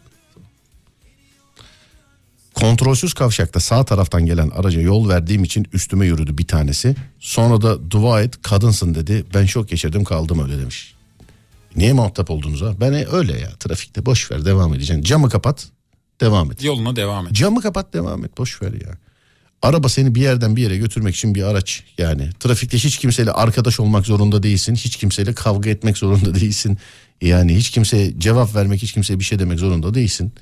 [2.54, 6.96] Kontrolsüz kavşakta sağ taraftan gelen araca yol verdiğim için üstüme yürüdü bir tanesi.
[7.20, 9.24] Sonra da dua et kadınsın dedi.
[9.34, 10.94] Ben şok geçirdim kaldım öyle demiş.
[11.76, 12.74] Niye muhatap oldunuz ha?
[12.80, 15.02] Ben e, öyle ya trafikte boş ver devam edeceksin.
[15.02, 15.68] Camı kapat
[16.20, 16.64] devam et.
[16.64, 17.32] Yoluna devam et.
[17.32, 18.98] Camı kapat devam et boş ver ya.
[19.62, 22.30] Araba seni bir yerden bir yere götürmek için bir araç yani.
[22.40, 24.74] Trafikte hiç kimseyle arkadaş olmak zorunda değilsin.
[24.74, 26.78] Hiç kimseyle kavga etmek zorunda değilsin.
[27.22, 30.32] Yani hiç kimseye cevap vermek, hiç kimseye bir şey demek zorunda değilsin.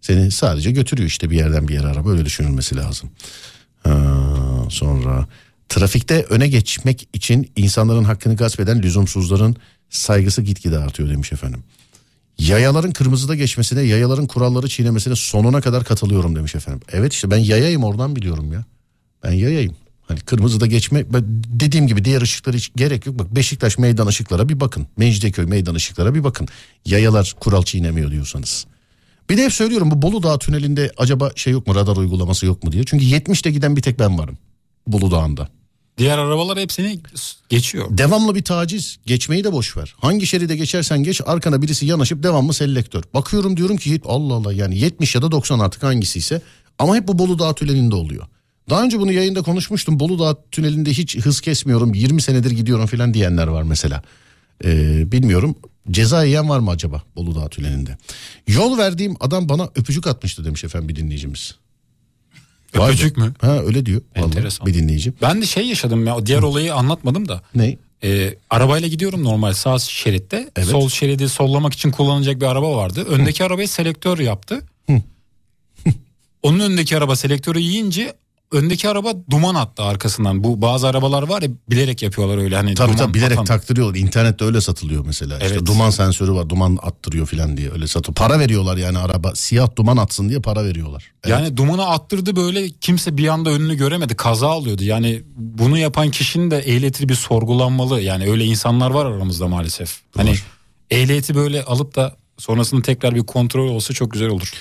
[0.00, 3.10] Seni sadece götürüyor işte bir yerden bir yere araba öyle düşünülmesi lazım.
[3.82, 4.24] Ha,
[4.70, 5.28] sonra
[5.68, 9.56] trafikte öne geçmek için insanların hakkını gasp eden lüzumsuzların
[9.90, 11.64] saygısı gitgide artıyor demiş efendim.
[12.38, 16.80] Yayaların kırmızıda geçmesine, yayaların kuralları çiğnemesine sonuna kadar katılıyorum demiş efendim.
[16.92, 18.64] Evet işte ben yayayım oradan biliyorum ya.
[19.24, 19.76] Ben yayayım.
[20.08, 21.04] Hani kırmızıda geçme
[21.60, 23.18] dediğim gibi diğer ışıklara hiç gerek yok.
[23.18, 24.86] Bak Beşiktaş meydan ışıklara bir bakın.
[24.96, 26.48] Mecidiyeköy meydan ışıklara bir bakın.
[26.84, 28.66] Yayalar kural çiğnemiyor diyorsanız.
[29.30, 32.64] Bir de hep söylüyorum bu Bolu Dağı tünelinde acaba şey yok mu radar uygulaması yok
[32.64, 32.84] mu diye.
[32.84, 34.38] Çünkü 70'te giden bir tek ben varım.
[34.86, 35.48] Bolu Dağı'nda.
[35.98, 37.00] Diğer arabalar hepsini
[37.48, 37.86] geçiyor.
[37.90, 38.98] Devamlı bir taciz.
[39.06, 39.94] Geçmeyi de boş ver.
[39.98, 43.02] Hangi şeride geçersen geç arkana birisi yanaşıp devamlı selektör.
[43.14, 46.42] Bakıyorum diyorum ki Allah Allah yani 70 ya da 90 artık hangisiyse.
[46.78, 48.26] Ama hep bu Bolu Dağı tünelinde oluyor.
[48.70, 50.00] Daha önce bunu yayında konuşmuştum.
[50.00, 51.94] Bolu Dağı tünelinde hiç hız kesmiyorum.
[51.94, 54.02] 20 senedir gidiyorum falan diyenler var mesela.
[54.64, 55.56] Ee, bilmiyorum.
[55.90, 57.98] Ceza yiyen var mı acaba Bolu Dağı tünelinde?
[58.48, 61.54] Yol verdiğim adam bana öpücük atmıştı demiş efendim bir dinleyicimiz.
[62.74, 63.34] Öpücük mü?
[63.40, 64.02] Ha öyle diyor.
[64.16, 64.66] Vallahi Enteresan.
[64.66, 65.12] bir dinleyici.
[65.22, 67.42] Ben de şey yaşadım ya diğer olayı anlatmadım da.
[67.54, 67.76] Ne?
[68.04, 70.50] Ee, arabayla gidiyorum normal sağ şeritte.
[70.56, 70.68] Evet.
[70.68, 73.04] Sol şeridi sollamak için kullanılacak bir araba vardı.
[73.08, 74.62] Öndeki arabayı selektör yaptı.
[76.42, 78.14] Onun önündeki araba selektörü yiyince
[78.52, 80.44] öndeki araba duman attı arkasından.
[80.44, 83.44] Bu bazı arabalar var ya bilerek yapıyorlar öyle hani Tabii duman tabii bilerek atan.
[83.44, 83.94] taktırıyorlar.
[83.94, 85.34] İnternette öyle satılıyor mesela.
[85.38, 85.66] İşte Evet.
[85.66, 86.48] duman sensörü var.
[86.48, 88.14] Duman attırıyor falan diye öyle satıyor.
[88.14, 91.04] Para veriyorlar yani araba siyah duman atsın diye para veriyorlar.
[91.24, 91.30] Evet.
[91.38, 94.84] Yani dumanı attırdı böyle kimse bir anda önünü göremedi kaza oluyordu.
[94.84, 98.00] Yani bunu yapan kişinin de ehliyeti bir sorgulanmalı.
[98.00, 99.96] Yani öyle insanlar var aramızda maalesef.
[100.16, 100.42] Hani Var.
[100.90, 104.52] ehliyeti böyle alıp da sonrasında tekrar bir kontrol olsa çok güzel olur.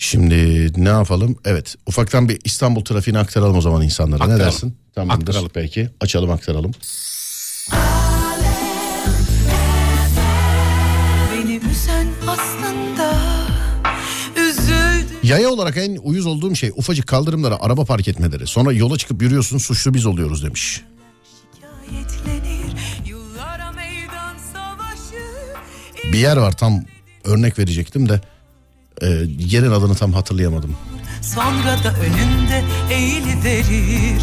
[0.00, 1.36] Şimdi ne yapalım?
[1.44, 4.18] Evet ufaktan bir İstanbul trafiğini aktaralım o zaman insanlara.
[4.18, 4.46] Ne Aktaralım.
[4.52, 4.76] dersin?
[4.94, 5.50] Tamamdır Aktaralım.
[5.54, 5.88] peki.
[6.00, 6.72] Açalım aktaralım.
[15.22, 18.46] Yaya olarak en uyuz olduğum şey ufacık kaldırımlara araba park etmeleri.
[18.46, 20.82] Sonra yola çıkıp yürüyorsun suçlu biz oluyoruz demiş.
[26.12, 26.84] Bir yer var tam
[27.24, 28.20] örnek verecektim de
[29.02, 29.06] e,
[29.38, 30.76] yerin adını tam hatırlayamadım.
[31.22, 34.22] Sonra da önünde eğiliverir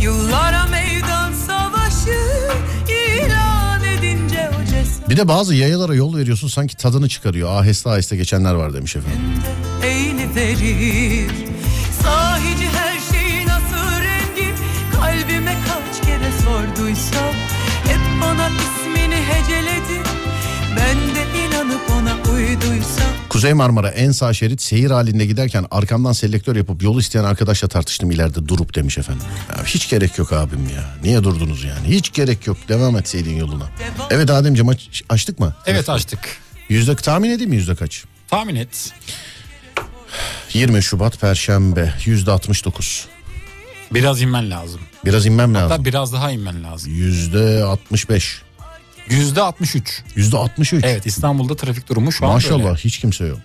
[0.00, 2.18] Yıllara meydan savaşı
[2.88, 7.60] ilan edince o cesaret Bir de bazı yayalara yol veriyorsun sanki tadını çıkarıyor.
[7.60, 9.20] Aheste aheste geçenler var demiş efendim.
[9.82, 11.30] eğiliverir
[12.02, 14.54] Sahici her şeyin asıl rengi
[15.00, 17.31] Kalbime kaç kere sorduysam
[23.42, 28.10] Kuzey Marmara en sağ şerit seyir halinde giderken arkamdan selektör yapıp yol isteyen arkadaşla tartıştım
[28.10, 29.26] ileride durup demiş efendim.
[29.50, 30.84] Ya hiç gerek yok abim ya.
[31.02, 31.88] Niye durdunuz yani?
[31.88, 32.56] Hiç gerek yok.
[32.68, 33.64] Devam etseydin yoluna.
[34.10, 35.54] Evet Ademciğim aç, açtık mı?
[35.66, 36.36] Evet açtık.
[36.68, 38.04] Yüzde tahmin edeyim mi yüzde kaç?
[38.28, 38.92] Tahmin et.
[40.52, 43.06] 20 Şubat Perşembe yüzde 69.
[43.94, 44.80] Biraz inmen lazım.
[45.04, 45.70] Biraz inmem lazım.
[45.70, 46.92] Hatta biraz daha inmen lazım.
[46.94, 48.41] Yüzde 65.
[49.10, 50.02] Yüzde 63.
[50.16, 50.84] Yüzde 63.
[50.84, 52.74] Evet İstanbul'da trafik durumu şu an Maşallah böyle.
[52.76, 53.40] hiç kimse yok.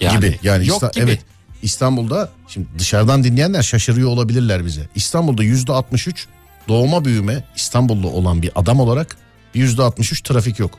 [0.00, 0.38] Yani, gibi.
[0.42, 1.10] Yani yok İsta- gibi.
[1.10, 1.20] evet.
[1.62, 4.88] İstanbul'da şimdi dışarıdan dinleyenler şaşırıyor olabilirler bize.
[4.94, 6.26] İstanbul'da yüzde 63
[6.68, 9.16] doğma büyüme İstanbullu olan bir adam olarak
[9.54, 10.78] yüzde 63 trafik yok.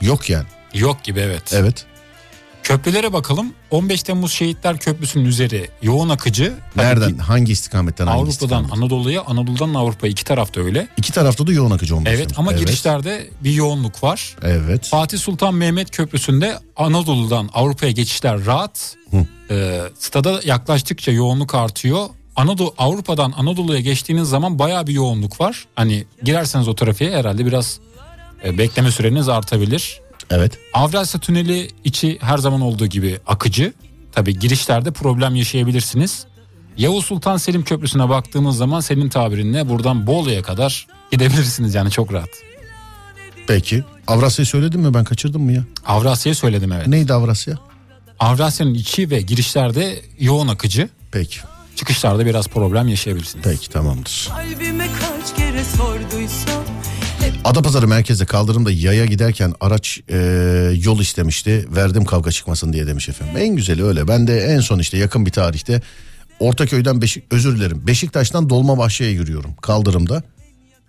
[0.00, 0.46] Yok yani.
[0.74, 1.52] Yok gibi evet.
[1.54, 1.86] Evet.
[2.62, 3.52] Köprülere bakalım.
[3.70, 6.54] 15 Temmuz Şehitler Köprüsü'nün üzeri yoğun akıcı.
[6.74, 7.12] Tabii Nereden?
[7.16, 8.06] ki hangi istikametten?
[8.06, 8.72] hangi Avrupa'dan istikamet?
[8.72, 10.88] Anadolu'ya, Anadolu'dan Avrupa'ya iki tarafta öyle.
[10.96, 12.16] İki tarafta da yoğun akıcı olması.
[12.16, 12.60] Evet ama evet.
[12.66, 14.36] girişlerde bir yoğunluk var.
[14.42, 14.86] Evet.
[14.86, 18.96] Fatih Sultan Mehmet Köprüsü'nde Anadolu'dan Avrupa'ya geçişler rahat.
[19.50, 22.06] Ee, stada yaklaştıkça yoğunluk artıyor.
[22.36, 25.66] Anadolu Avrupa'dan Anadolu'ya geçtiğiniz zaman bayağı bir yoğunluk var.
[25.74, 27.80] Hani girerseniz o trafiğe herhalde biraz
[28.44, 30.00] e, bekleme süreniz artabilir.
[30.30, 30.58] Evet.
[30.74, 33.72] Avrasya Tüneli içi her zaman olduğu gibi akıcı.
[34.12, 36.26] Tabi girişlerde problem yaşayabilirsiniz.
[36.76, 42.28] Yavuz Sultan Selim Köprüsü'ne baktığımız zaman senin tabirinle buradan Bolu'ya kadar gidebilirsiniz yani çok rahat.
[43.46, 43.84] Peki.
[44.06, 45.64] Avrasya'yı söyledin mi ben kaçırdım mı ya?
[45.86, 46.86] Avrasya'yı söyledim evet.
[46.86, 47.58] Neydi Avrasya?
[48.18, 50.88] Avrasya'nın içi ve girişlerde yoğun akıcı.
[51.12, 51.38] Peki.
[51.76, 53.44] Çıkışlarda biraz problem yaşayabilirsiniz.
[53.44, 54.28] Peki tamamdır.
[54.36, 56.49] Kalbime kaç kere sorduysam
[57.44, 60.16] Adapazarı merkezde kaldırımda yaya giderken araç e,
[60.84, 61.66] yol istemişti.
[61.76, 63.36] Verdim kavga çıkmasın diye demiş efendim.
[63.38, 64.08] En güzeli öyle.
[64.08, 65.82] Ben de en son işte yakın bir tarihte
[66.40, 67.86] Ortaköy'den Beşik özür dilerim.
[67.86, 70.22] Beşiktaş'tan Dolmabahçe'ye yürüyorum kaldırımda.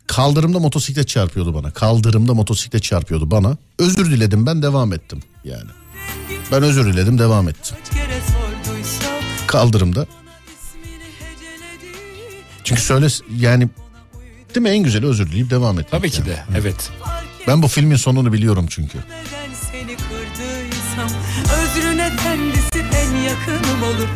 [0.08, 1.72] Kaldırımda motosiklet çarpıyordu bana.
[1.72, 3.58] Kaldırımda motosiklet çarpıyordu bana.
[3.80, 5.70] Özür diledim ben devam ettim yani.
[6.52, 7.78] Ben özür diledim devam ettim.
[9.47, 10.06] Kaldırımda.
[12.64, 13.70] Çünkü söyle yani
[14.56, 15.91] değil mi en güzeli özür dileyip devam etmek.
[15.91, 16.30] Tabii ki yani.
[16.30, 16.89] de evet.
[17.47, 18.97] Ben bu filmin sonunu biliyorum çünkü.
[18.97, 21.10] Neden seni kırdıysam
[21.64, 24.08] Özrün efendisi en yakınım olur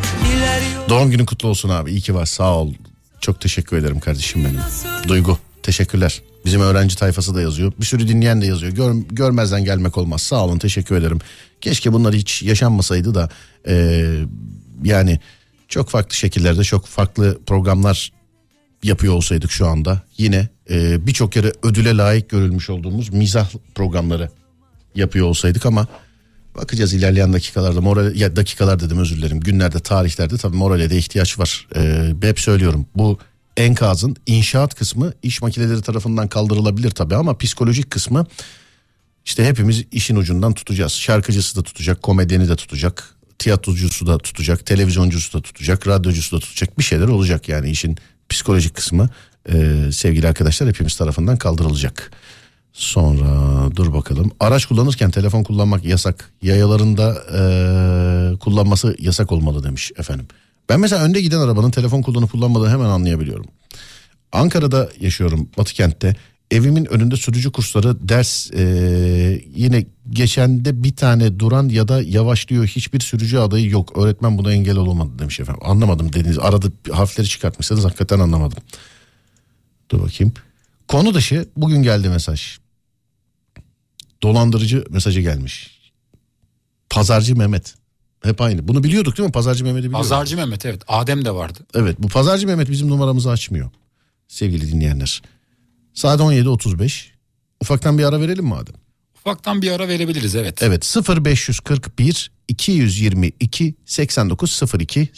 [0.88, 1.90] Doğum günün kutlu olsun abi.
[1.90, 2.26] İyi ki var.
[2.26, 2.72] Sağ ol.
[3.20, 4.60] Çok teşekkür ederim kardeşim benim.
[5.08, 6.22] Duygu teşekkürler.
[6.44, 7.72] Bizim öğrenci tayfası da yazıyor.
[7.80, 8.72] Bir sürü dinleyen de yazıyor.
[8.72, 10.22] Gör, görmezden gelmek olmaz.
[10.22, 11.18] Sağ olun teşekkür ederim.
[11.60, 13.28] Keşke bunlar hiç yaşanmasaydı da
[13.68, 14.24] eee,
[14.84, 15.20] yani
[15.68, 18.12] çok farklı şekillerde çok farklı programlar
[18.82, 20.02] yapıyor olsaydık şu anda.
[20.18, 24.30] Yine eee, birçok kere ödüle layık görülmüş olduğumuz mizah programları
[24.94, 25.86] yapıyor olsaydık ama
[26.56, 31.38] bakacağız ilerleyen dakikalarda moral ya dakikalar dedim özür dilerim günlerde tarihlerde tabii morale de ihtiyaç
[31.38, 33.18] var ee, hep söylüyorum bu
[33.56, 38.26] enkazın inşaat kısmı iş makineleri tarafından kaldırılabilir tabii ama psikolojik kısmı
[39.24, 45.38] işte hepimiz işin ucundan tutacağız şarkıcısı da tutacak komedyeni de tutacak tiyatrocusu da tutacak televizyoncusu
[45.38, 47.98] da tutacak radyocusu da tutacak bir şeyler olacak yani işin
[48.28, 49.08] psikolojik kısmı
[49.48, 52.10] e, sevgili arkadaşlar hepimiz tarafından kaldırılacak.
[52.72, 53.26] Sonra
[53.76, 54.30] dur bakalım.
[54.40, 56.30] Araç kullanırken telefon kullanmak yasak.
[56.42, 60.26] Yayalarında eee, kullanması yasak olmalı demiş efendim.
[60.68, 63.46] Ben mesela önde giden arabanın telefon kullanıp kullanmadığını hemen anlayabiliyorum.
[64.32, 66.16] Ankara'da yaşıyorum Batı kentte.
[66.50, 73.00] Evimin önünde sürücü kursları ders e, yine geçende bir tane duran ya da yavaşlıyor hiçbir
[73.00, 73.98] sürücü adayı yok.
[73.98, 75.62] Öğretmen buna engel olamadı demiş efendim.
[75.64, 76.38] Anlamadım dediniz.
[76.38, 78.58] Arada harfleri çıkartmışsınız hakikaten anlamadım.
[79.90, 80.34] Dur bakayım.
[80.88, 82.58] Konu dışı bugün geldi mesaj.
[84.22, 85.80] Dolandırıcı mesajı gelmiş.
[86.90, 87.74] Pazarcı Mehmet.
[88.22, 88.68] Hep aynı.
[88.68, 89.32] Bunu biliyorduk değil mi?
[89.32, 90.10] Pazarcı Mehmet'i biliyorduk.
[90.10, 90.82] Pazarcı Mehmet evet.
[90.88, 91.58] Adem de vardı.
[91.74, 93.70] Evet bu pazarcı Mehmet bizim numaramızı açmıyor.
[94.28, 95.22] Sevgili dinleyenler.
[95.96, 97.04] Saat 17.35.
[97.60, 98.74] Ufaktan bir ara verelim mi Adem?
[99.16, 100.62] Ufaktan bir ara verebiliriz evet.
[100.62, 100.96] Evet
[101.26, 105.08] 0541 222 8902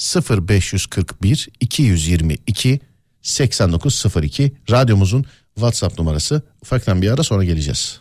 [0.49, 2.81] 0541 222
[3.23, 5.25] 8902 radyomuzun
[5.55, 6.43] WhatsApp numarası.
[6.63, 8.01] Ufaktan bir ara sonra geleceğiz.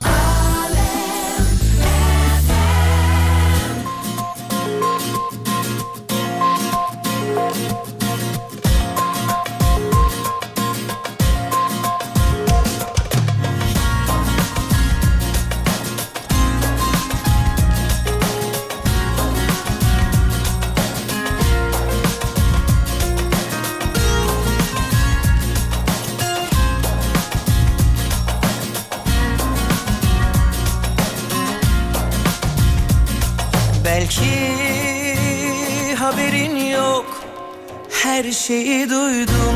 [38.04, 39.56] Her şeyi duydum.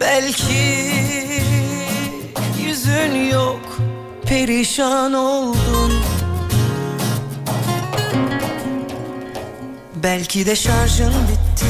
[0.00, 0.92] Belki
[2.64, 3.78] yüzün yok
[4.26, 5.92] Perişan oldun
[10.02, 11.66] Belki de şarjın bitti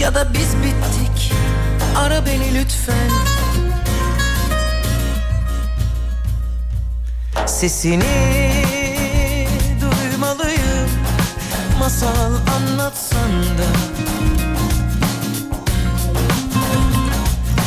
[0.00, 1.32] Ya da biz bittik.
[1.98, 3.10] Ara beni lütfen.
[7.46, 8.45] Sesini
[11.86, 13.68] Masal anlatsan da.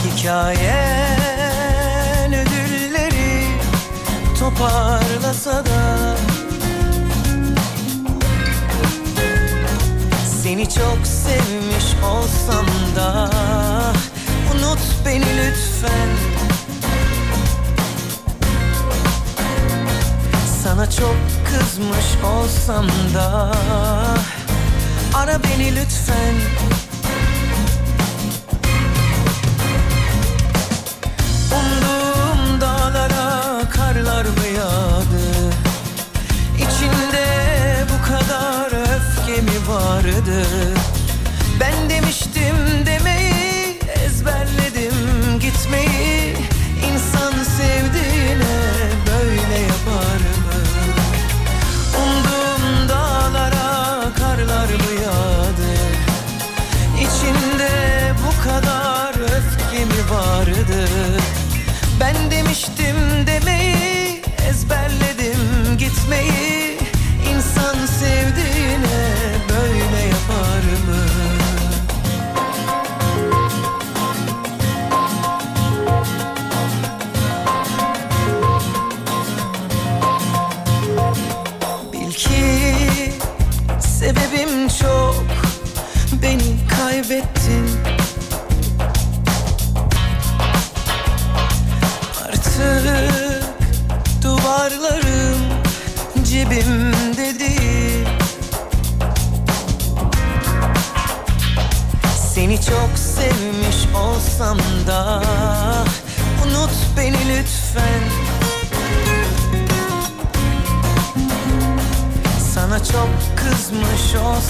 [0.06, 1.54] Hikayen
[2.34, 3.48] ödülleri
[4.40, 6.16] toparlasa da.
[10.44, 12.66] Seni çok sevmiş olsam
[12.96, 13.30] da.
[14.56, 16.10] Unut beni lütfen.
[20.64, 23.52] Sana çok kızmış olsam da
[25.16, 26.36] Ara beni lütfen.
[31.52, 35.54] Umduğum dağlara karlar mı yağdı?
[36.58, 37.26] İçinde
[37.90, 40.48] bu kadar öfke mi vardı?
[41.60, 43.19] Ben demiştim demeyi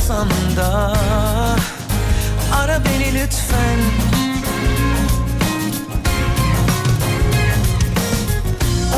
[0.10, 0.94] olsam da
[2.56, 3.80] Ara beni lütfen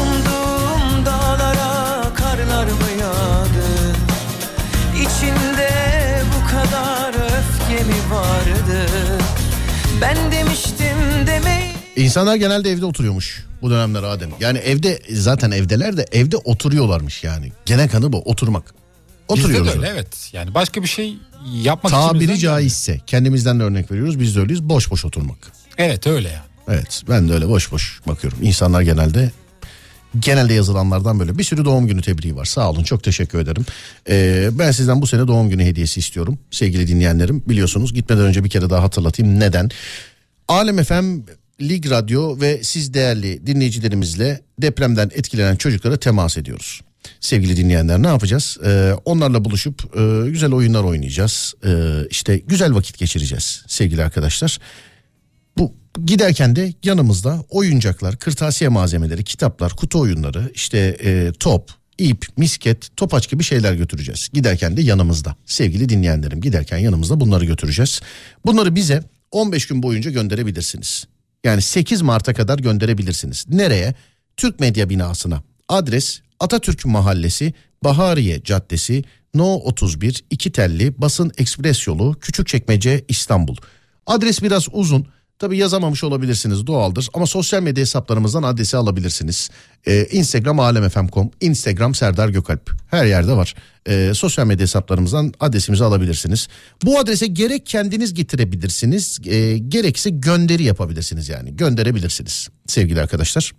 [0.01, 3.95] Umduğum dağlara karlar mı yağdı
[4.95, 5.69] İçinde
[6.35, 8.87] bu kadar öfke mi vardı
[10.01, 14.29] Ben demiştim demeyi İnsanlar genelde evde oturuyormuş bu dönemler Adem.
[14.39, 17.51] Yani evde zaten evdeler de evde oturuyorlarmış yani.
[17.65, 18.80] Genel kanı bu oturmak.
[19.35, 19.75] Bizde de Oturuyoruz.
[19.75, 20.29] öyle evet.
[20.33, 21.15] Yani başka bir şey
[21.53, 22.59] yapmak Tabiri içimizden gelmiyor.
[22.59, 25.37] caizse kendimizden de örnek veriyoruz biz de öyleyiz boş boş oturmak.
[25.77, 26.43] Evet öyle yani.
[26.69, 28.39] Evet ben de öyle boş boş bakıyorum.
[28.41, 29.31] İnsanlar genelde
[30.19, 32.45] genelde yazılanlardan böyle bir sürü doğum günü tebriği var.
[32.45, 33.65] Sağ olun çok teşekkür ederim.
[34.09, 37.43] Ee, ben sizden bu sene doğum günü hediyesi istiyorum sevgili dinleyenlerim.
[37.49, 39.69] Biliyorsunuz gitmeden önce bir kere daha hatırlatayım neden.
[40.47, 41.19] Alem FM
[41.61, 46.81] Lig Radyo ve siz değerli dinleyicilerimizle depremden etkilenen çocuklara temas ediyoruz.
[47.19, 48.57] Sevgili dinleyenler ne yapacağız?
[48.65, 51.53] Ee, onlarla buluşup e, güzel oyunlar oynayacağız.
[51.65, 54.59] Ee, işte güzel vakit geçireceğiz sevgili arkadaşlar.
[56.05, 63.29] Giderken de yanımızda oyuncaklar, kırtasiye malzemeleri, kitaplar, kutu oyunları, işte e, top, ip, misket, topaç
[63.29, 64.29] gibi şeyler götüreceğiz.
[64.33, 65.35] Giderken de yanımızda.
[65.45, 68.01] Sevgili dinleyenlerim giderken yanımızda bunları götüreceğiz.
[68.45, 71.07] Bunları bize 15 gün boyunca gönderebilirsiniz.
[71.43, 73.45] Yani 8 Mart'a kadar gönderebilirsiniz.
[73.49, 73.95] Nereye?
[74.37, 75.43] Türk Medya binasına.
[75.69, 77.53] Adres Atatürk Mahallesi,
[77.83, 79.03] Bahariye Caddesi,
[79.33, 83.55] No 31, İki Telli, Basın Ekspres Yolu, Küçükçekmece, İstanbul.
[84.05, 85.07] Adres biraz uzun.
[85.39, 89.49] Tabi yazamamış olabilirsiniz doğaldır ama sosyal medya hesaplarımızdan adresi alabilirsiniz.
[89.87, 93.55] Ee, Instagram alemfm.com, Instagram Serdar Gökalp her yerde var.
[93.85, 96.47] Ee, sosyal medya hesaplarımızdan adresimizi alabilirsiniz.
[96.85, 103.51] Bu adrese gerek kendiniz getirebilirsiniz e, gerekse gönderi yapabilirsiniz yani gönderebilirsiniz sevgili arkadaşlar.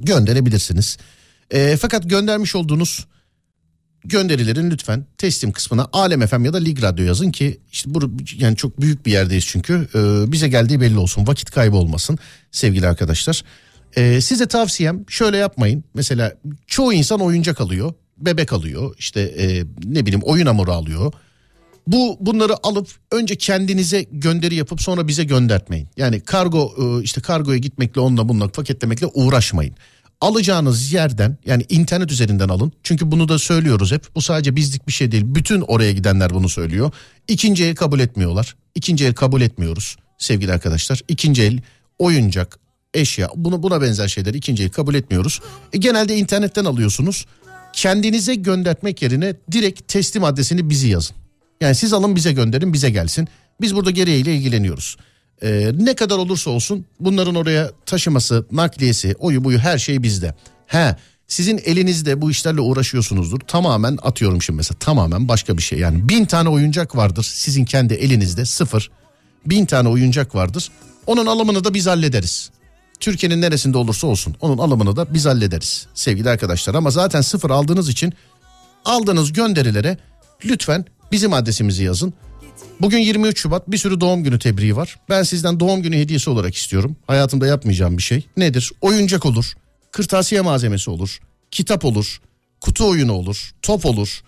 [0.00, 0.98] Gönderebilirsiniz.
[1.50, 3.06] E, fakat göndermiş olduğunuz
[4.04, 8.00] gönderilerin lütfen teslim kısmına Alem FM ya da Lig Radyo yazın ki işte bu
[8.36, 12.18] yani çok büyük bir yerdeyiz çünkü e, bize geldiği belli olsun vakit kaybı olmasın
[12.50, 13.44] sevgili arkadaşlar.
[13.96, 16.34] E, size tavsiyem şöyle yapmayın mesela
[16.66, 21.12] çoğu insan oyuncak alıyor bebek alıyor işte e, ne bileyim oyun hamuru alıyor.
[21.86, 25.88] Bu bunları alıp önce kendinize gönderi yapıp sonra bize göndertmeyin.
[25.96, 29.74] Yani kargo e, işte kargoya gitmekle onunla bununla paketlemekle uğraşmayın
[30.20, 32.72] alacağınız yerden yani internet üzerinden alın.
[32.82, 34.14] Çünkü bunu da söylüyoruz hep.
[34.14, 35.24] Bu sadece bizlik bir şey değil.
[35.26, 36.92] Bütün oraya gidenler bunu söylüyor.
[37.28, 38.56] İkinci el kabul etmiyorlar.
[38.74, 41.00] İkinci el kabul etmiyoruz sevgili arkadaşlar.
[41.08, 41.60] İkinci el
[41.98, 42.58] oyuncak,
[42.94, 45.40] eşya bunu buna benzer şeyleri ikinci el kabul etmiyoruz.
[45.72, 47.26] E, genelde internetten alıyorsunuz.
[47.72, 51.16] Kendinize göndertmek yerine direkt teslim adresini bizi yazın.
[51.60, 53.28] Yani siz alın bize gönderin bize gelsin.
[53.60, 54.96] Biz burada gereğiyle ilgileniyoruz.
[55.42, 60.34] Ee, ne kadar olursa olsun bunların oraya taşıması, nakliyesi, oyu buyu her şey bizde.
[60.66, 60.96] He
[61.28, 63.40] sizin elinizde bu işlerle uğraşıyorsunuzdur.
[63.40, 65.78] Tamamen atıyorum şimdi mesela tamamen başka bir şey.
[65.78, 68.90] Yani bin tane oyuncak vardır sizin kendi elinizde sıfır.
[69.46, 70.70] Bin tane oyuncak vardır.
[71.06, 72.50] Onun alımını da biz hallederiz.
[73.00, 76.74] Türkiye'nin neresinde olursa olsun onun alımını da biz hallederiz sevgili arkadaşlar.
[76.74, 78.12] Ama zaten sıfır aldığınız için
[78.84, 79.98] aldığınız gönderilere
[80.44, 82.14] lütfen bizim adresimizi yazın.
[82.80, 84.96] Bugün 23 Şubat bir sürü doğum günü tebriği var.
[85.08, 86.96] Ben sizden doğum günü hediyesi olarak istiyorum.
[87.06, 88.26] Hayatımda yapmayacağım bir şey.
[88.36, 88.72] Nedir?
[88.80, 89.52] Oyuncak olur,
[89.92, 91.18] kırtasiye malzemesi olur,
[91.50, 92.20] kitap olur,
[92.60, 94.20] kutu oyunu olur, top olur,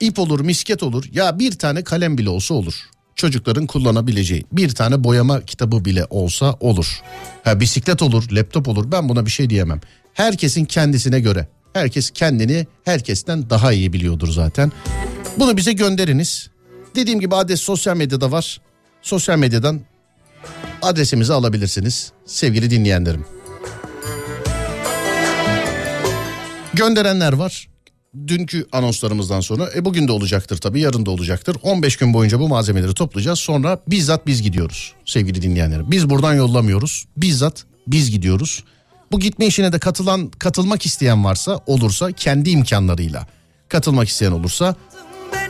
[0.00, 1.04] ip olur, misket olur.
[1.12, 2.74] Ya bir tane kalem bile olsa olur.
[3.16, 7.00] Çocukların kullanabileceği bir tane boyama kitabı bile olsa olur.
[7.44, 8.92] Ha bisiklet olur, laptop olur.
[8.92, 9.80] Ben buna bir şey diyemem.
[10.14, 11.48] Herkesin kendisine göre.
[11.72, 14.72] Herkes kendini herkesten daha iyi biliyordur zaten.
[15.38, 16.50] Bunu bize gönderiniz.
[16.94, 18.60] Dediğim gibi adres sosyal medyada var.
[19.02, 19.80] Sosyal medyadan
[20.82, 23.24] adresimizi alabilirsiniz sevgili dinleyenlerim.
[26.74, 27.68] Gönderenler var.
[28.26, 31.56] Dünkü anonslarımızdan sonra e bugün de olacaktır tabii yarın da olacaktır.
[31.62, 35.90] 15 gün boyunca bu malzemeleri toplayacağız sonra bizzat biz gidiyoruz sevgili dinleyenlerim.
[35.90, 38.64] Biz buradan yollamıyoruz bizzat biz gidiyoruz.
[39.12, 43.26] Bu gitme işine de katılan katılmak isteyen varsa olursa kendi imkanlarıyla
[43.68, 44.76] katılmak isteyen olursa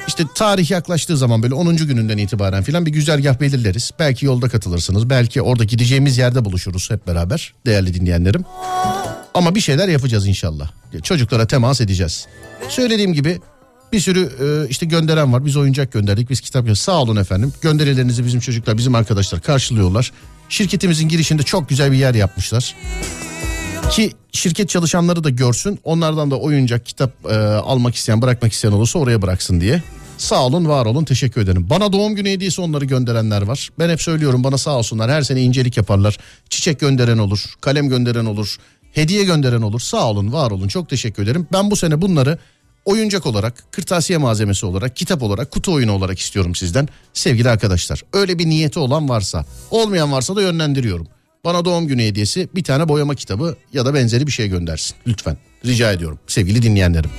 [0.09, 1.77] işte tarih yaklaştığı zaman böyle 10.
[1.77, 3.91] gününden itibaren filan bir güzergah belirleriz.
[3.99, 5.11] Belki yolda katılırsınız.
[5.11, 8.45] Belki orada gideceğimiz yerde buluşuruz hep beraber değerli dinleyenlerim.
[9.35, 10.71] Ama bir şeyler yapacağız inşallah.
[11.03, 12.27] Çocuklara temas edeceğiz.
[12.69, 13.41] Söylediğim gibi
[13.93, 15.47] bir sürü e, işte gönderen var.
[15.47, 16.83] Biz oyuncak gönderdik, biz kitap gönderdik.
[16.83, 17.53] Sağ olun efendim.
[17.61, 20.13] Gönderilerinizi bizim çocuklar, bizim arkadaşlar karşılıyorlar.
[20.49, 22.75] Şirketimizin girişinde çok güzel bir yer yapmışlar.
[23.93, 25.79] Ki şirket çalışanları da görsün.
[25.85, 29.83] Onlardan da oyuncak, kitap e, almak isteyen, bırakmak isteyen olursa oraya bıraksın diye.
[30.19, 31.71] Sağ olun, var olun, teşekkür ederim.
[31.71, 33.69] Bana doğum günü hediyesi onları gönderenler var.
[33.79, 35.11] Ben hep söylüyorum bana sağ olsunlar.
[35.11, 36.19] Her sene incelik yaparlar.
[36.51, 38.57] Çiçek gönderen olur, kalem gönderen olur,
[38.93, 39.81] hediye gönderen olur.
[39.81, 40.69] Sağ olun, var olun.
[40.69, 41.47] Çok teşekkür ederim.
[41.53, 42.39] Ben bu sene bunları
[42.85, 48.03] oyuncak olarak, kırtasiye malzemesi olarak, kitap olarak, kutu oyunu olarak istiyorum sizden sevgili arkadaşlar.
[48.13, 51.07] Öyle bir niyeti olan varsa, olmayan varsa da yönlendiriyorum.
[51.45, 54.97] Bana doğum günü hediyesi bir tane boyama kitabı ya da benzeri bir şey göndersin.
[55.07, 55.37] Lütfen.
[55.67, 57.11] Rica ediyorum sevgili dinleyenlerim.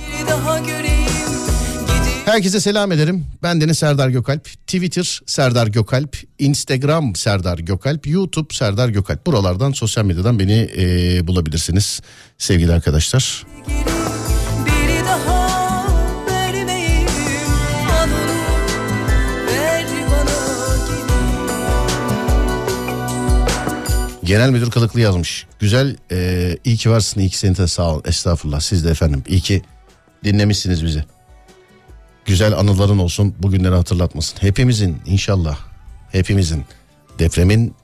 [2.24, 3.26] Herkese selam ederim.
[3.42, 4.44] Ben Deniz Serdar Gökalp.
[4.44, 6.16] Twitter Serdar Gökalp.
[6.38, 8.06] Instagram Serdar Gökalp.
[8.06, 9.26] YouTube Serdar Gökalp.
[9.26, 12.00] Buralardan sosyal medyadan beni e, bulabilirsiniz
[12.38, 13.46] sevgili arkadaşlar.
[13.68, 13.93] biri
[24.24, 25.46] Genel Müdür Kılıklı yazmış.
[25.58, 28.02] Güzel e, iyi ki varsın iyi ki seni de sağ ol.
[28.04, 29.22] Estağfurullah siz de efendim.
[29.28, 29.62] İyi ki
[30.24, 31.04] dinlemişsiniz bizi.
[32.24, 34.36] Güzel anıların olsun bugünleri hatırlatmasın.
[34.40, 35.58] Hepimizin inşallah
[36.12, 36.64] hepimizin
[37.18, 37.74] depremin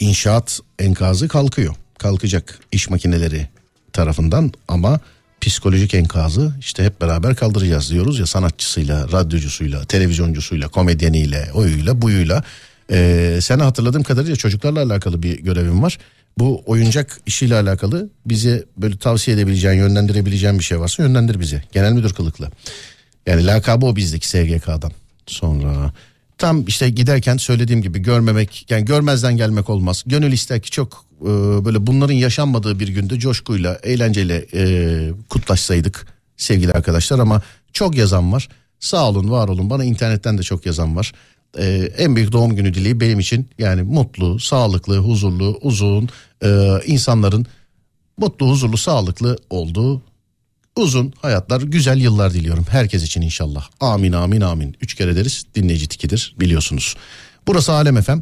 [0.00, 1.74] inşaat enkazı kalkıyor.
[1.98, 3.48] Kalkacak iş makineleri
[3.92, 5.00] tarafından ama
[5.40, 12.44] psikolojik enkazı işte hep beraber kaldıracağız diyoruz ya sanatçısıyla, radyocusuyla, televizyoncusuyla, komedyeniyle, oyuyla, buyuyla
[12.90, 15.98] Ee, sana hatırladığım kadarıyla çocuklarla alakalı bir görevim var.
[16.38, 21.62] Bu oyuncak işiyle alakalı bize böyle tavsiye edebileceğin, yönlendirebileceğin bir şey varsa yönlendir bize.
[21.72, 22.50] Genel müdür kılıklı.
[23.26, 24.92] Yani lakabı o bizdeki SGK'dan.
[25.26, 25.92] Sonra
[26.38, 30.02] tam işte giderken söylediğim gibi görmemek yani görmezden gelmek olmaz.
[30.06, 31.24] Gönül ister ki çok e,
[31.64, 36.06] böyle bunların yaşanmadığı bir günde coşkuyla eğlenceyle e, kutlaşsaydık
[36.36, 37.42] sevgili arkadaşlar ama
[37.72, 38.48] çok yazan var.
[38.80, 41.12] Sağ olun var olun bana internetten de çok yazan var.
[41.58, 46.08] E, en büyük doğum günü dileği benim için yani mutlu, sağlıklı, huzurlu, uzun
[46.44, 47.46] e, insanların
[48.16, 50.02] mutlu, huzurlu, sağlıklı olduğu
[50.76, 53.68] uzun hayatlar, güzel yıllar diliyorum herkes için inşallah.
[53.80, 54.76] Amin amin amin.
[54.80, 56.94] Üç kere deriz dinleyici tikidir biliyorsunuz.
[57.46, 58.18] Burası Alem FM.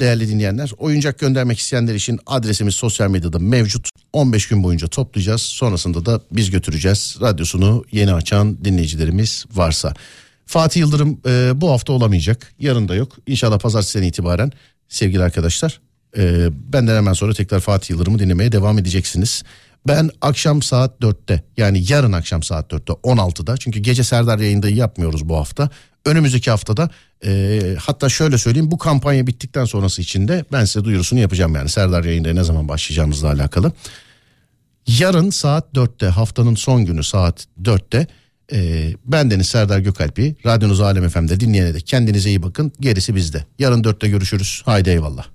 [0.00, 3.88] Değerli dinleyenler oyuncak göndermek isteyenler için adresimiz sosyal medyada mevcut.
[4.12, 5.42] 15 gün boyunca toplayacağız.
[5.42, 7.16] Sonrasında da biz götüreceğiz.
[7.20, 9.94] Radyosunu yeni açan dinleyicilerimiz varsa.
[10.52, 12.52] Fatih Yıldırım e, bu hafta olamayacak.
[12.58, 13.16] Yarın da yok.
[13.26, 14.52] İnşallah pazartesiden itibaren
[14.88, 15.80] sevgili arkadaşlar.
[16.16, 19.42] E, benden hemen sonra tekrar Fatih Yıldırım'ı dinlemeye devam edeceksiniz.
[19.88, 25.28] Ben akşam saat 4'te yani yarın akşam saat 4'te 16'da çünkü gece Serdar yayında yapmıyoruz
[25.28, 25.70] bu hafta.
[26.04, 26.90] Önümüzdeki haftada
[27.24, 31.68] e, hatta şöyle söyleyeyim bu kampanya bittikten sonrası için de ben size duyurusunu yapacağım yani
[31.68, 33.72] Serdar yayında ne zaman başlayacağımızla alakalı.
[34.86, 38.06] Yarın saat 4'te haftanın son günü saat 4'te
[38.52, 43.44] e, ben Deniz Serdar Gökalp'i radyonuz Alem FM'de dinleyene de kendinize iyi bakın gerisi bizde.
[43.58, 45.31] Yarın 4'te görüşürüz haydi eyvallah.